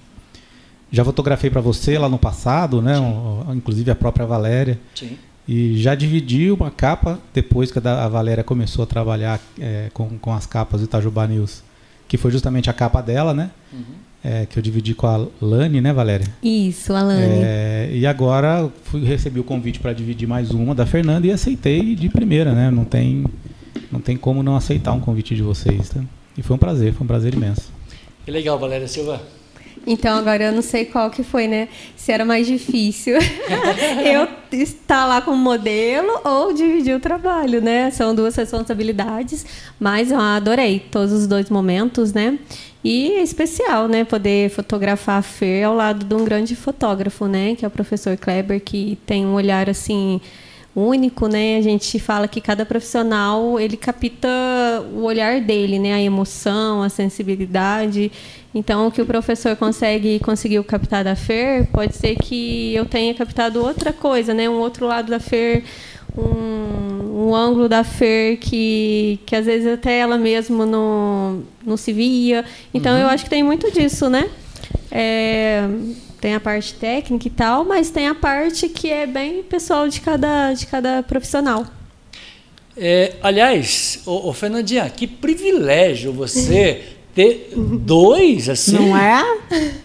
[0.90, 2.98] Já fotografei para você lá no passado, né?
[2.98, 4.80] Um, inclusive a própria Valéria.
[4.94, 5.16] Sim.
[5.46, 10.32] E já dividi uma capa depois que a Valéria começou a trabalhar é, com, com
[10.32, 11.62] as capas do Itajubá News,
[12.08, 13.50] que foi justamente a capa dela, né?
[13.72, 13.94] Uhum.
[14.24, 16.26] É, que eu dividi com a Lani, né, Valéria?
[16.42, 17.42] Isso, a Lani.
[17.42, 21.96] É, e agora fui, recebi o convite para dividir mais uma da Fernanda e aceitei
[21.96, 22.70] de primeira, né?
[22.70, 23.24] Não tem,
[23.90, 26.00] não tem como não aceitar um convite de vocês, tá?
[26.38, 27.72] E foi um prazer, foi um prazer imenso.
[28.24, 29.20] Que legal, Valéria Silva.
[29.86, 31.68] Então agora eu não sei qual que foi, né?
[31.96, 33.16] Se era mais difícil
[34.04, 37.90] eu estar lá como modelo ou dividir o trabalho, né?
[37.90, 39.44] São duas responsabilidades,
[39.80, 42.38] mas eu adorei todos os dois momentos, né?
[42.84, 44.04] E é especial, né?
[44.04, 47.54] Poder fotografar a Fer ao lado de um grande fotógrafo, né?
[47.54, 50.20] Que é o professor Kleber, que tem um olhar assim
[50.74, 51.56] único, né?
[51.56, 54.28] A gente fala que cada profissional ele capta
[54.94, 55.92] o olhar dele, né?
[55.92, 58.10] A emoção, a sensibilidade.
[58.54, 63.14] Então, o que o professor consegue conseguiu captar da Fer, pode ser que eu tenha
[63.14, 64.48] captado outra coisa, né?
[64.48, 65.64] Um outro lado da Fer,
[66.16, 71.92] um, um ângulo da Fer que, que às vezes até ela mesma não, não se
[71.92, 72.44] via.
[72.74, 73.02] Então, uhum.
[73.02, 74.28] eu acho que tem muito disso, né?
[74.90, 75.66] É,
[76.22, 80.00] tem a parte técnica e tal, mas tem a parte que é bem pessoal de
[80.00, 81.66] cada, de cada profissional.
[82.76, 86.80] É, aliás, ô, ô, Fernandinha, que privilégio você
[87.12, 88.88] ter dois assim.
[88.88, 89.20] Não é?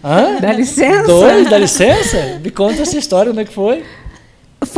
[0.02, 0.38] Hã?
[0.40, 1.08] Dá licença.
[1.08, 2.40] Dois, dá licença?
[2.40, 3.82] Me conta essa história, como é que foi?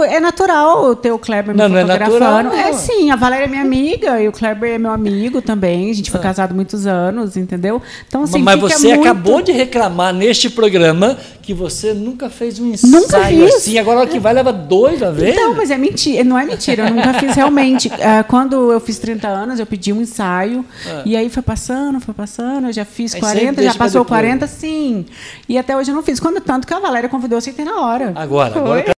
[0.00, 2.20] Foi, é natural ter o Kleber me não, fotografando.
[2.20, 4.90] Não é, natural, é sim, a Valéria é minha amiga e o Kleber é meu
[4.90, 5.90] amigo também.
[5.90, 6.22] A gente foi ah.
[6.22, 7.82] casado muitos anos, entendeu?
[8.08, 9.02] Então, assim, Mas você muito...
[9.02, 13.56] acabou de reclamar neste programa que você nunca fez um ensaio nunca fiz.
[13.56, 13.78] assim.
[13.78, 15.36] Agora que vai leva dois a vez.
[15.36, 17.92] Então, mas é mentira, não é mentira, eu nunca fiz realmente.
[17.92, 21.02] É, quando eu fiz 30 anos, eu pedi um ensaio ah.
[21.04, 25.04] e aí foi passando, foi passando, eu já fiz aí 40, já passou 40, sim.
[25.46, 26.18] E até hoje eu não fiz.
[26.18, 28.12] Quando tanto que a Valéria convidou, eu aceitei na hora.
[28.14, 28.62] Agora, foi.
[28.62, 28.99] agora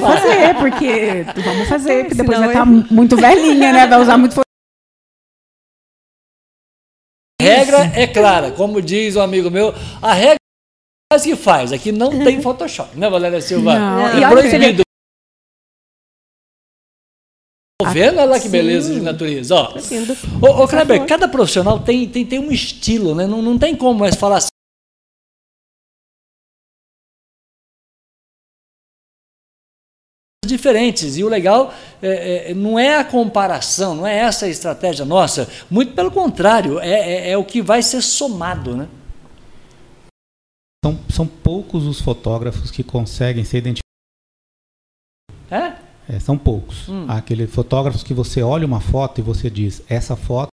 [0.00, 3.86] fazer, porque vamos fazer, porque depois vai estar tá muito velhinha, né?
[3.86, 4.40] Vai usar muito.
[7.40, 10.36] A regra é clara, como diz um amigo meu, a regra
[11.12, 11.72] é que faz.
[11.72, 13.78] Aqui não tem Photoshop, né, Valéria Silva?
[13.78, 14.08] Não.
[14.08, 14.82] É proibido.
[17.80, 18.18] Tô vendo?
[18.18, 19.54] Olha lá que beleza de natureza.
[19.54, 19.74] Ó,
[20.42, 23.26] ô, ô Kleber, cada profissional tem, tem, tem um estilo, né?
[23.26, 24.50] Não, não tem como mais falar assim.
[30.60, 31.16] Diferentes.
[31.16, 35.48] E o legal é, é, não é a comparação, não é essa a estratégia nossa.
[35.70, 38.76] Muito pelo contrário, é, é, é o que vai ser somado.
[38.76, 38.88] Né?
[40.84, 43.80] São, são poucos os fotógrafos que conseguem ser identificados.
[45.50, 46.14] É?
[46.14, 46.88] É, são poucos.
[46.88, 47.06] Hum.
[47.08, 50.48] Aqueles fotógrafos que você olha uma foto e você diz, essa foto.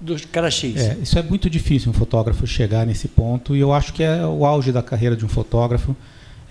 [0.00, 0.76] Do cara X.
[0.76, 4.24] É, isso é muito difícil um fotógrafo chegar nesse ponto, e eu acho que é
[4.24, 5.96] o auge da carreira de um fotógrafo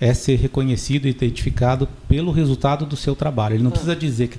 [0.02, 3.54] é ser reconhecido e identificado pelo resultado do seu trabalho.
[3.54, 3.72] Ele não ah.
[3.72, 4.38] precisa dizer que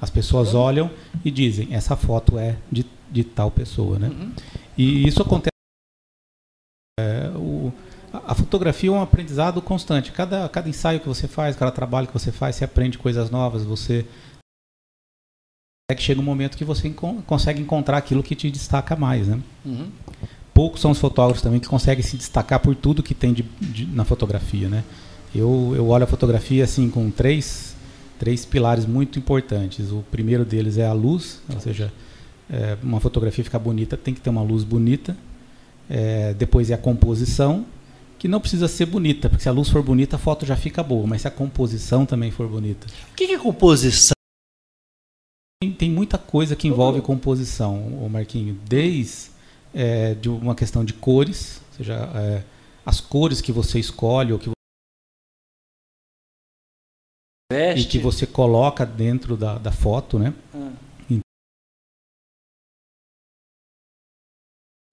[0.00, 0.88] as pessoas olham
[1.24, 4.06] e dizem essa foto é de, de tal pessoa, né?
[4.06, 4.32] Uhum.
[4.76, 5.50] E isso acontece.
[7.00, 7.72] É, o,
[8.12, 10.12] a fotografia é um aprendizado constante.
[10.12, 13.64] Cada, cada ensaio que você faz, cada trabalho que você faz, você aprende coisas novas.
[13.64, 14.06] Você
[15.90, 16.88] é que chega um momento que você
[17.26, 19.42] consegue encontrar aquilo que te destaca mais, né?
[19.66, 19.90] Uhum
[20.58, 23.86] poucos são os fotógrafos também que conseguem se destacar por tudo que tem de, de,
[23.86, 24.82] na fotografia, né?
[25.32, 27.76] Eu, eu olho a fotografia assim com três,
[28.18, 29.92] três pilares muito importantes.
[29.92, 31.92] O primeiro deles é a luz, ou seja,
[32.50, 35.16] é, uma fotografia ficar bonita tem que ter uma luz bonita.
[35.88, 37.64] É, depois é a composição,
[38.18, 40.82] que não precisa ser bonita, porque se a luz for bonita, a foto já fica
[40.82, 42.84] boa, mas se a composição também for bonita.
[43.12, 44.10] O que é composição?
[45.62, 49.37] Tem, tem muita coisa que envolve composição, o Marquinho, desde
[49.74, 52.44] é, de uma questão de cores, ou seja, é,
[52.84, 54.50] as cores que você escolhe ou que
[57.50, 57.86] Veste.
[57.86, 60.34] e que você coloca dentro da, da foto, né?
[60.54, 60.72] Ah.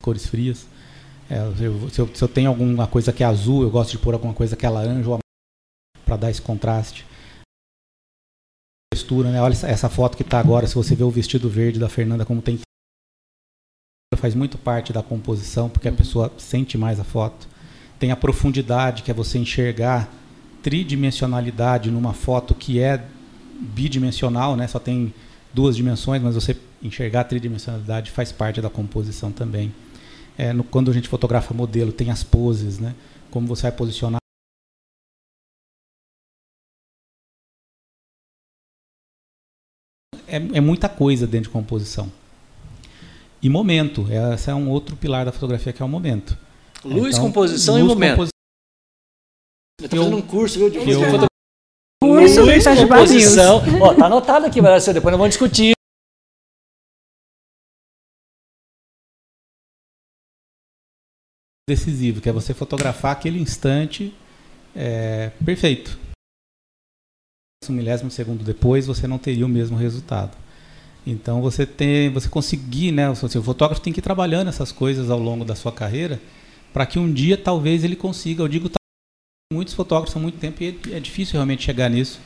[0.02, 0.68] Cores frias.
[1.30, 4.14] É, se, eu, se, eu, tenho alguma coisa que é azul, eu gosto de pôr
[4.14, 5.20] alguma coisa que é laranja ou
[6.06, 7.06] para dar esse contraste.
[8.94, 9.42] Textura, né?
[9.42, 12.26] Olha essa, essa foto que está agora, se você vê o vestido verde da Fernanda
[12.26, 12.60] como tem
[14.14, 15.98] faz muito parte da composição, porque a uhum.
[15.98, 17.48] pessoa sente mais a foto.
[17.98, 20.12] Tem a profundidade, que é você enxergar
[20.62, 23.04] tridimensionalidade numa foto que é
[23.60, 24.68] bidimensional, né?
[24.68, 25.14] só tem
[25.54, 29.74] duas dimensões, mas você enxergar a tridimensionalidade faz parte da composição também.
[30.38, 32.94] É, no, quando a gente fotografa modelo, tem as poses, né?
[33.32, 34.20] como você vai posicionar.
[40.28, 42.12] É, é muita coisa dentro de composição
[43.46, 44.08] e momento.
[44.34, 46.36] Esse é um outro pilar da fotografia que é o momento.
[46.84, 48.16] Luz, então, composição luz, e momento.
[48.16, 48.32] Composi...
[49.80, 51.00] Eu estou fazendo um curso, viu, de eu...
[51.00, 51.28] fotografia.
[52.02, 53.62] Curso luz, composição.
[53.82, 55.76] Ó, tá anotado aqui, mas depois nós vamos discutir.
[61.68, 64.14] decisivo, que é você fotografar aquele instante
[64.76, 65.98] é, perfeito.
[67.68, 70.38] Um milésimo segundo depois, você não teria o mesmo resultado.
[71.06, 73.10] Então você tem, você conseguir, né?
[73.10, 76.20] O, fotógrafo tem que ir trabalhando essas coisas ao longo da sua carreira
[76.74, 78.42] para que um dia talvez ele consiga.
[78.44, 78.70] Eu digo
[79.54, 82.20] muitos fotógrafos há muito tempo e é difícil realmente chegar nisso.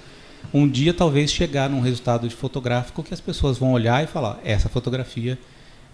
[0.54, 4.40] Um dia talvez chegar num resultado de fotográfico que as pessoas vão olhar e falar
[4.44, 5.38] essa fotografia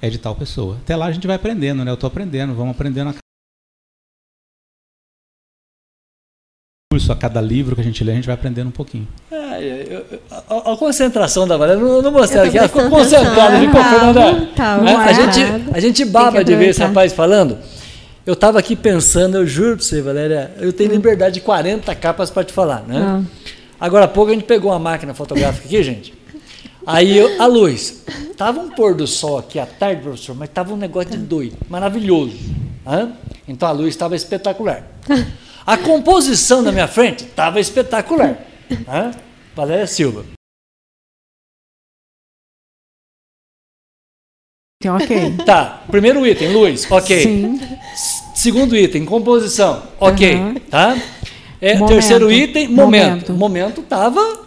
[0.01, 0.77] é de tal pessoa.
[0.77, 1.89] Até lá a gente vai aprendendo, né?
[1.89, 3.24] Eu estou aprendendo, vamos aprendendo a
[6.95, 9.07] curso, a cada livro que a gente lê, a gente vai aprendendo um pouquinho.
[9.29, 10.19] É, eu, eu,
[10.49, 14.47] a, a, concentração da Valéria, não, não mostrei aqui, ela ficou concentrada, ficou, Fernanda?
[14.55, 14.95] Tá, né?
[14.95, 15.39] a, gente,
[15.73, 17.57] a gente baba de ver esse rapaz falando.
[18.25, 20.93] Eu estava aqui pensando, eu juro para você, Valéria, eu tenho hum.
[20.93, 22.97] liberdade de 40 capas para te falar, né?
[22.97, 23.21] Ah.
[23.79, 26.13] Agora há pouco a gente pegou uma máquina fotográfica aqui, gente.
[26.87, 28.03] Aí eu, a luz.
[28.37, 31.57] Tava um pôr do sol aqui à tarde, professor, mas tava um negócio de doido,
[31.69, 32.37] maravilhoso.
[32.87, 33.13] Hein?
[33.47, 34.83] Então a luz estava espetacular.
[35.65, 38.37] A composição na minha frente estava espetacular.
[38.69, 39.11] Hein?
[39.55, 40.25] Valéria Silva.
[44.79, 45.37] Então, ok.
[45.43, 45.83] Tá.
[45.89, 47.19] Primeiro item, luz, ok.
[47.23, 47.59] Sim.
[48.35, 50.35] Segundo item, composição, ok.
[50.35, 50.53] Uhum.
[50.59, 50.93] Tá?
[51.59, 53.33] É, terceiro item, momento.
[53.33, 54.45] Momento estava.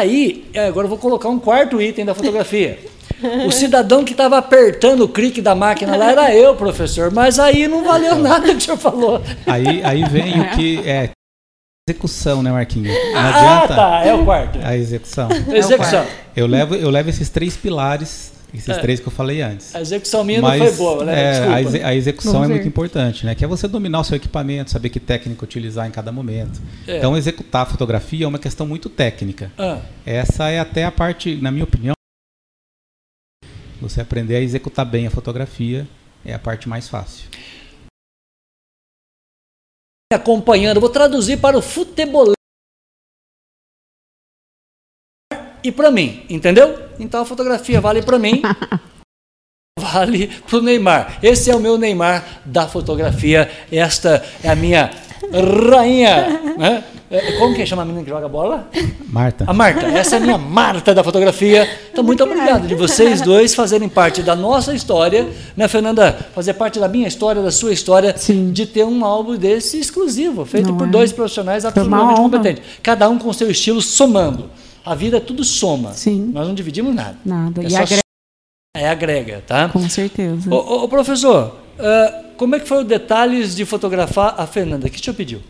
[0.00, 2.78] Aí, é, agora eu vou colocar um quarto item da fotografia.
[3.46, 7.10] O cidadão que estava apertando o clique da máquina lá era eu, professor.
[7.10, 9.22] Mas aí não valeu nada que o senhor falou.
[9.46, 11.10] Aí, aí vem o que é
[11.88, 12.94] execução, né, Marquinhos?
[13.12, 13.74] Não ah, adianta.
[13.74, 14.58] tá, é o quarto.
[14.62, 15.28] A execução.
[15.52, 16.04] execução.
[16.34, 18.78] Eu levo, eu levo esses três pilares esses é.
[18.78, 19.74] três que eu falei antes.
[19.74, 21.22] A execução minha Mas, não foi boa, né?
[21.22, 22.54] É, a, exe a, execução Vamos é ver.
[22.54, 23.34] muito importante, né?
[23.34, 26.62] Que é você dominar o seu equipamento, saber que técnica utilizar em cada momento.
[26.86, 26.98] É.
[26.98, 29.50] Então, executar a fotografia é uma questão muito técnica.
[29.58, 29.78] Ah.
[30.06, 31.94] Essa é até a parte, na minha opinião,
[33.88, 35.86] você aprender a executar bem a fotografia
[36.24, 37.28] é a parte mais fácil.
[40.12, 42.32] Acompanhando, vou traduzir para o futebol
[45.62, 46.88] e para mim, entendeu?
[46.98, 48.42] Então a fotografia vale para mim,
[49.78, 51.18] vale para o Neymar.
[51.22, 53.50] Esse é o meu Neymar da fotografia.
[53.70, 54.90] Esta é a minha
[55.32, 56.40] rainha.
[56.56, 56.84] Né?
[57.10, 58.68] É, como que chama a menina que joga bola?
[59.08, 59.44] Marta.
[59.46, 59.86] A Marta.
[59.86, 61.68] Essa é a minha Marta da fotografia.
[61.92, 66.12] Então, muito obrigado de vocês dois fazerem parte da nossa história, né, Fernanda?
[66.34, 68.50] Fazer parte da minha história, da sua história, Sim.
[68.50, 70.90] de ter um álbum desse exclusivo, feito Não por é.
[70.90, 72.64] dois profissionais absolutamente competentes.
[72.82, 74.50] Cada um com seu estilo somando.
[74.84, 75.92] A vida é tudo soma.
[75.92, 76.30] Sim.
[76.32, 77.16] Nós não dividimos nada.
[77.24, 77.62] Nada.
[77.62, 78.02] É e agrega.
[78.76, 79.68] É agrega, tá?
[79.68, 80.52] Com certeza.
[80.52, 84.86] Ô, ô professor, uh, como é que foi o detalhes de fotografar a Fernanda?
[84.86, 85.40] O que o senhor pediu?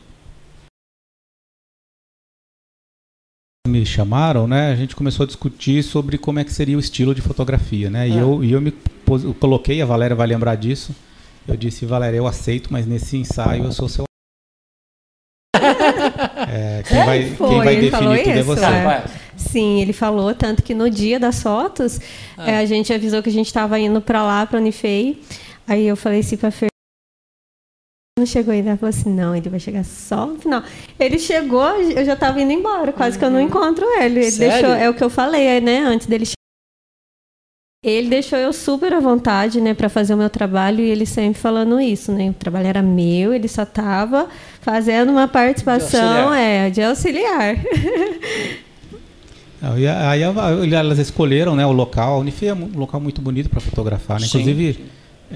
[3.67, 7.15] me chamaram, né, a gente começou a discutir sobre como é que seria o estilo
[7.15, 8.09] de fotografia, né?
[8.09, 8.21] E ah.
[8.21, 10.95] eu, e eu me pos, eu coloquei, a Valéria vai lembrar disso.
[11.49, 14.05] Eu disse, Valéria, eu aceito, mas nesse ensaio eu sou seu
[16.49, 18.65] é, quem, vai, Foi, quem vai definir tudo é isso, é você.
[18.65, 19.05] É.
[19.37, 22.01] Sim, ele falou, tanto que no dia das fotos,
[22.37, 22.51] ah.
[22.51, 25.23] é, a gente avisou que a gente estava indo para lá, para Unifei.
[25.67, 26.74] Aí eu falei assim para Fer
[28.17, 28.71] não chegou ainda.
[28.71, 30.63] Ela falou assim: não, ele vai chegar só no final.
[30.99, 33.19] Ele chegou, eu já estava indo embora, quase uhum.
[33.19, 33.47] que eu não uhum.
[33.47, 34.21] encontro ele.
[34.21, 34.53] Ele Sério?
[34.53, 36.35] deixou, é o que eu falei, né, antes dele chegar.
[37.85, 41.39] Ele deixou eu super à vontade, né, para fazer o meu trabalho e ele sempre
[41.39, 42.31] falando isso, né?
[42.31, 44.27] O trabalho era meu, ele só estava
[44.63, 47.57] fazendo uma participação, de é, de auxiliar.
[49.79, 50.21] E aí
[50.75, 52.17] elas escolheram, né, o local.
[52.17, 54.27] A Unifei é um local muito bonito para fotografar, né?
[54.27, 54.85] Inclusive,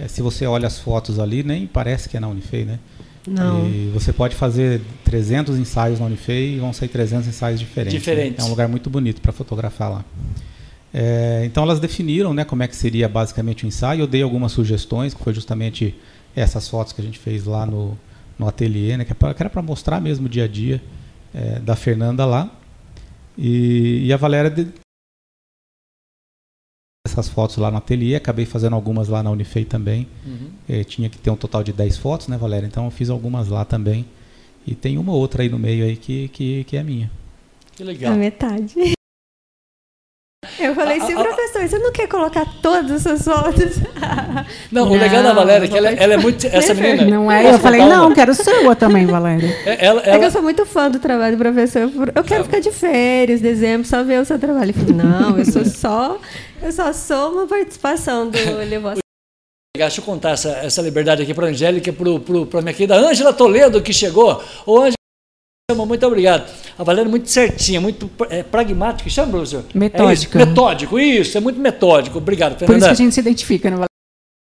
[0.03, 2.78] é, se você olha as fotos ali, nem parece que é na Unifei, né?
[3.26, 3.68] Não.
[3.68, 7.94] E você pode fazer 300 ensaios na Unifei e vão sair 300 ensaios diferentes.
[7.94, 7.99] Né?
[7.99, 8.38] Diferentes.
[8.38, 8.44] Né?
[8.44, 10.05] É um lugar muito bonito para fotografar lá.
[10.92, 14.01] É, então elas definiram né, como é que seria basicamente o ensaio.
[14.01, 15.94] Eu dei algumas sugestões, que foi justamente
[16.34, 17.99] essas fotos que a gente fez lá no,
[18.38, 20.80] no ateliê, né, que, é era para mostrar mesmo o dia a dia
[21.34, 22.51] é, da Fernanda lá.
[23.36, 24.68] E, e a Valéria de,
[27.11, 30.06] essas fotos lá no ateliê, acabei fazendo algumas lá na Unifei também.
[30.26, 30.50] Uhum.
[30.68, 32.66] É, tinha que ter um total de 10 fotos, né, Valéria?
[32.66, 34.04] Então eu fiz algumas lá também.
[34.66, 37.11] E tem uma outra aí no meio aí que, que, que é minha.
[37.72, 38.12] Que legal.
[38.12, 38.74] A metade.
[40.59, 43.78] Eu falei, sim, professor, você não quer colocar todas as fotos?
[44.70, 46.46] Não, não, o legal da Valéria é que ela, ela, é muito.
[46.48, 47.04] Essa menina.
[47.04, 47.52] Não é?
[47.52, 49.48] Eu falei, não, quero sua também, Valéria.
[49.68, 50.16] É, ela, ela...
[50.16, 51.90] é que eu sou muito fã do trabalho do professor.
[52.14, 54.70] Eu quero ficar de férias, dezembro, só ver o seu trabalho.
[54.70, 56.18] Eu falei, não, eu sou só.
[56.62, 58.38] Eu só sou uma participação do
[58.68, 59.00] Levoação.
[59.76, 63.32] Deixa eu contar essa, essa liberdade aqui para a Angélica, para a minha querida Ângela
[63.32, 64.42] Toledo, que chegou.
[64.66, 64.97] Ô, Ângela,
[65.76, 66.50] muito obrigado.
[66.78, 69.10] A Valéria é muito certinha, muito é, pragmática.
[69.10, 69.64] Chama, professor?
[69.74, 70.08] Metódica.
[70.10, 72.16] É isso, metódico, isso, é muito metódico.
[72.16, 72.72] Obrigado, Fernanda.
[72.72, 73.84] Por isso que a gente se identifica, não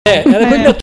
[0.08, 0.46] É, ela é, é.
[0.48, 0.80] muito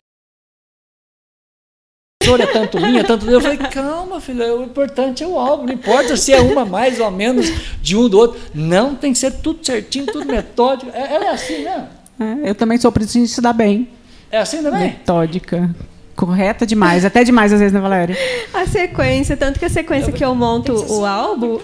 [2.23, 2.49] metódica.
[2.49, 3.29] é tanto linha, tanto.
[3.29, 6.97] Eu falei, calma, filho, o importante é o álbum, não importa se é uma mais
[7.01, 7.51] ou menos
[7.81, 8.39] de um do outro.
[8.53, 10.91] Não, tem que ser tudo certinho, tudo metódico.
[10.93, 11.89] É, ela é assim, né?
[12.17, 13.89] É, eu também sou preciso estudar bem.
[14.31, 14.91] É assim também?
[14.91, 15.75] Metódica.
[16.21, 18.15] Correta demais, até demais às vezes, né, Valéria?
[18.53, 21.59] A sequência, tanto que a sequência eu, que eu monto o álbum.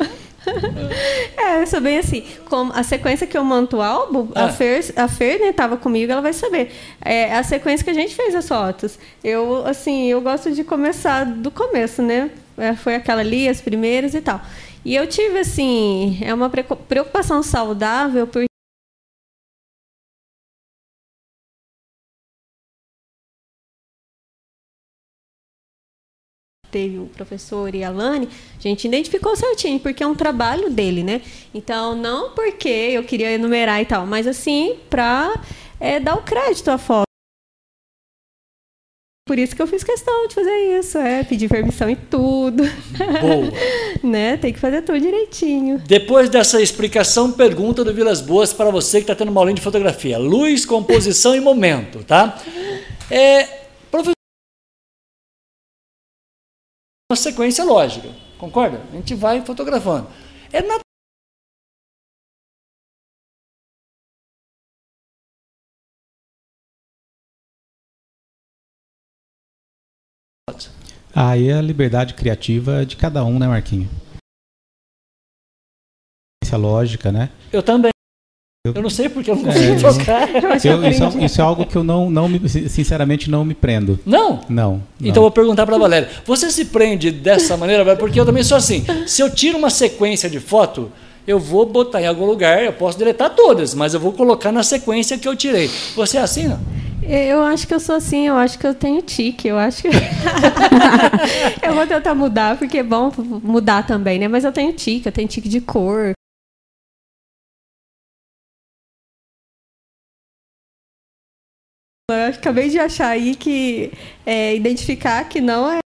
[1.38, 2.24] é, eu sou bem assim.
[2.50, 4.46] Como a sequência que eu monto o álbum, ah.
[4.46, 6.72] a Fer, a Fer né, tava comigo, ela vai saber.
[7.06, 8.98] É a sequência que a gente fez as fotos.
[9.24, 12.32] Eu, assim, eu gosto de começar do começo, né?
[12.58, 14.42] É, foi aquela ali, as primeiras e tal.
[14.84, 18.47] E eu tive, assim, é uma preocupação saudável, porque
[26.72, 31.04] teve o professor e a Lani, a gente identificou certinho, porque é um trabalho dele,
[31.04, 31.22] né?
[31.54, 35.34] Então, não porque eu queria enumerar e tal, mas assim, para
[35.80, 37.08] é, dar o crédito à foto.
[39.28, 42.64] Por isso que eu fiz questão de fazer isso, é, pedir permissão e tudo.
[42.64, 43.52] Boa.
[44.02, 44.38] né?
[44.38, 45.82] Tem que fazer tudo direitinho.
[45.86, 49.62] Depois dessa explicação, pergunta do Vilas Boas para você que está tendo uma aulinha de
[49.62, 50.18] fotografia.
[50.18, 52.42] Luz, composição e momento, tá?
[53.12, 53.67] É,
[57.10, 58.82] uma sequência lógica, concorda?
[58.90, 60.10] A gente vai fotografando.
[60.52, 60.82] É natural.
[71.16, 73.90] Aí a liberdade criativa de cada um, né, Marquinho?
[76.44, 77.32] Essa lógica, né?
[77.54, 77.97] Eu também.
[78.76, 80.30] Eu não sei porque eu não consigo é, tocar.
[80.30, 84.00] Eu, isso, é, isso, é, algo que eu não, não me, sinceramente não me prendo.
[84.06, 84.42] Não?
[84.50, 84.82] Não.
[85.00, 85.10] não.
[85.10, 86.10] Então eu vou perguntar para a Valéria.
[86.26, 88.86] Você se prende dessa maneira, porque eu também sou assim.
[89.06, 90.92] Se eu tiro uma sequência de foto,
[91.28, 94.64] eu vou botar em algum lugar, eu posso deletar todas, mas eu vou colocar na
[94.64, 95.70] sequência que eu tirei.
[95.96, 96.60] Você é assim, não?
[97.08, 99.88] Eu acho que eu sou assim, eu acho que eu tenho tique, eu acho que.
[101.64, 103.12] eu vou tentar mudar, porque é bom
[103.44, 104.28] mudar também, né?
[104.28, 106.17] Mas eu tenho tique, eu tenho tique de cor.
[112.10, 113.92] Eu acabei de achar aí que
[114.26, 115.80] é, identificar que não é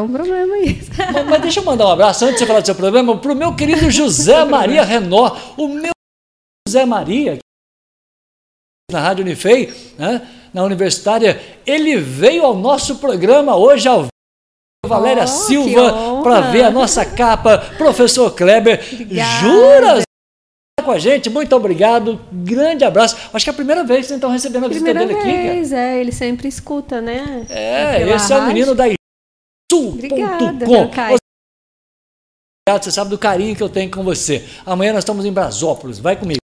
[0.00, 0.90] um problema isso.
[1.12, 3.32] Mas, mas, deixa eu mandar um abraço antes de você falar do seu problema para
[3.32, 5.90] o meu querido José Maria Renó, o meu
[6.66, 7.38] José Maria,
[8.92, 14.06] na Rádio Unifei, né, na Universitária, ele veio ao nosso programa hoje ao
[14.86, 18.80] Valéria oh, Silva para ver a nossa capa, professor Kleber.
[18.92, 19.40] Obrigada.
[19.40, 20.09] Jura?
[20.82, 23.16] Com a gente, muito obrigado, grande abraço.
[23.32, 25.48] Acho que é a primeira vez que vocês estão recebendo a visita primeira dele aqui.
[25.48, 27.46] Vez, é, ele sempre escuta, né?
[27.48, 28.34] É, esse rádio.
[28.34, 28.84] é o menino da
[29.70, 31.16] Sul.com.
[32.80, 34.44] Você sabe do carinho que eu tenho com você.
[34.64, 36.40] Amanhã nós estamos em Brasópolis, vai comigo.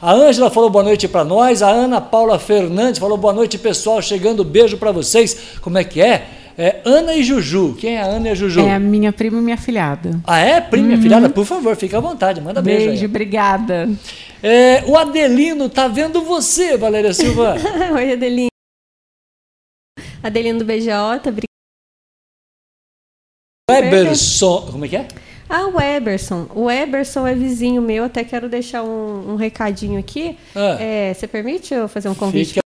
[0.00, 4.00] A Ângela falou boa noite para nós, a Ana Paula Fernandes falou boa noite, pessoal,
[4.00, 5.58] chegando, beijo para vocês.
[5.60, 6.37] Como é que é?
[6.60, 7.76] É Ana e Juju.
[7.78, 8.58] Quem é a Ana e a Juju?
[8.62, 10.20] É a minha prima e minha filhada.
[10.26, 10.60] Ah, é?
[10.60, 11.02] Prima e uhum.
[11.02, 11.30] filhada?
[11.30, 12.86] Por favor, fica à vontade, manda beijo.
[12.86, 13.88] Beijo, obrigada.
[14.42, 17.54] É, o Adelino tá vendo você, Valéria Silva.
[17.94, 18.48] Oi, Adelino.
[20.20, 20.90] Adelino do BJ,
[21.28, 21.46] obrigada.
[23.70, 25.06] Weberson, como é que é?
[25.48, 26.48] Ah, o Eberson.
[26.56, 30.36] O Eberson é vizinho meu, até quero deixar um, um recadinho aqui.
[30.56, 30.76] Ah.
[30.80, 32.54] É, você permite eu fazer um convite?
[32.54, 32.67] Fica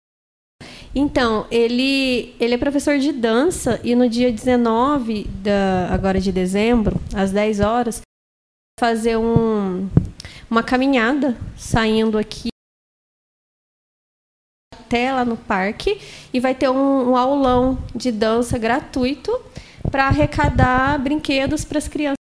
[0.95, 7.01] então, ele, ele é professor de dança e no dia 19 da, agora de dezembro,
[7.12, 8.01] às 10 horas,
[8.78, 9.88] fazer um,
[10.49, 12.49] uma caminhada saindo aqui
[14.72, 16.01] até lá no parque
[16.32, 19.32] e vai ter um, um aulão de dança gratuito
[19.90, 22.24] para arrecadar brinquedos para as crianças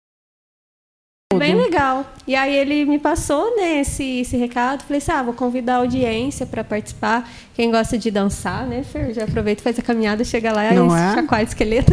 [1.37, 2.05] Bem legal.
[2.27, 4.83] E aí ele me passou né, esse, esse recado.
[4.83, 7.29] Falei assim, ah, vou convidar a audiência para participar.
[7.53, 9.13] Quem gosta de dançar, né, Fer?
[9.13, 11.13] Já aproveita, faz a caminhada, chega lá Não e é?
[11.15, 11.91] chacoalha o esqueleto.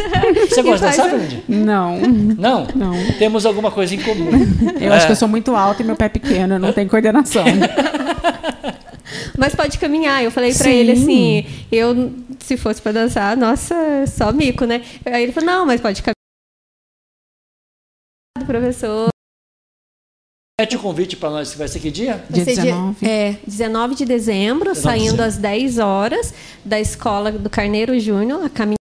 [0.48, 1.42] Você gosta de dançar, Fernandinho?
[1.48, 1.98] Não.
[1.98, 2.66] Não?
[2.74, 2.92] Não.
[3.18, 4.30] Temos alguma coisa em comum.
[4.80, 4.96] Eu é.
[4.96, 7.44] acho que eu sou muito alta e meu pé é pequeno, não tem coordenação.
[9.36, 10.22] Mas pode caminhar.
[10.22, 13.74] Eu falei para ele assim, eu se fosse para dançar, nossa,
[14.06, 14.82] só mico, né?
[15.04, 16.14] Aí ele falou: "Não, mas pode caminhar".
[18.46, 19.08] Professor
[20.60, 22.24] Mete o convite para nós, vai ser que dia?
[22.28, 22.96] Dia 19.
[22.98, 27.96] Dia, é, 19 de dezembro, 19 saindo de às 10 horas da escola do Carneiro
[28.00, 28.76] Júnior, a caminhada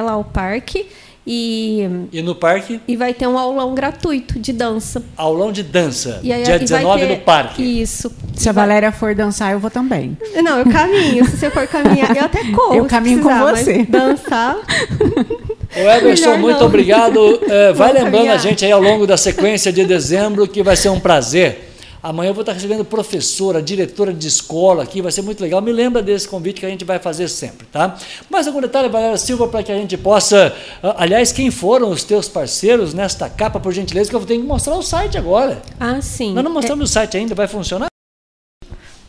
[0.00, 0.88] lá ao parque.
[1.24, 2.80] E, e no parque?
[2.88, 5.00] E vai ter um aulão gratuito de dança.
[5.16, 6.18] Aulão de dança.
[6.24, 7.62] E aí, dia 19 ter, no parque.
[7.62, 8.10] Isso.
[8.34, 10.18] Se a Valéria for dançar, eu vou também.
[10.42, 11.24] Não, eu caminho.
[11.24, 12.74] se você for caminhar, eu até corro.
[12.74, 13.84] Eu caminho com você.
[13.84, 14.56] dançar.
[15.76, 17.40] O Everson, muito obrigado.
[17.48, 20.88] É, vai lembrando a gente aí ao longo da sequência de dezembro que vai ser
[20.88, 21.66] um prazer
[22.06, 25.60] Amanhã eu vou estar recebendo professora, diretora de escola aqui, vai ser muito legal.
[25.60, 27.96] Me lembra desse convite que a gente vai fazer sempre, tá?
[28.30, 30.54] Mais algum detalhe, Valéria Silva, para que a gente possa.
[30.80, 34.36] Ah, aliás, quem foram os teus parceiros nesta capa, por gentileza, que eu vou ter
[34.36, 35.60] que mostrar o site agora.
[35.80, 36.32] Ah, sim.
[36.32, 36.84] Nós não mostramos é...
[36.84, 37.88] o site ainda, vai funcionar?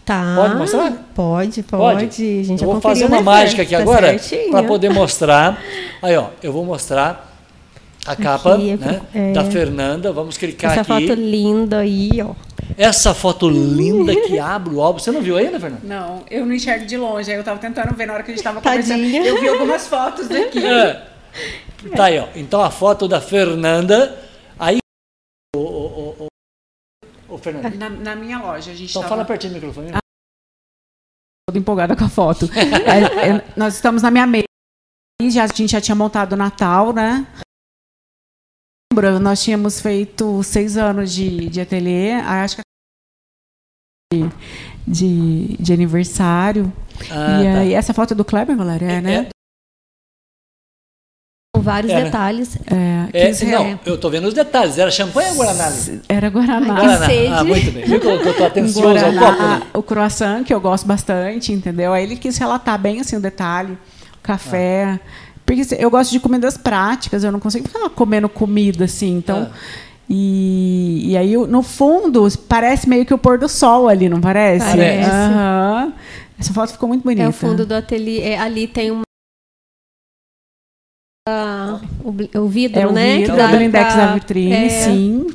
[0.08, 0.36] Tá.
[0.38, 0.92] Pode mostrar?
[1.14, 1.64] Pode, pode.
[1.64, 2.40] pode.
[2.40, 4.18] A gente eu vou fazer uma mágica aqui tá agora
[4.50, 5.62] para poder mostrar.
[6.02, 7.30] Aí, ó, eu vou mostrar
[8.06, 9.34] a capa aqui, né, é...
[9.34, 10.14] da Fernanda.
[10.14, 10.92] Vamos clicar Essa aqui.
[10.94, 12.32] Essa foto linda aí, ó.
[12.78, 14.98] Essa foto linda que abre o álbum.
[14.98, 15.82] Você não viu ainda, Fernanda?
[15.84, 17.30] Não, eu não enxergo de longe.
[17.30, 19.04] Aí eu estava tentando ver na hora que a gente estava conversando.
[19.04, 20.66] Eu vi algumas fotos daqui.
[20.66, 21.04] É.
[21.98, 22.28] Tá aí, ó.
[22.34, 24.27] Então a foto da Fernanda.
[27.52, 27.70] Fernanda.
[27.70, 29.16] Na, na, minha loja, a gente Então tava...
[29.16, 29.92] fala pertinho do microfone.
[29.94, 30.00] Ah,
[31.48, 32.46] toda empolgada com a foto.
[32.56, 34.46] é, é, nós estamos na minha mesa.
[35.30, 37.26] Já, a gente já tinha montado o Natal, né?
[39.22, 42.62] Nós tínhamos feito seis anos de, de ateliê, acho que
[44.14, 44.30] de,
[44.88, 46.72] de, de aniversário.
[47.12, 47.60] Ah, e tá.
[47.60, 49.30] aí, essa foto é do Kleber, Valéria, é, né?
[51.68, 51.72] É.
[51.72, 52.58] Vários é, detalhes.
[53.14, 54.78] É, é, não, eu tô vendo os detalhes.
[54.78, 55.72] Era champanhe ou Guaraná?
[56.08, 56.74] Era Guaraná.
[56.76, 57.06] Ai, Guaraná.
[57.06, 57.34] Sede.
[57.34, 57.86] Ah, muito bem.
[57.86, 59.44] Viu que eu, tô atencioso Guaraná, ao copo?
[59.44, 59.62] Né?
[59.74, 61.94] O croissant, que eu gosto bastante, entendeu?
[61.94, 63.74] Aí ele quis relatar bem assim o detalhe.
[63.74, 64.96] O café.
[64.96, 65.00] Ah.
[65.46, 69.18] Porque eu gosto de comidas práticas, eu não consigo ficar comendo comida assim.
[69.18, 69.50] Então.
[69.52, 69.88] Ah.
[70.10, 74.66] E, e aí, no fundo, parece meio que o pôr do sol ali, não parece?
[74.66, 75.10] Parece.
[75.10, 75.94] Uhum.
[76.40, 77.24] Essa foto ficou muito bonita.
[77.24, 78.22] É o fundo do ateliê.
[78.22, 79.07] É, ali tem uma.
[82.04, 83.18] O, o vidro, é o né?
[83.18, 85.28] Vidro, da, blindex da vitrine, é, sim.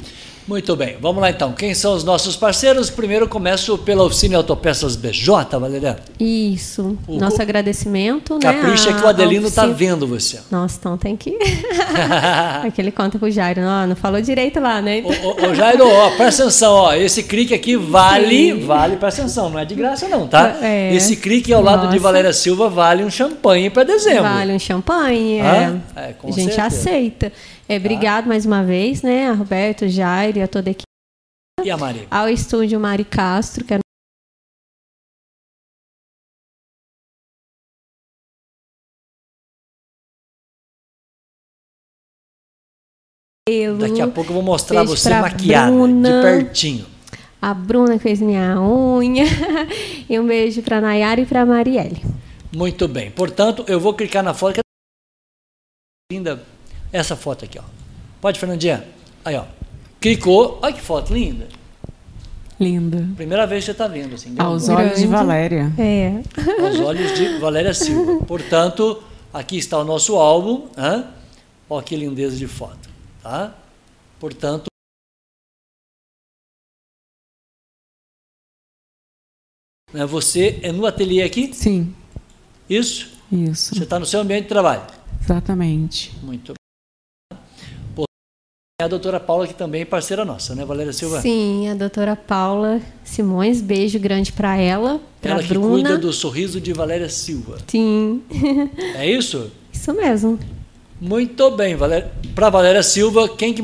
[0.53, 1.55] Muito bem, vamos lá então.
[1.55, 2.91] Quem são os nossos parceiros?
[2.91, 5.97] Primeiro começo pela oficina Autopeças BJ, Valéria.
[6.21, 6.99] Isso.
[7.09, 8.39] O, Nosso agradecimento.
[8.39, 10.41] Capricha né, que o Adelino está vendo você.
[10.51, 11.39] Nossa, então tem que.
[12.67, 13.63] Aquele conta pro Jairo.
[13.63, 15.03] Não, não falou direito lá, né?
[15.03, 16.93] Ô, ô, Jairo, ó, presta atenção, ó.
[16.93, 18.67] Esse clique aqui vale, Sim.
[18.67, 20.59] vale, presta atenção, não é de graça, não, tá?
[20.61, 20.95] É.
[20.95, 21.93] Esse clique ao lado Nossa.
[21.93, 24.25] de Valéria Silva vale um champanhe para dezembro.
[24.25, 25.81] Vale um champanhe, é.
[25.97, 26.65] é a gente certeza.
[26.67, 27.33] aceita.
[27.73, 28.29] É, obrigado tá.
[28.29, 30.83] mais uma vez, né, a Roberto, Jair e a toda a equipe.
[31.65, 32.07] E a Mari?
[32.11, 33.79] Ao estúdio Mari Castro, que é
[43.79, 46.87] Daqui a pouco eu vou mostrar Beijo você maquiada, Bruna, de pertinho.
[47.41, 49.25] A Bruna fez minha unha.
[50.09, 52.03] e um beijo para Nayara e para Marielle.
[52.55, 53.11] Muito bem.
[53.11, 54.61] Portanto, eu vou clicar na foto.
[56.11, 56.52] Linda
[56.93, 57.63] essa foto aqui, ó.
[58.21, 58.87] Pode, Fernandinha?
[59.25, 59.45] Aí, ó.
[60.01, 60.59] Clicou.
[60.63, 61.49] Olha que foto linda.
[62.61, 63.09] Linda.
[63.17, 64.35] Primeira vez que você está vendo, assim.
[64.39, 65.01] Aos olhos grande.
[65.01, 65.73] de Valéria.
[65.79, 66.23] É.
[66.65, 68.25] Aos olhos de Valéria Silva.
[68.25, 69.03] Portanto,
[69.33, 70.69] aqui está o nosso álbum.
[70.77, 71.05] Hein?
[71.69, 72.89] Olha que lindeza de foto.
[73.23, 73.55] Tá?
[74.21, 74.67] Portanto,
[79.93, 81.53] né, você é no ateliê aqui?
[81.53, 81.95] Sim.
[82.69, 83.11] Isso?
[83.31, 83.75] Isso.
[83.75, 84.83] Você está no seu ambiente de trabalho?
[85.21, 86.15] Exatamente.
[86.23, 86.55] Muito
[88.83, 91.21] é a doutora Paula, que também é parceira nossa, né, Valéria Silva?
[91.21, 95.69] Sim, a doutora Paula Simões, beijo grande para ela, para Ela que Bruna.
[95.69, 97.59] cuida do sorriso de Valéria Silva.
[97.67, 98.23] Sim.
[98.97, 99.51] É isso?
[99.73, 100.39] Isso mesmo.
[101.01, 102.11] Muito bem, Valéria.
[102.35, 103.63] Para Valéria Silva, quem que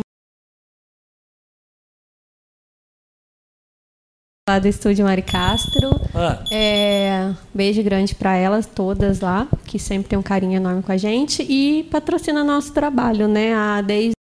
[4.49, 5.91] lá do estúdio Mari Castro.
[6.15, 6.43] Ah.
[6.51, 10.97] É, beijo grande para elas todas lá, que sempre tem um carinho enorme com a
[10.97, 13.55] gente e patrocina nosso trabalho, né?
[13.55, 14.18] A desde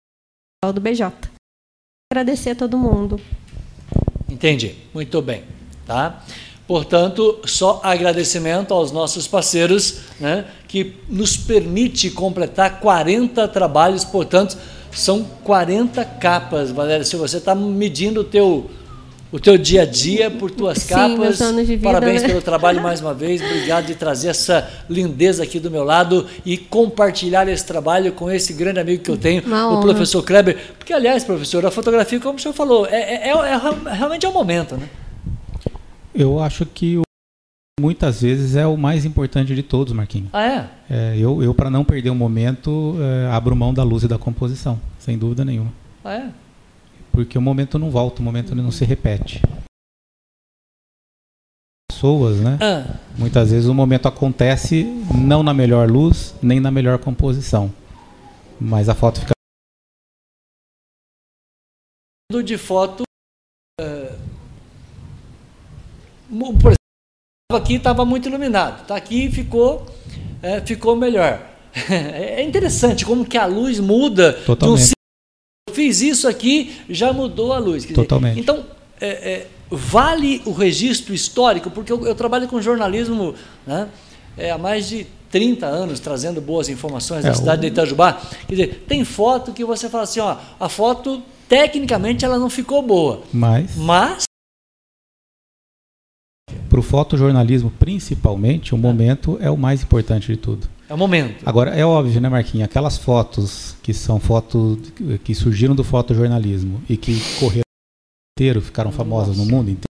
[0.71, 1.11] do BJ.
[2.11, 3.19] Agradecer a todo mundo.
[4.29, 4.75] Entendi.
[4.93, 5.43] Muito bem,
[5.85, 6.23] tá?
[6.67, 14.57] Portanto, só agradecimento aos nossos parceiros, né, que nos permite completar 40 trabalhos, portanto,
[14.91, 17.03] são 40 capas, Valéria.
[17.03, 18.69] Se você está medindo o teu
[19.33, 21.39] o teu dia a dia, por tuas Sim, capas.
[21.65, 22.27] Vida, Parabéns né?
[22.27, 23.41] pelo trabalho mais uma vez.
[23.41, 28.53] Obrigado de trazer essa lindeza aqui do meu lado e compartilhar esse trabalho com esse
[28.53, 30.55] grande amigo que eu tenho, o professor Kleber.
[30.77, 34.29] Porque, aliás, professor, a fotografia, como o senhor falou, é, é, é, é realmente é
[34.29, 34.87] o momento, né?
[36.13, 37.01] Eu acho que o
[37.81, 40.29] muitas vezes é o mais importante de todos, Marquinhos.
[40.31, 40.69] Ah, é?
[40.91, 44.19] é eu, eu para não perder o momento, é, abro mão da luz e da
[44.19, 45.73] composição, sem dúvida nenhuma.
[46.05, 46.29] Ah, é?
[47.13, 49.39] Porque o momento não volta, o momento não se repete.
[51.89, 52.57] Pessoas, né?
[52.59, 52.99] Ah.
[53.15, 54.83] Muitas vezes o momento acontece
[55.15, 57.71] não na melhor luz, nem na melhor composição.
[58.59, 59.33] Mas a foto fica.
[62.43, 63.03] De foto.
[63.79, 64.17] Uh,
[66.59, 68.87] por exemplo, aqui estava muito iluminado.
[68.87, 69.85] Tá aqui ficou,
[70.41, 71.47] é, ficou melhor.
[71.89, 74.77] É interessante como que a luz muda Totalmente.
[74.77, 75.02] de um
[75.73, 77.83] fiz isso aqui, já mudou a luz.
[77.83, 78.39] Dizer, Totalmente.
[78.39, 78.65] então,
[79.01, 81.69] é, é, vale o registro histórico?
[81.69, 83.35] Porque eu, eu trabalho com jornalismo
[83.65, 83.89] né,
[84.37, 87.61] é, há mais de 30 anos, trazendo boas informações da é, cidade o...
[87.61, 88.21] de Itajubá.
[88.47, 92.81] Quer dizer, tem foto que você fala assim, ó, a foto, tecnicamente, ela não ficou
[92.81, 93.23] boa.
[93.33, 93.75] Mas...
[93.75, 94.23] Mas
[96.69, 100.67] para o fotojornalismo, principalmente, o momento é o mais importante de tudo.
[100.93, 101.41] É o momento.
[101.43, 102.65] Agora, é óbvio, né, Marquinhos?
[102.65, 104.77] Aquelas fotos que são fotos
[105.23, 107.63] que surgiram do fotojornalismo e que correram
[108.37, 109.03] inteiro, ficaram Nossa.
[109.03, 109.87] famosas no mundo inteiro.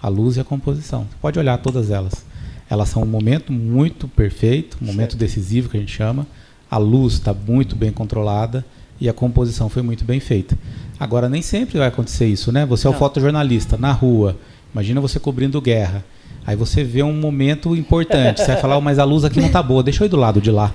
[0.00, 1.02] A luz e a composição.
[1.10, 2.24] Você pode olhar todas elas.
[2.70, 5.16] Elas são um momento muito perfeito, um momento certo.
[5.16, 6.28] decisivo que a gente chama.
[6.70, 8.64] A luz está muito bem controlada
[9.00, 10.56] e a composição foi muito bem feita.
[10.96, 12.64] Agora, nem sempre vai acontecer isso, né?
[12.66, 14.38] Você é o fotojornalista na rua
[14.74, 16.04] Imagina você cobrindo guerra.
[16.46, 18.40] Aí você vê um momento importante.
[18.40, 20.16] Você vai falar, oh, mas a luz aqui não tá boa, deixa eu ir do
[20.16, 20.74] lado de lá.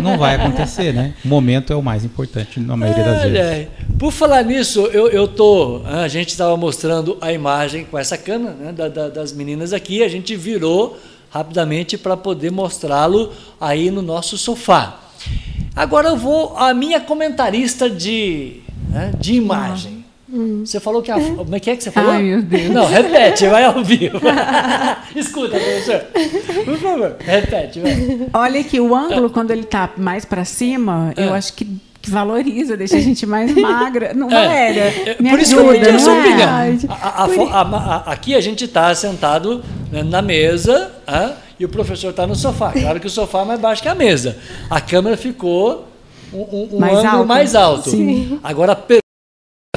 [0.00, 1.14] Não vai acontecer, né?
[1.24, 3.38] O momento é o mais importante na maioria das vezes.
[3.38, 3.68] É.
[3.98, 5.82] Por falar nisso, eu, eu tô.
[5.84, 10.02] A gente estava mostrando a imagem com essa câmera né, da, da, das meninas aqui,
[10.02, 10.96] a gente virou
[11.28, 15.00] rapidamente para poder mostrá-lo aí no nosso sofá.
[15.74, 19.99] Agora eu vou a minha comentarista de, né, de imagem.
[20.32, 20.62] Hum.
[20.64, 21.18] Você falou que a.
[21.18, 22.12] Como é que é que você falou?
[22.12, 22.70] Ai, meu Deus.
[22.70, 24.20] Não, repete, vai ao vivo.
[25.14, 26.00] Escuta, professor.
[26.64, 28.28] Por favor, repete, vai.
[28.32, 29.30] Olha que o ângulo, é.
[29.30, 31.26] quando ele está mais para cima, é.
[31.26, 31.66] eu acho que
[32.02, 34.14] que valoriza, deixa a gente mais magra.
[34.14, 36.20] Não, é, é, Por isso ajuda, que eu pedi a sua é?
[36.20, 36.48] opinião.
[36.88, 39.62] A, a, a, aqui a gente está sentado
[39.92, 40.90] né, na mesa
[41.58, 42.72] e o professor está no sofá.
[42.72, 44.38] Claro que o sofá é mais baixo que a mesa.
[44.70, 45.86] A câmera ficou
[46.32, 47.26] um, um, um mais ângulo alto.
[47.26, 47.90] mais alto.
[47.90, 48.40] Sim.
[48.42, 48.99] Agora, a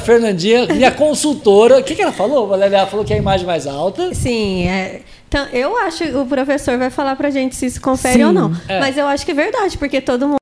[0.04, 2.54] Fernandinha, minha consultora, o que, que ela falou?
[2.54, 4.14] Ela falou que é a imagem mais alta.
[4.14, 5.02] Sim, é,
[5.34, 8.32] então, eu acho que o professor vai falar pra gente se isso confere Sim, ou
[8.32, 8.52] não.
[8.68, 8.80] É.
[8.80, 10.38] Mas eu acho que é verdade, porque todo mundo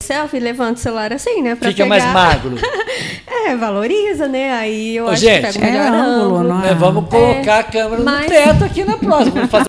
[0.00, 1.56] selfie levanta o celular assim, né?
[1.56, 1.88] Pra Fica pegar...
[1.88, 2.54] mais magro.
[3.26, 4.52] é, valoriza, né?
[4.52, 6.52] Aí eu Ô, acho gente, que pega o melhor é ângulo.
[6.52, 6.66] ângulo.
[6.66, 8.22] É, vamos colocar a câmera mas...
[8.22, 9.46] no teto aqui na próxima.
[9.48, 9.66] Fazer...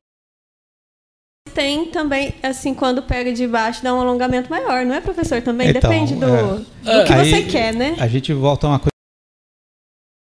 [1.55, 5.41] Tem também, assim, quando pega de baixo, dá um alongamento maior, não é, professor?
[5.41, 6.99] Também então, depende do, é.
[6.99, 7.95] do que Aí, você quer, né?
[7.99, 8.93] A gente volta a uma coisa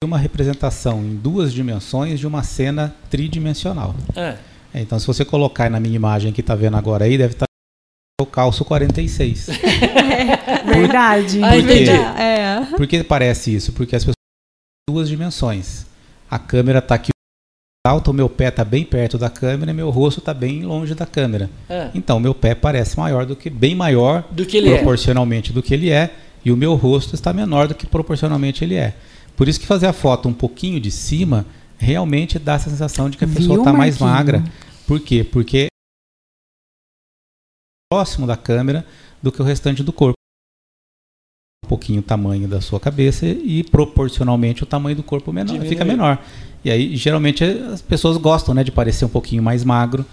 [0.07, 3.95] uma representação em duas dimensões de uma cena tridimensional.
[4.15, 4.37] É.
[4.73, 7.45] é então, se você colocar na minha imagem que está vendo agora aí, deve estar
[7.45, 9.49] tá o calço 46.
[9.49, 11.39] É, verdade.
[11.39, 11.85] Por quê?
[12.19, 12.65] É.
[12.75, 13.71] Por que parece isso?
[13.73, 15.85] Porque as pessoas têm duas dimensões.
[16.29, 17.11] A câmera está aqui
[17.87, 20.93] alta, o meu pé está bem perto da câmera e meu rosto está bem longe
[20.93, 21.49] da câmera.
[21.69, 21.89] É.
[21.95, 24.75] Então, meu pé parece maior do que bem maior do que ele é.
[24.75, 25.53] proporcionalmente é.
[25.53, 26.13] do que ele é,
[26.43, 28.93] e o meu rosto está menor do que proporcionalmente ele é.
[29.37, 31.45] Por isso que fazer a foto um pouquinho de cima
[31.77, 34.43] realmente dá essa sensação de que a pessoa está mais magra.
[34.87, 35.23] Por quê?
[35.23, 35.67] Porque
[37.89, 38.83] próximo da câmera
[39.21, 40.15] do que o restante do corpo.
[41.63, 45.85] Um pouquinho o tamanho da sua cabeça e proporcionalmente o tamanho do corpo menor, fica
[45.85, 46.17] menor.
[46.65, 50.03] E aí geralmente as pessoas gostam, né, de parecer um pouquinho mais magro.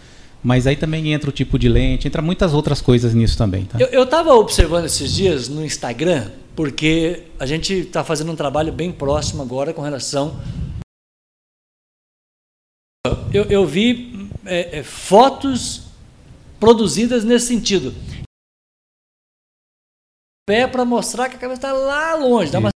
[0.43, 3.65] Mas aí também entra o tipo de lente, entra muitas outras coisas nisso também.
[3.65, 3.79] Tá?
[3.79, 8.93] Eu estava observando esses dias no Instagram porque a gente está fazendo um trabalho bem
[8.93, 10.41] próximo agora com relação.
[13.33, 15.87] Eu, eu vi é, é, fotos
[16.61, 17.93] produzidas nesse sentido.
[20.47, 22.74] Pé para mostrar que a cabeça está lá longe, dá uma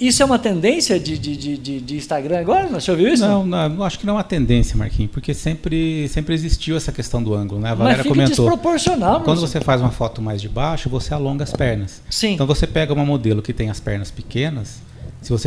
[0.00, 2.66] isso é uma tendência de, de, de, de Instagram agora?
[2.68, 3.26] Você ouviu isso?
[3.26, 7.22] Não, não, acho que não é uma tendência, Marquinhos, porque sempre, sempre existiu essa questão
[7.22, 7.70] do ângulo, né?
[7.70, 8.46] A Valéria Mas fica comentou.
[8.46, 9.20] desproporcional.
[9.22, 12.02] Quando você faz uma foto mais de baixo, você alonga as pernas.
[12.10, 12.34] Sim.
[12.34, 14.80] Então você pega uma modelo que tem as pernas pequenas,
[15.20, 15.46] se você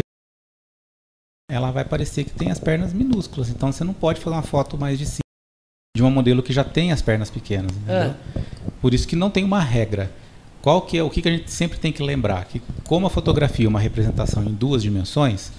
[1.49, 3.49] ela vai parecer que tem as pernas minúsculas.
[3.49, 5.19] Então você não pode fazer uma foto mais de cima
[5.95, 7.71] de uma modelo que já tem as pernas pequenas.
[7.87, 8.13] É.
[8.81, 10.11] Por isso que não tem uma regra.
[10.65, 12.43] Qual que é o que, que a gente sempre tem que lembrar?
[12.45, 15.51] Que como a fotografia é uma representação em duas dimensões,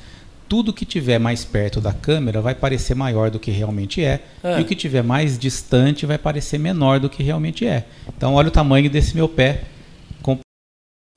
[0.49, 4.59] tudo que tiver mais perto da câmera vai parecer maior do que realmente é, é,
[4.59, 7.87] e o que tiver mais distante vai parecer menor do que realmente é.
[8.17, 9.63] Então olha o tamanho desse meu pé
[10.23, 10.37] com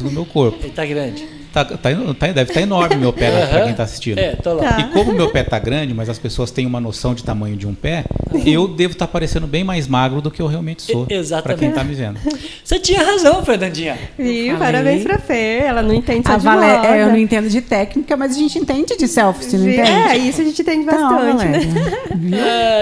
[0.03, 0.59] no meu corpo.
[0.59, 1.27] Ele está grande.
[1.51, 1.89] Tá, tá, tá,
[2.27, 3.47] deve estar tá enorme meu pé uhum.
[3.47, 4.19] para quem está assistindo.
[4.19, 4.79] É, tô lá.
[4.79, 7.65] E como meu pé está grande, mas as pessoas têm uma noção de tamanho de
[7.65, 8.05] um pé,
[8.45, 11.07] eu devo estar tá parecendo bem mais magro do que eu realmente sou.
[11.41, 12.19] Para quem está me vendo.
[12.63, 13.97] Você tinha razão, Fernandinha.
[14.17, 14.57] Viu?
[14.57, 15.61] Parabéns para Fê.
[15.65, 18.59] Ela não entende a de Valé, é, Eu não entendo de técnica, mas a gente
[18.59, 19.89] entende de selfie, não entende?
[19.89, 21.59] É, isso a gente entende bastante, né?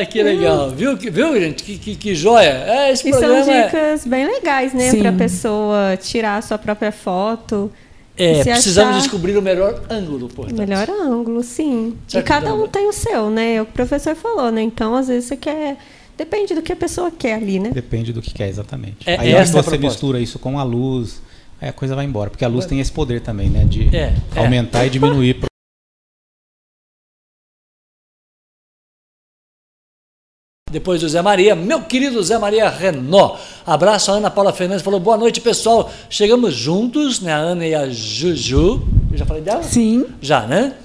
[0.01, 0.71] Ah, que legal.
[0.71, 1.63] Viu, viu gente?
[1.63, 2.63] Que, que, que joia.
[2.67, 4.09] É, esse e programa são dicas é...
[4.09, 4.93] bem legais, né?
[4.93, 7.71] Para a pessoa tirar a sua própria foto.
[8.17, 9.01] É, precisamos achar...
[9.01, 10.57] descobrir o melhor ângulo, portanto.
[10.57, 11.95] Melhor ângulo, sim.
[12.07, 13.55] Certo, e cada um tem o seu, né?
[13.55, 14.61] É o que o professor falou, né?
[14.61, 15.77] Então, às vezes, você quer.
[16.17, 17.69] Depende do que a pessoa quer ali, né?
[17.71, 19.07] Depende do que quer, exatamente.
[19.07, 21.21] É, aí é você é mistura isso com a luz,
[21.61, 22.31] aí a coisa vai embora.
[22.31, 23.65] Porque a luz tem esse poder também, né?
[23.65, 24.39] De é, é.
[24.39, 25.35] aumentar e diminuir
[30.77, 33.35] Depois do Zé Maria, meu querido Zé Maria Renó.
[33.65, 35.91] Abraço a Ana Paula Fernandes, falou boa noite, pessoal.
[36.07, 37.33] Chegamos juntos, né?
[37.33, 38.87] A Ana e a Juju.
[39.11, 39.63] Eu já falei dela?
[39.63, 40.05] Sim.
[40.21, 40.75] Já, né?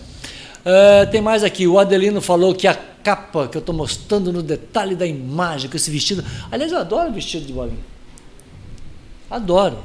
[0.61, 1.67] Uh, tem mais aqui.
[1.67, 5.77] O Adelino falou que a capa que eu estou mostrando no detalhe da imagem, com
[5.77, 6.25] esse vestido.
[6.51, 7.77] Aliás, eu adoro vestido de bolinha.
[9.31, 9.77] Adoro.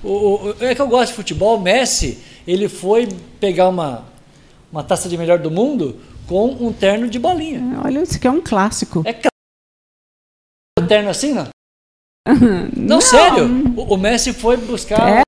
[0.00, 1.56] O, o, é que eu gosto de futebol.
[1.56, 3.08] O Messi, ele foi
[3.40, 4.04] pegar uma,
[4.70, 5.96] uma taça de melhor do mundo
[6.28, 7.80] com um terno de bolinha.
[7.84, 9.02] Olha, isso aqui é um clássico.
[9.04, 9.12] É
[10.84, 11.48] terno assim, não?
[12.26, 13.46] não, não, sério.
[13.76, 15.22] O, o, Messi foi buscar é.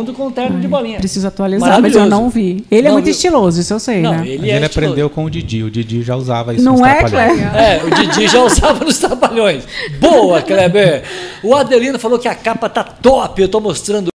[0.00, 0.98] mundo com terno Ai, de bolinha.
[0.98, 2.64] Preciso atualizar, mas eu não vi.
[2.70, 3.12] Ele é não, é muito viu?
[3.12, 4.28] estiloso, isso eu sei, não, né?
[4.28, 5.62] Ele, é ele aprendeu com o Didi.
[5.62, 7.56] O Didi já usava isso não nos é, Kleber?
[7.56, 9.64] É, o Didi já usava nos trapalhões.
[10.00, 11.04] Boa, Kleber.
[11.42, 13.40] O Adelino falou que a capa tá top.
[13.40, 14.08] Eu tô mostrando.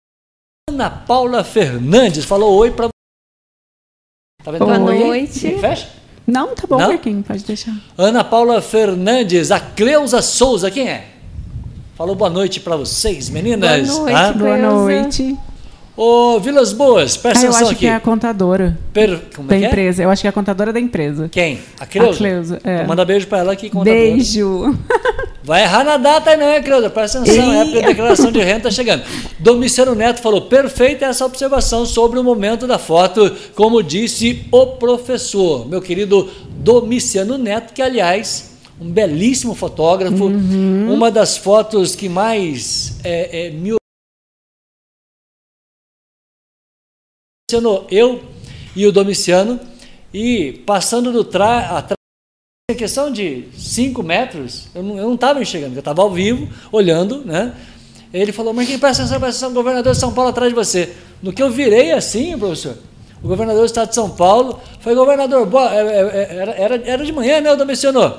[0.69, 2.89] Ana Paula Fernandes falou oi pra
[4.43, 4.65] Tá vendo?
[4.65, 5.59] Boa noite.
[5.59, 5.89] Fecha?
[6.27, 6.79] Não, tá bom?
[6.79, 7.75] Marquinhos, pode deixar.
[7.97, 11.07] Ana Paula Fernandes, a Cleusa Souza, quem é?
[11.95, 13.89] Falou boa noite para vocês, meninas.
[13.89, 14.33] Boa noite, ah?
[14.33, 15.37] Boa noite.
[15.97, 17.65] Ô, Vilas Boas, presta ah, atenção aqui.
[17.65, 19.19] Eu acho que é a contadora per...
[19.35, 20.03] Como da é, é empresa.
[20.03, 21.29] Eu acho que é a contadora da empresa.
[21.31, 21.59] Quem?
[21.81, 22.11] A Cleusa?
[22.11, 22.75] A Cleusa, é.
[22.75, 23.97] Então manda beijo para ela aqui, contadora.
[23.97, 24.79] Beijo.
[25.43, 26.91] Vai errar na data aí não, hein, Cleusa?
[26.91, 29.05] Presta atenção, é a declaração de renda está chegando.
[29.39, 35.67] Domiciano Neto falou, perfeita essa observação sobre o momento da foto, como disse o professor,
[35.67, 40.93] meu querido Domiciano Neto, que aliás um belíssimo fotógrafo, uhum.
[40.93, 43.73] uma das fotos que mais é, é, me
[47.93, 48.25] eu
[48.75, 49.61] e o Domiciano,
[50.13, 51.97] e passando do atrás,
[52.69, 57.55] em questão de 5 metros, eu não estava enxergando, eu estava ao vivo, olhando, né?
[58.13, 60.57] Ele falou, mas quem presta atenção, presta atenção, o governador de São Paulo atrás de
[60.57, 60.93] você.
[61.23, 62.79] No que eu virei assim, professor,
[63.23, 66.83] o governador do estado de São Paulo, foi governador, boa, é, é, é, era, era,
[66.85, 68.17] era de manhã, né, o Domiciano?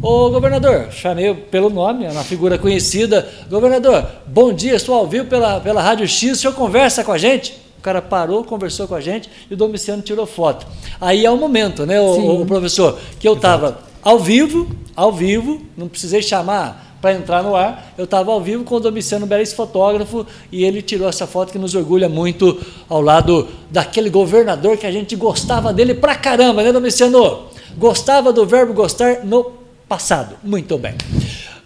[0.00, 3.28] Ô governador, chamei pelo nome, é uma figura conhecida.
[3.50, 7.18] Governador, bom dia, estou ao vivo pela, pela Rádio X, o senhor conversa com a
[7.18, 7.60] gente?
[7.82, 10.64] O cara parou, conversou com a gente e o Domiciano tirou foto.
[11.00, 15.60] Aí é o momento, né, o, o professor, que eu estava ao vivo, ao vivo,
[15.76, 19.52] não precisei chamar para entrar no ar, eu estava ao vivo com o Domiciano Beres,
[19.52, 22.56] fotógrafo, e ele tirou essa foto que nos orgulha muito
[22.88, 27.46] ao lado daquele governador que a gente gostava dele pra caramba, né, Domiciano?
[27.76, 29.54] Gostava do verbo gostar no
[29.88, 30.36] passado.
[30.44, 30.94] Muito bem.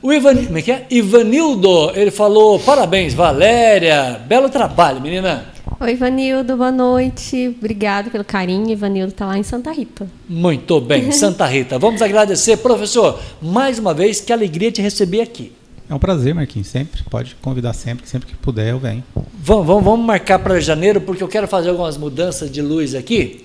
[0.01, 0.87] O Ivan, como é que é?
[0.89, 5.56] Ivanildo, ele falou: parabéns, Valéria, belo trabalho, menina.
[5.79, 7.55] Oi, Ivanildo, boa noite.
[7.59, 8.71] Obrigado pelo carinho.
[8.71, 10.09] Ivanildo está lá em Santa Rita.
[10.27, 11.79] Muito bem, Santa Rita.
[11.79, 15.53] Vamos agradecer, professor, mais uma vez, que alegria te receber aqui.
[15.87, 17.03] É um prazer, Marquinhos, sempre.
[17.11, 19.05] Pode convidar sempre, sempre que puder eu venho.
[19.35, 23.45] Vamos, vamos, vamos marcar para janeiro, porque eu quero fazer algumas mudanças de luz aqui.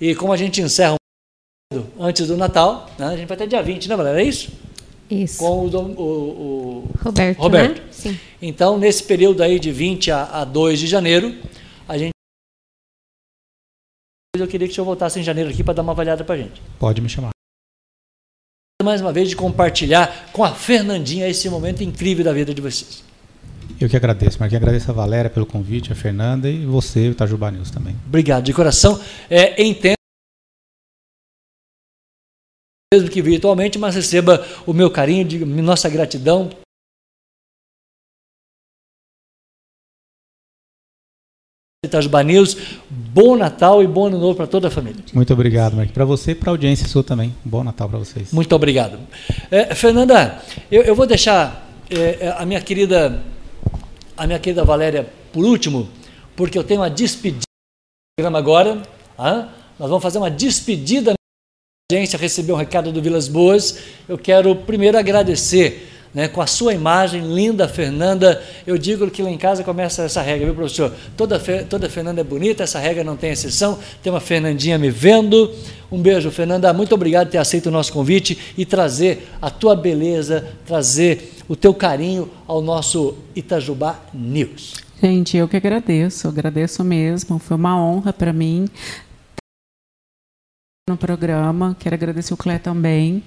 [0.00, 0.96] E como a gente encerra
[1.72, 4.20] um antes do Natal, né, a gente vai até dia 20, né, Valéria?
[4.20, 4.50] É isso?
[5.12, 5.38] Isso.
[5.38, 7.38] Com o, o, o Roberto.
[7.38, 7.82] Roberto.
[7.82, 7.88] Né?
[7.90, 8.18] Sim.
[8.40, 11.34] Então, nesse período aí de 20 a, a 2 de janeiro,
[11.86, 12.12] a gente.
[14.34, 16.38] Eu queria que o senhor voltasse em janeiro aqui para dar uma avaliada para a
[16.38, 16.62] gente.
[16.78, 17.30] Pode me chamar.
[18.82, 23.04] Mais uma vez de compartilhar com a Fernandinha esse momento incrível da vida de vocês.
[23.78, 24.62] Eu que agradeço, Marquinhos.
[24.62, 27.94] Agradeço a Valéria pelo convite, a Fernanda e você, o Itajubá News também.
[28.06, 28.98] Obrigado, de coração.
[29.28, 30.01] É, entendo
[32.92, 36.50] mesmo que virtualmente, mas receba o meu carinho, de, nossa gratidão.
[41.84, 42.56] Itajubá News,
[42.88, 45.02] bom Natal e bom Ano Novo para toda a família.
[45.12, 45.90] Muito obrigado, Mark.
[45.90, 47.34] Para você e para a audiência sua também.
[47.44, 48.30] Bom Natal para vocês.
[48.30, 48.98] Muito obrigado.
[49.50, 50.40] É, Fernanda,
[50.70, 53.22] eu, eu, vou deixar é, é, a minha querida
[54.16, 55.88] a minha querida Valéria por último,
[56.36, 58.82] porque eu tenho uma despedida do programa agora.
[59.18, 59.48] Ah,
[59.78, 61.14] nós vamos fazer uma despedida
[61.92, 63.78] audiência recebeu um recado do Vilas Boas.
[64.08, 68.42] Eu quero primeiro agradecer né, com a sua imagem linda, Fernanda.
[68.66, 70.90] Eu digo que lá em casa começa essa regra, viu, professor?
[71.18, 71.38] Toda,
[71.68, 73.78] toda Fernanda é bonita, essa regra não tem exceção.
[74.02, 75.52] Tem uma Fernandinha me vendo.
[75.90, 76.72] Um beijo, Fernanda.
[76.72, 81.54] Muito obrigado por ter aceito o nosso convite e trazer a tua beleza, trazer o
[81.54, 84.76] teu carinho ao nosso Itajubá News.
[85.02, 87.38] Gente, eu que agradeço, agradeço mesmo.
[87.38, 88.66] Foi uma honra para mim
[90.90, 91.76] no programa.
[91.78, 93.22] Quero agradecer o Clé também.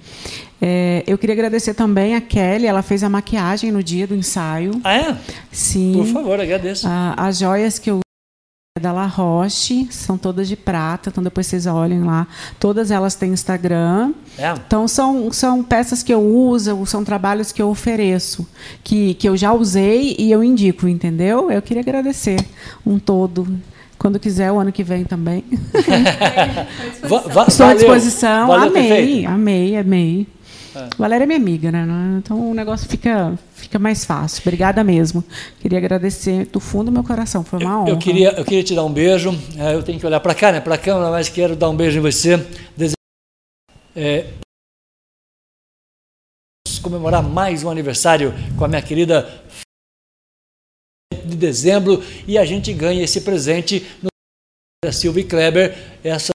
[0.60, 4.78] É, eu queria agradecer também a Kelly, ela fez a maquiagem no dia do ensaio.
[4.84, 5.16] Ah, é?
[5.50, 5.94] Sim.
[5.94, 6.86] Por favor, agradeço.
[6.86, 8.00] Ah, as joias que eu
[8.76, 12.26] é da La Roche, são todas de prata, então depois vocês olhem lá.
[12.60, 14.12] Todas elas têm Instagram.
[14.36, 14.52] É.
[14.52, 18.46] Então são, são peças que eu uso, são trabalhos que eu ofereço,
[18.84, 21.50] que, que eu já usei e eu indico, entendeu?
[21.50, 22.38] Eu queria agradecer
[22.84, 23.48] um todo.
[23.98, 25.44] Quando quiser, o ano que vem também.
[27.02, 28.48] Estou à disposição.
[28.48, 30.26] Valeu amei, amei, amei.
[30.74, 30.88] É.
[30.98, 31.86] Valéria é minha amiga, né?
[32.18, 34.42] Então o negócio fica, fica mais fácil.
[34.44, 35.24] Obrigada mesmo.
[35.60, 37.42] Queria agradecer do fundo do meu coração.
[37.42, 37.90] Foi uma honra.
[37.90, 39.36] Eu queria, eu queria te dar um beijo.
[39.56, 40.60] É, eu tenho que olhar para cá, né?
[40.60, 42.36] Para a câmera, mas quero dar um beijo em você.
[42.76, 42.94] Desejo,
[43.94, 44.26] é,
[46.82, 49.28] comemorar mais um aniversário com a minha querida
[51.36, 56.30] de dezembro e a gente ganha esse presente no Silvia Kleber, essa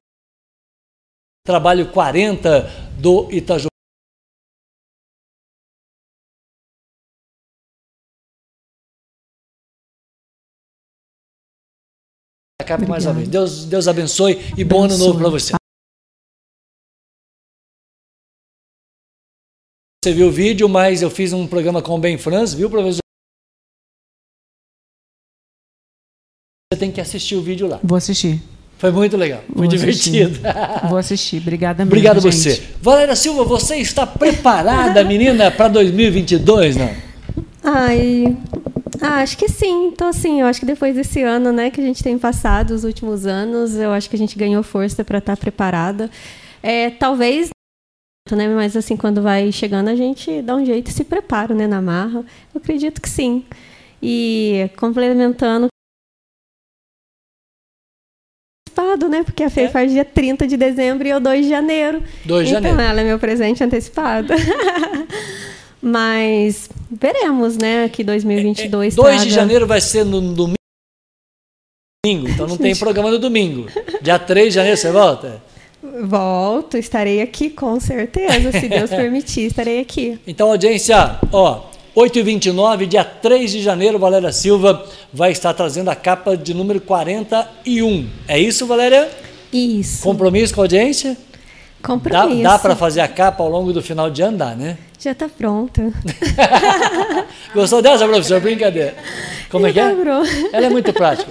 [1.45, 3.71] trabalho 40 do Itajubá.
[12.61, 13.27] Acabe mais uma vez.
[13.27, 15.53] Deus, Deus abençoe e bom ano novo para você.
[20.03, 23.01] Você viu o vídeo, mas eu fiz um programa com o Ben Franz, viu, professor?
[26.71, 27.81] Você tem que assistir o vídeo lá.
[27.83, 28.41] Vou assistir.
[28.77, 30.39] Foi muito legal, foi Vou divertido.
[30.47, 30.87] Assistir.
[30.87, 31.91] Vou assistir, obrigada mesmo.
[31.91, 32.33] Obrigado gente.
[32.33, 32.63] você.
[32.81, 36.89] Valéria Silva, você está preparada, menina, para 2022, não?
[37.61, 38.37] Ai,
[39.01, 39.87] ah, acho que sim.
[39.87, 42.85] Então, assim, eu acho que depois desse ano, né, que a gente tem passado, os
[42.85, 46.09] últimos anos, eu acho que a gente ganhou força para estar tá preparada.
[46.63, 47.49] É, talvez,
[48.31, 51.67] né, mas assim, quando vai chegando, a gente dá um jeito e se prepara, né,
[51.67, 52.19] na marra.
[52.55, 53.43] Eu acredito que sim.
[54.01, 55.67] E complementando
[58.71, 59.23] antecipado, né?
[59.23, 59.69] Porque a Fê é.
[59.69, 62.01] faz dia 30 de dezembro e eu 2 de janeiro.
[62.25, 62.75] 2 de então, janeiro.
[62.75, 64.33] Então ela é meu presente antecipado.
[65.81, 67.89] Mas veremos, né?
[67.89, 69.29] Que 2022 é, é, 2 traga...
[69.29, 70.57] de janeiro vai ser no domingo,
[72.03, 73.67] então não tem programa no domingo.
[74.01, 75.41] Dia 3 de janeiro você volta?
[76.03, 80.19] Volto, estarei aqui com certeza, se Deus permitir, estarei aqui.
[80.27, 81.63] Então, audiência, ó,
[81.95, 88.07] 8h29, dia 3 de janeiro, Valéria Silva vai estar trazendo a capa de número 41.
[88.27, 89.09] É isso, Valéria?
[89.51, 90.01] Isso.
[90.03, 91.17] Compromisso com a audiência?
[91.83, 92.43] Compromisso.
[92.43, 94.77] Dá, dá para fazer a capa ao longo do final de ano, dá, né?
[94.99, 95.91] Já está pronta.
[97.53, 98.39] Gostou dessa, professor?
[98.39, 98.95] Brincadeira.
[99.49, 99.83] Como é que é?
[99.83, 100.23] Tá
[100.53, 101.29] Ela é muito prática.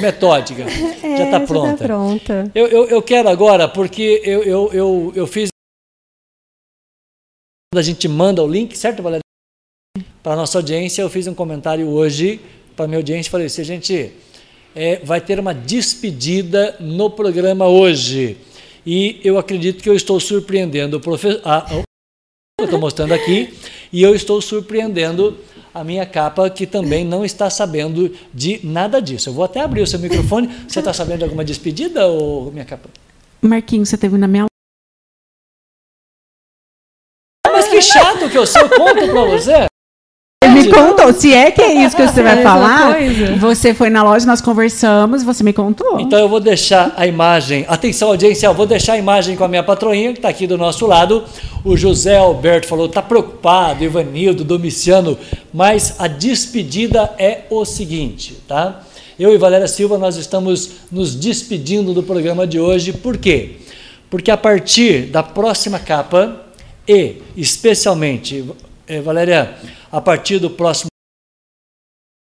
[0.00, 0.62] Metódica.
[1.02, 1.68] É, já está pronta.
[1.68, 2.50] Já tá pronta.
[2.54, 5.50] Eu, eu, eu, quero agora, porque eu, eu, eu, eu fiz.
[7.72, 9.20] Quando a gente manda o link, certo, Valéria?
[10.22, 12.40] Para a nossa audiência, eu fiz um comentário hoje
[12.76, 14.12] para a minha audiência, falei assim, gente,
[14.74, 18.36] é, vai ter uma despedida no programa hoje,
[18.86, 21.40] e eu acredito que eu estou surpreendendo o professor,
[22.58, 23.54] eu estou mostrando aqui,
[23.92, 25.36] e eu estou surpreendendo
[25.72, 29.28] a minha capa, que também não está sabendo de nada disso.
[29.28, 30.48] Eu vou até abrir o seu microfone.
[30.68, 32.88] Você está sabendo de alguma despedida, ou minha capa?
[33.40, 34.46] Marquinhos, você teve na minha
[37.52, 39.69] mas que chato que eu sou, eu conto para você
[40.60, 41.12] me contou.
[41.12, 42.96] Se é que é isso que você vai falar,
[43.38, 46.00] você foi na loja, nós conversamos, você me contou.
[46.00, 47.64] Então eu vou deixar a imagem.
[47.68, 50.58] Atenção, audiência, eu vou deixar a imagem com a minha patroinha, que está aqui do
[50.58, 51.24] nosso lado.
[51.64, 55.18] O José Alberto falou: está preocupado, Ivanildo, Domiciano,
[55.52, 58.82] mas a despedida é o seguinte, tá?
[59.18, 63.56] Eu e Valéria Silva, nós estamos nos despedindo do programa de hoje, por quê?
[64.08, 66.40] Porque a partir da próxima capa,
[66.88, 68.44] e especialmente,
[68.90, 69.56] eh, Valéria,
[69.92, 70.90] a partir do próximo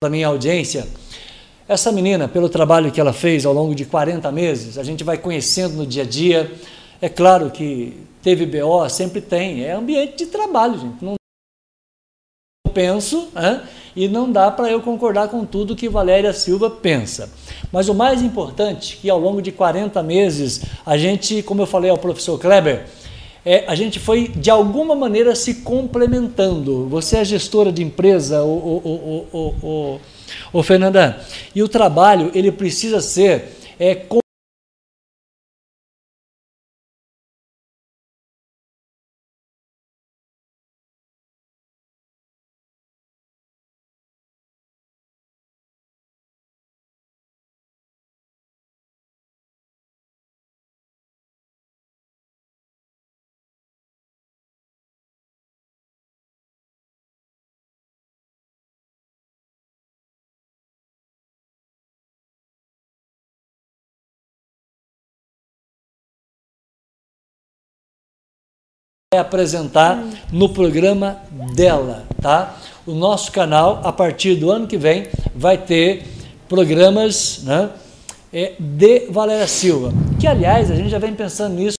[0.02, 0.88] da minha audiência.
[1.68, 5.18] Essa menina, pelo trabalho que ela fez ao longo de 40 meses, a gente vai
[5.18, 6.49] conhecendo no dia a dia.
[7.02, 11.03] É claro que teve BO, sempre tem, é ambiente de trabalho, gente.
[11.03, 11.15] Não
[12.65, 13.61] eu penso hein?
[13.94, 17.30] e não dá para eu concordar com tudo que Valéria Silva pensa.
[17.69, 21.90] Mas o mais importante, que ao longo de 40 meses, a gente, como eu falei
[21.90, 22.86] ao professor Kleber,
[23.45, 26.88] é, a gente foi de alguma maneira se complementando.
[26.88, 29.99] Você é gestora de empresa, o, o, o,
[30.51, 31.22] o, Fernanda,
[31.53, 33.93] e o trabalho ele precisa ser é,
[69.17, 71.21] apresentar no programa
[71.55, 72.57] dela, tá?
[72.85, 76.03] O nosso canal, a partir do ano que vem, vai ter
[76.47, 77.71] programas né,
[78.31, 81.75] é, de Valéria Silva, que aliás a gente já vem pensando nisso.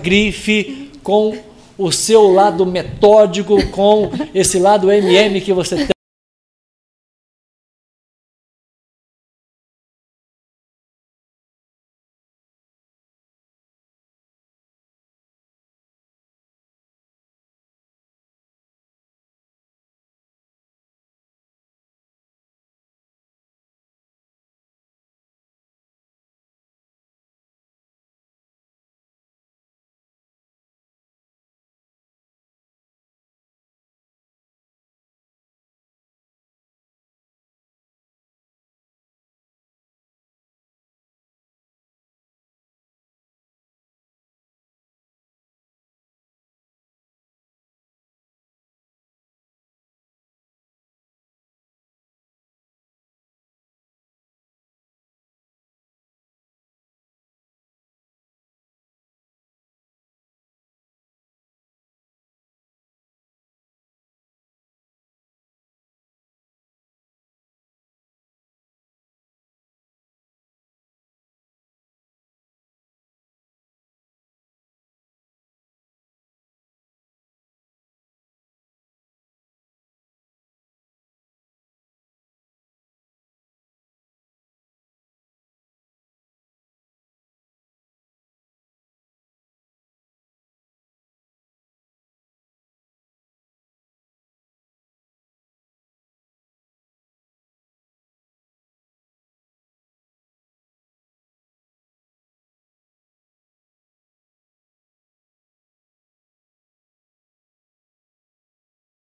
[0.00, 1.36] Grife com
[1.78, 5.97] o seu lado metódico, com esse lado MM que você tem.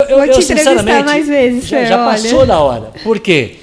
[0.09, 2.93] Eu, eu sinceramente, mais vezes, já, já passou da hora.
[3.02, 3.56] Por quê?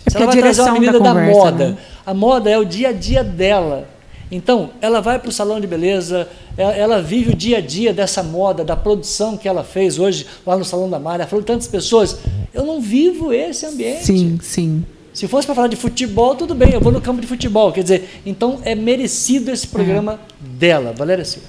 [0.00, 1.68] É ela vai trazer uma menina da, conversa, da moda.
[1.68, 1.76] Né?
[2.04, 3.88] A moda é o dia a dia dela.
[4.30, 7.92] Então, ela vai para o salão de beleza, ela, ela, vive o dia a dia
[7.92, 11.26] dessa moda, da produção que ela fez hoje lá no Salão da Malha.
[11.26, 12.18] Falou tantas pessoas.
[12.54, 14.06] Eu não vivo esse ambiente.
[14.06, 14.86] Sim, sim.
[15.12, 17.70] Se fosse para falar de futebol, tudo bem, eu vou no campo de futebol.
[17.72, 20.48] Quer dizer, então é merecido esse programa é.
[20.58, 21.48] dela, Valéria Silva.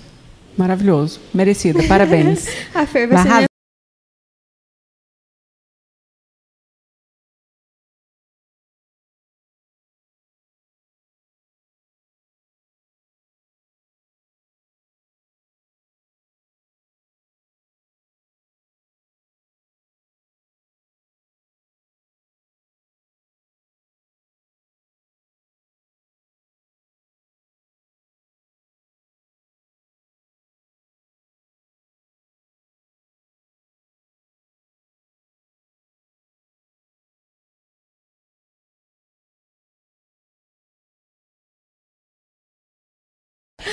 [0.58, 2.46] Maravilhoso, merecido, parabéns.
[2.76, 3.46] a Fer vai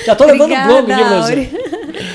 [0.05, 1.49] Já tô levando bronca aqui pra você.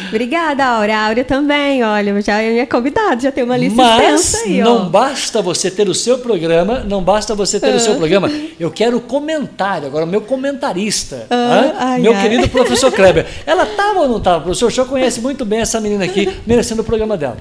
[0.08, 0.96] Obrigada, Áurea.
[0.96, 4.60] A Áurea também, olha, já é minha convidada, já tem uma lista Mas extensa aí.
[4.60, 8.30] Não basta você ter o seu programa, não basta você ter o seu programa.
[8.58, 12.22] Eu quero comentário, agora o meu comentarista, ah, ai, meu ai.
[12.22, 13.26] querido professor Kleber.
[13.44, 14.68] Ela estava ou não estava, professor?
[14.68, 17.36] O senhor conhece muito bem essa menina aqui, merecendo o programa dela.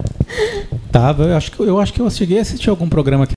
[0.92, 3.36] Tava, eu acho que eu, acho que eu cheguei a assistir algum programa aqui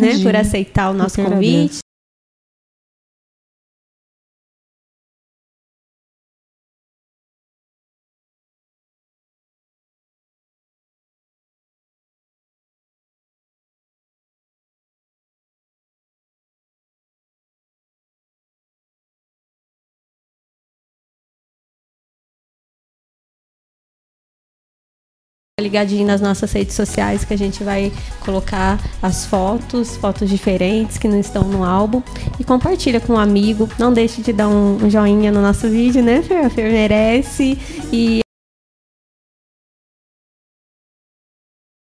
[0.00, 1.78] né, por aceitar o nosso convite.
[25.60, 27.92] Ligadinho nas nossas redes sociais que a gente vai
[28.24, 32.02] colocar as fotos, fotos diferentes que não estão no álbum
[32.38, 33.68] e compartilha com um amigo.
[33.78, 36.44] Não deixe de dar um, joinha no nosso vídeo, né, Fer?
[36.44, 37.58] A Fer merece
[37.92, 38.20] e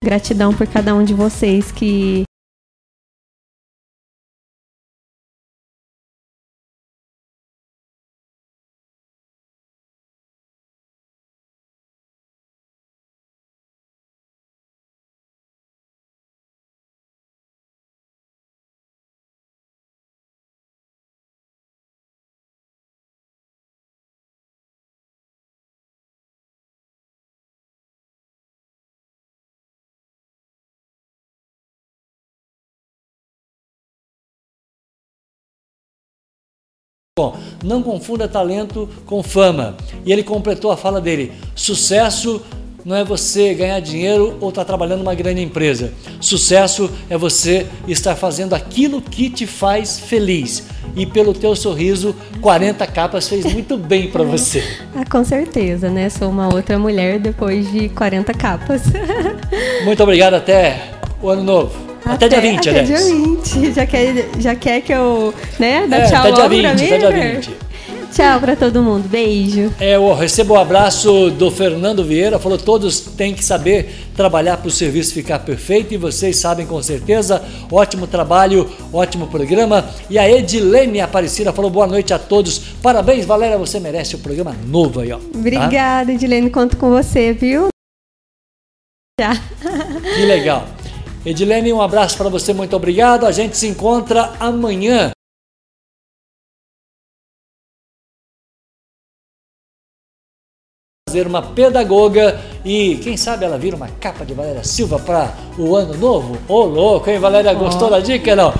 [0.04, 2.24] gratidão por cada um de vocês que
[37.20, 39.76] Bom, não confunda talento com fama.
[40.06, 42.42] E ele completou a fala dele: sucesso
[42.86, 45.92] não é você ganhar dinheiro ou estar tá trabalhando numa grande empresa.
[46.22, 50.64] Sucesso é você estar fazendo aquilo que te faz feliz.
[50.96, 54.64] E pelo teu sorriso, 40 capas fez muito bem para você.
[54.96, 56.10] Ah, com certeza, né?
[56.10, 58.84] Sou uma outra mulher depois de 40 capas.
[59.84, 61.89] Muito obrigado, até o ano novo.
[62.10, 63.74] Até, até dia 20, até dia 20.
[63.74, 67.12] Já quer, já quer que eu, né, dá é, tchau até dia 20, Até dia
[67.12, 67.70] 20.
[68.12, 69.08] Tchau para todo mundo.
[69.08, 69.72] Beijo.
[69.80, 72.40] É, eu recebo o um abraço do Fernando Vieira.
[72.40, 76.82] Falou: todos têm que saber trabalhar para o serviço ficar perfeito e vocês sabem com
[76.82, 77.42] certeza.
[77.72, 79.86] Ótimo trabalho, ótimo programa.
[80.10, 82.60] E a Edilene Aparecida falou: boa noite a todos.
[82.82, 83.58] Parabéns, Valéria.
[83.60, 85.18] Você merece o um programa novo aí, ó.
[85.18, 85.26] Tá?
[85.36, 86.14] Obrigada, tá?
[86.14, 86.50] Edilene.
[86.50, 87.68] Conto com você, viu?
[89.20, 89.36] Tchau.
[90.16, 90.66] Que legal.
[91.26, 93.26] Edilene, um abraço para você, muito obrigado.
[93.26, 95.12] A gente se encontra amanhã.
[101.10, 105.76] Fazer uma pedagoga e quem sabe ela vira uma capa de Valéria Silva para o
[105.76, 106.36] ano novo?
[106.48, 107.54] Ô, oh, louco, hein, Valéria?
[107.54, 107.92] Gostou oh.
[107.92, 108.36] da dica?
[108.36, 108.54] Não.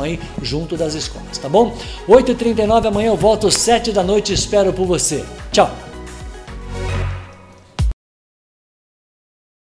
[0.00, 1.76] Aí junto das escolas, tá bom?
[2.08, 5.24] 8h39 amanhã eu volto 7 da noite, espero por você.
[5.50, 5.91] Tchau!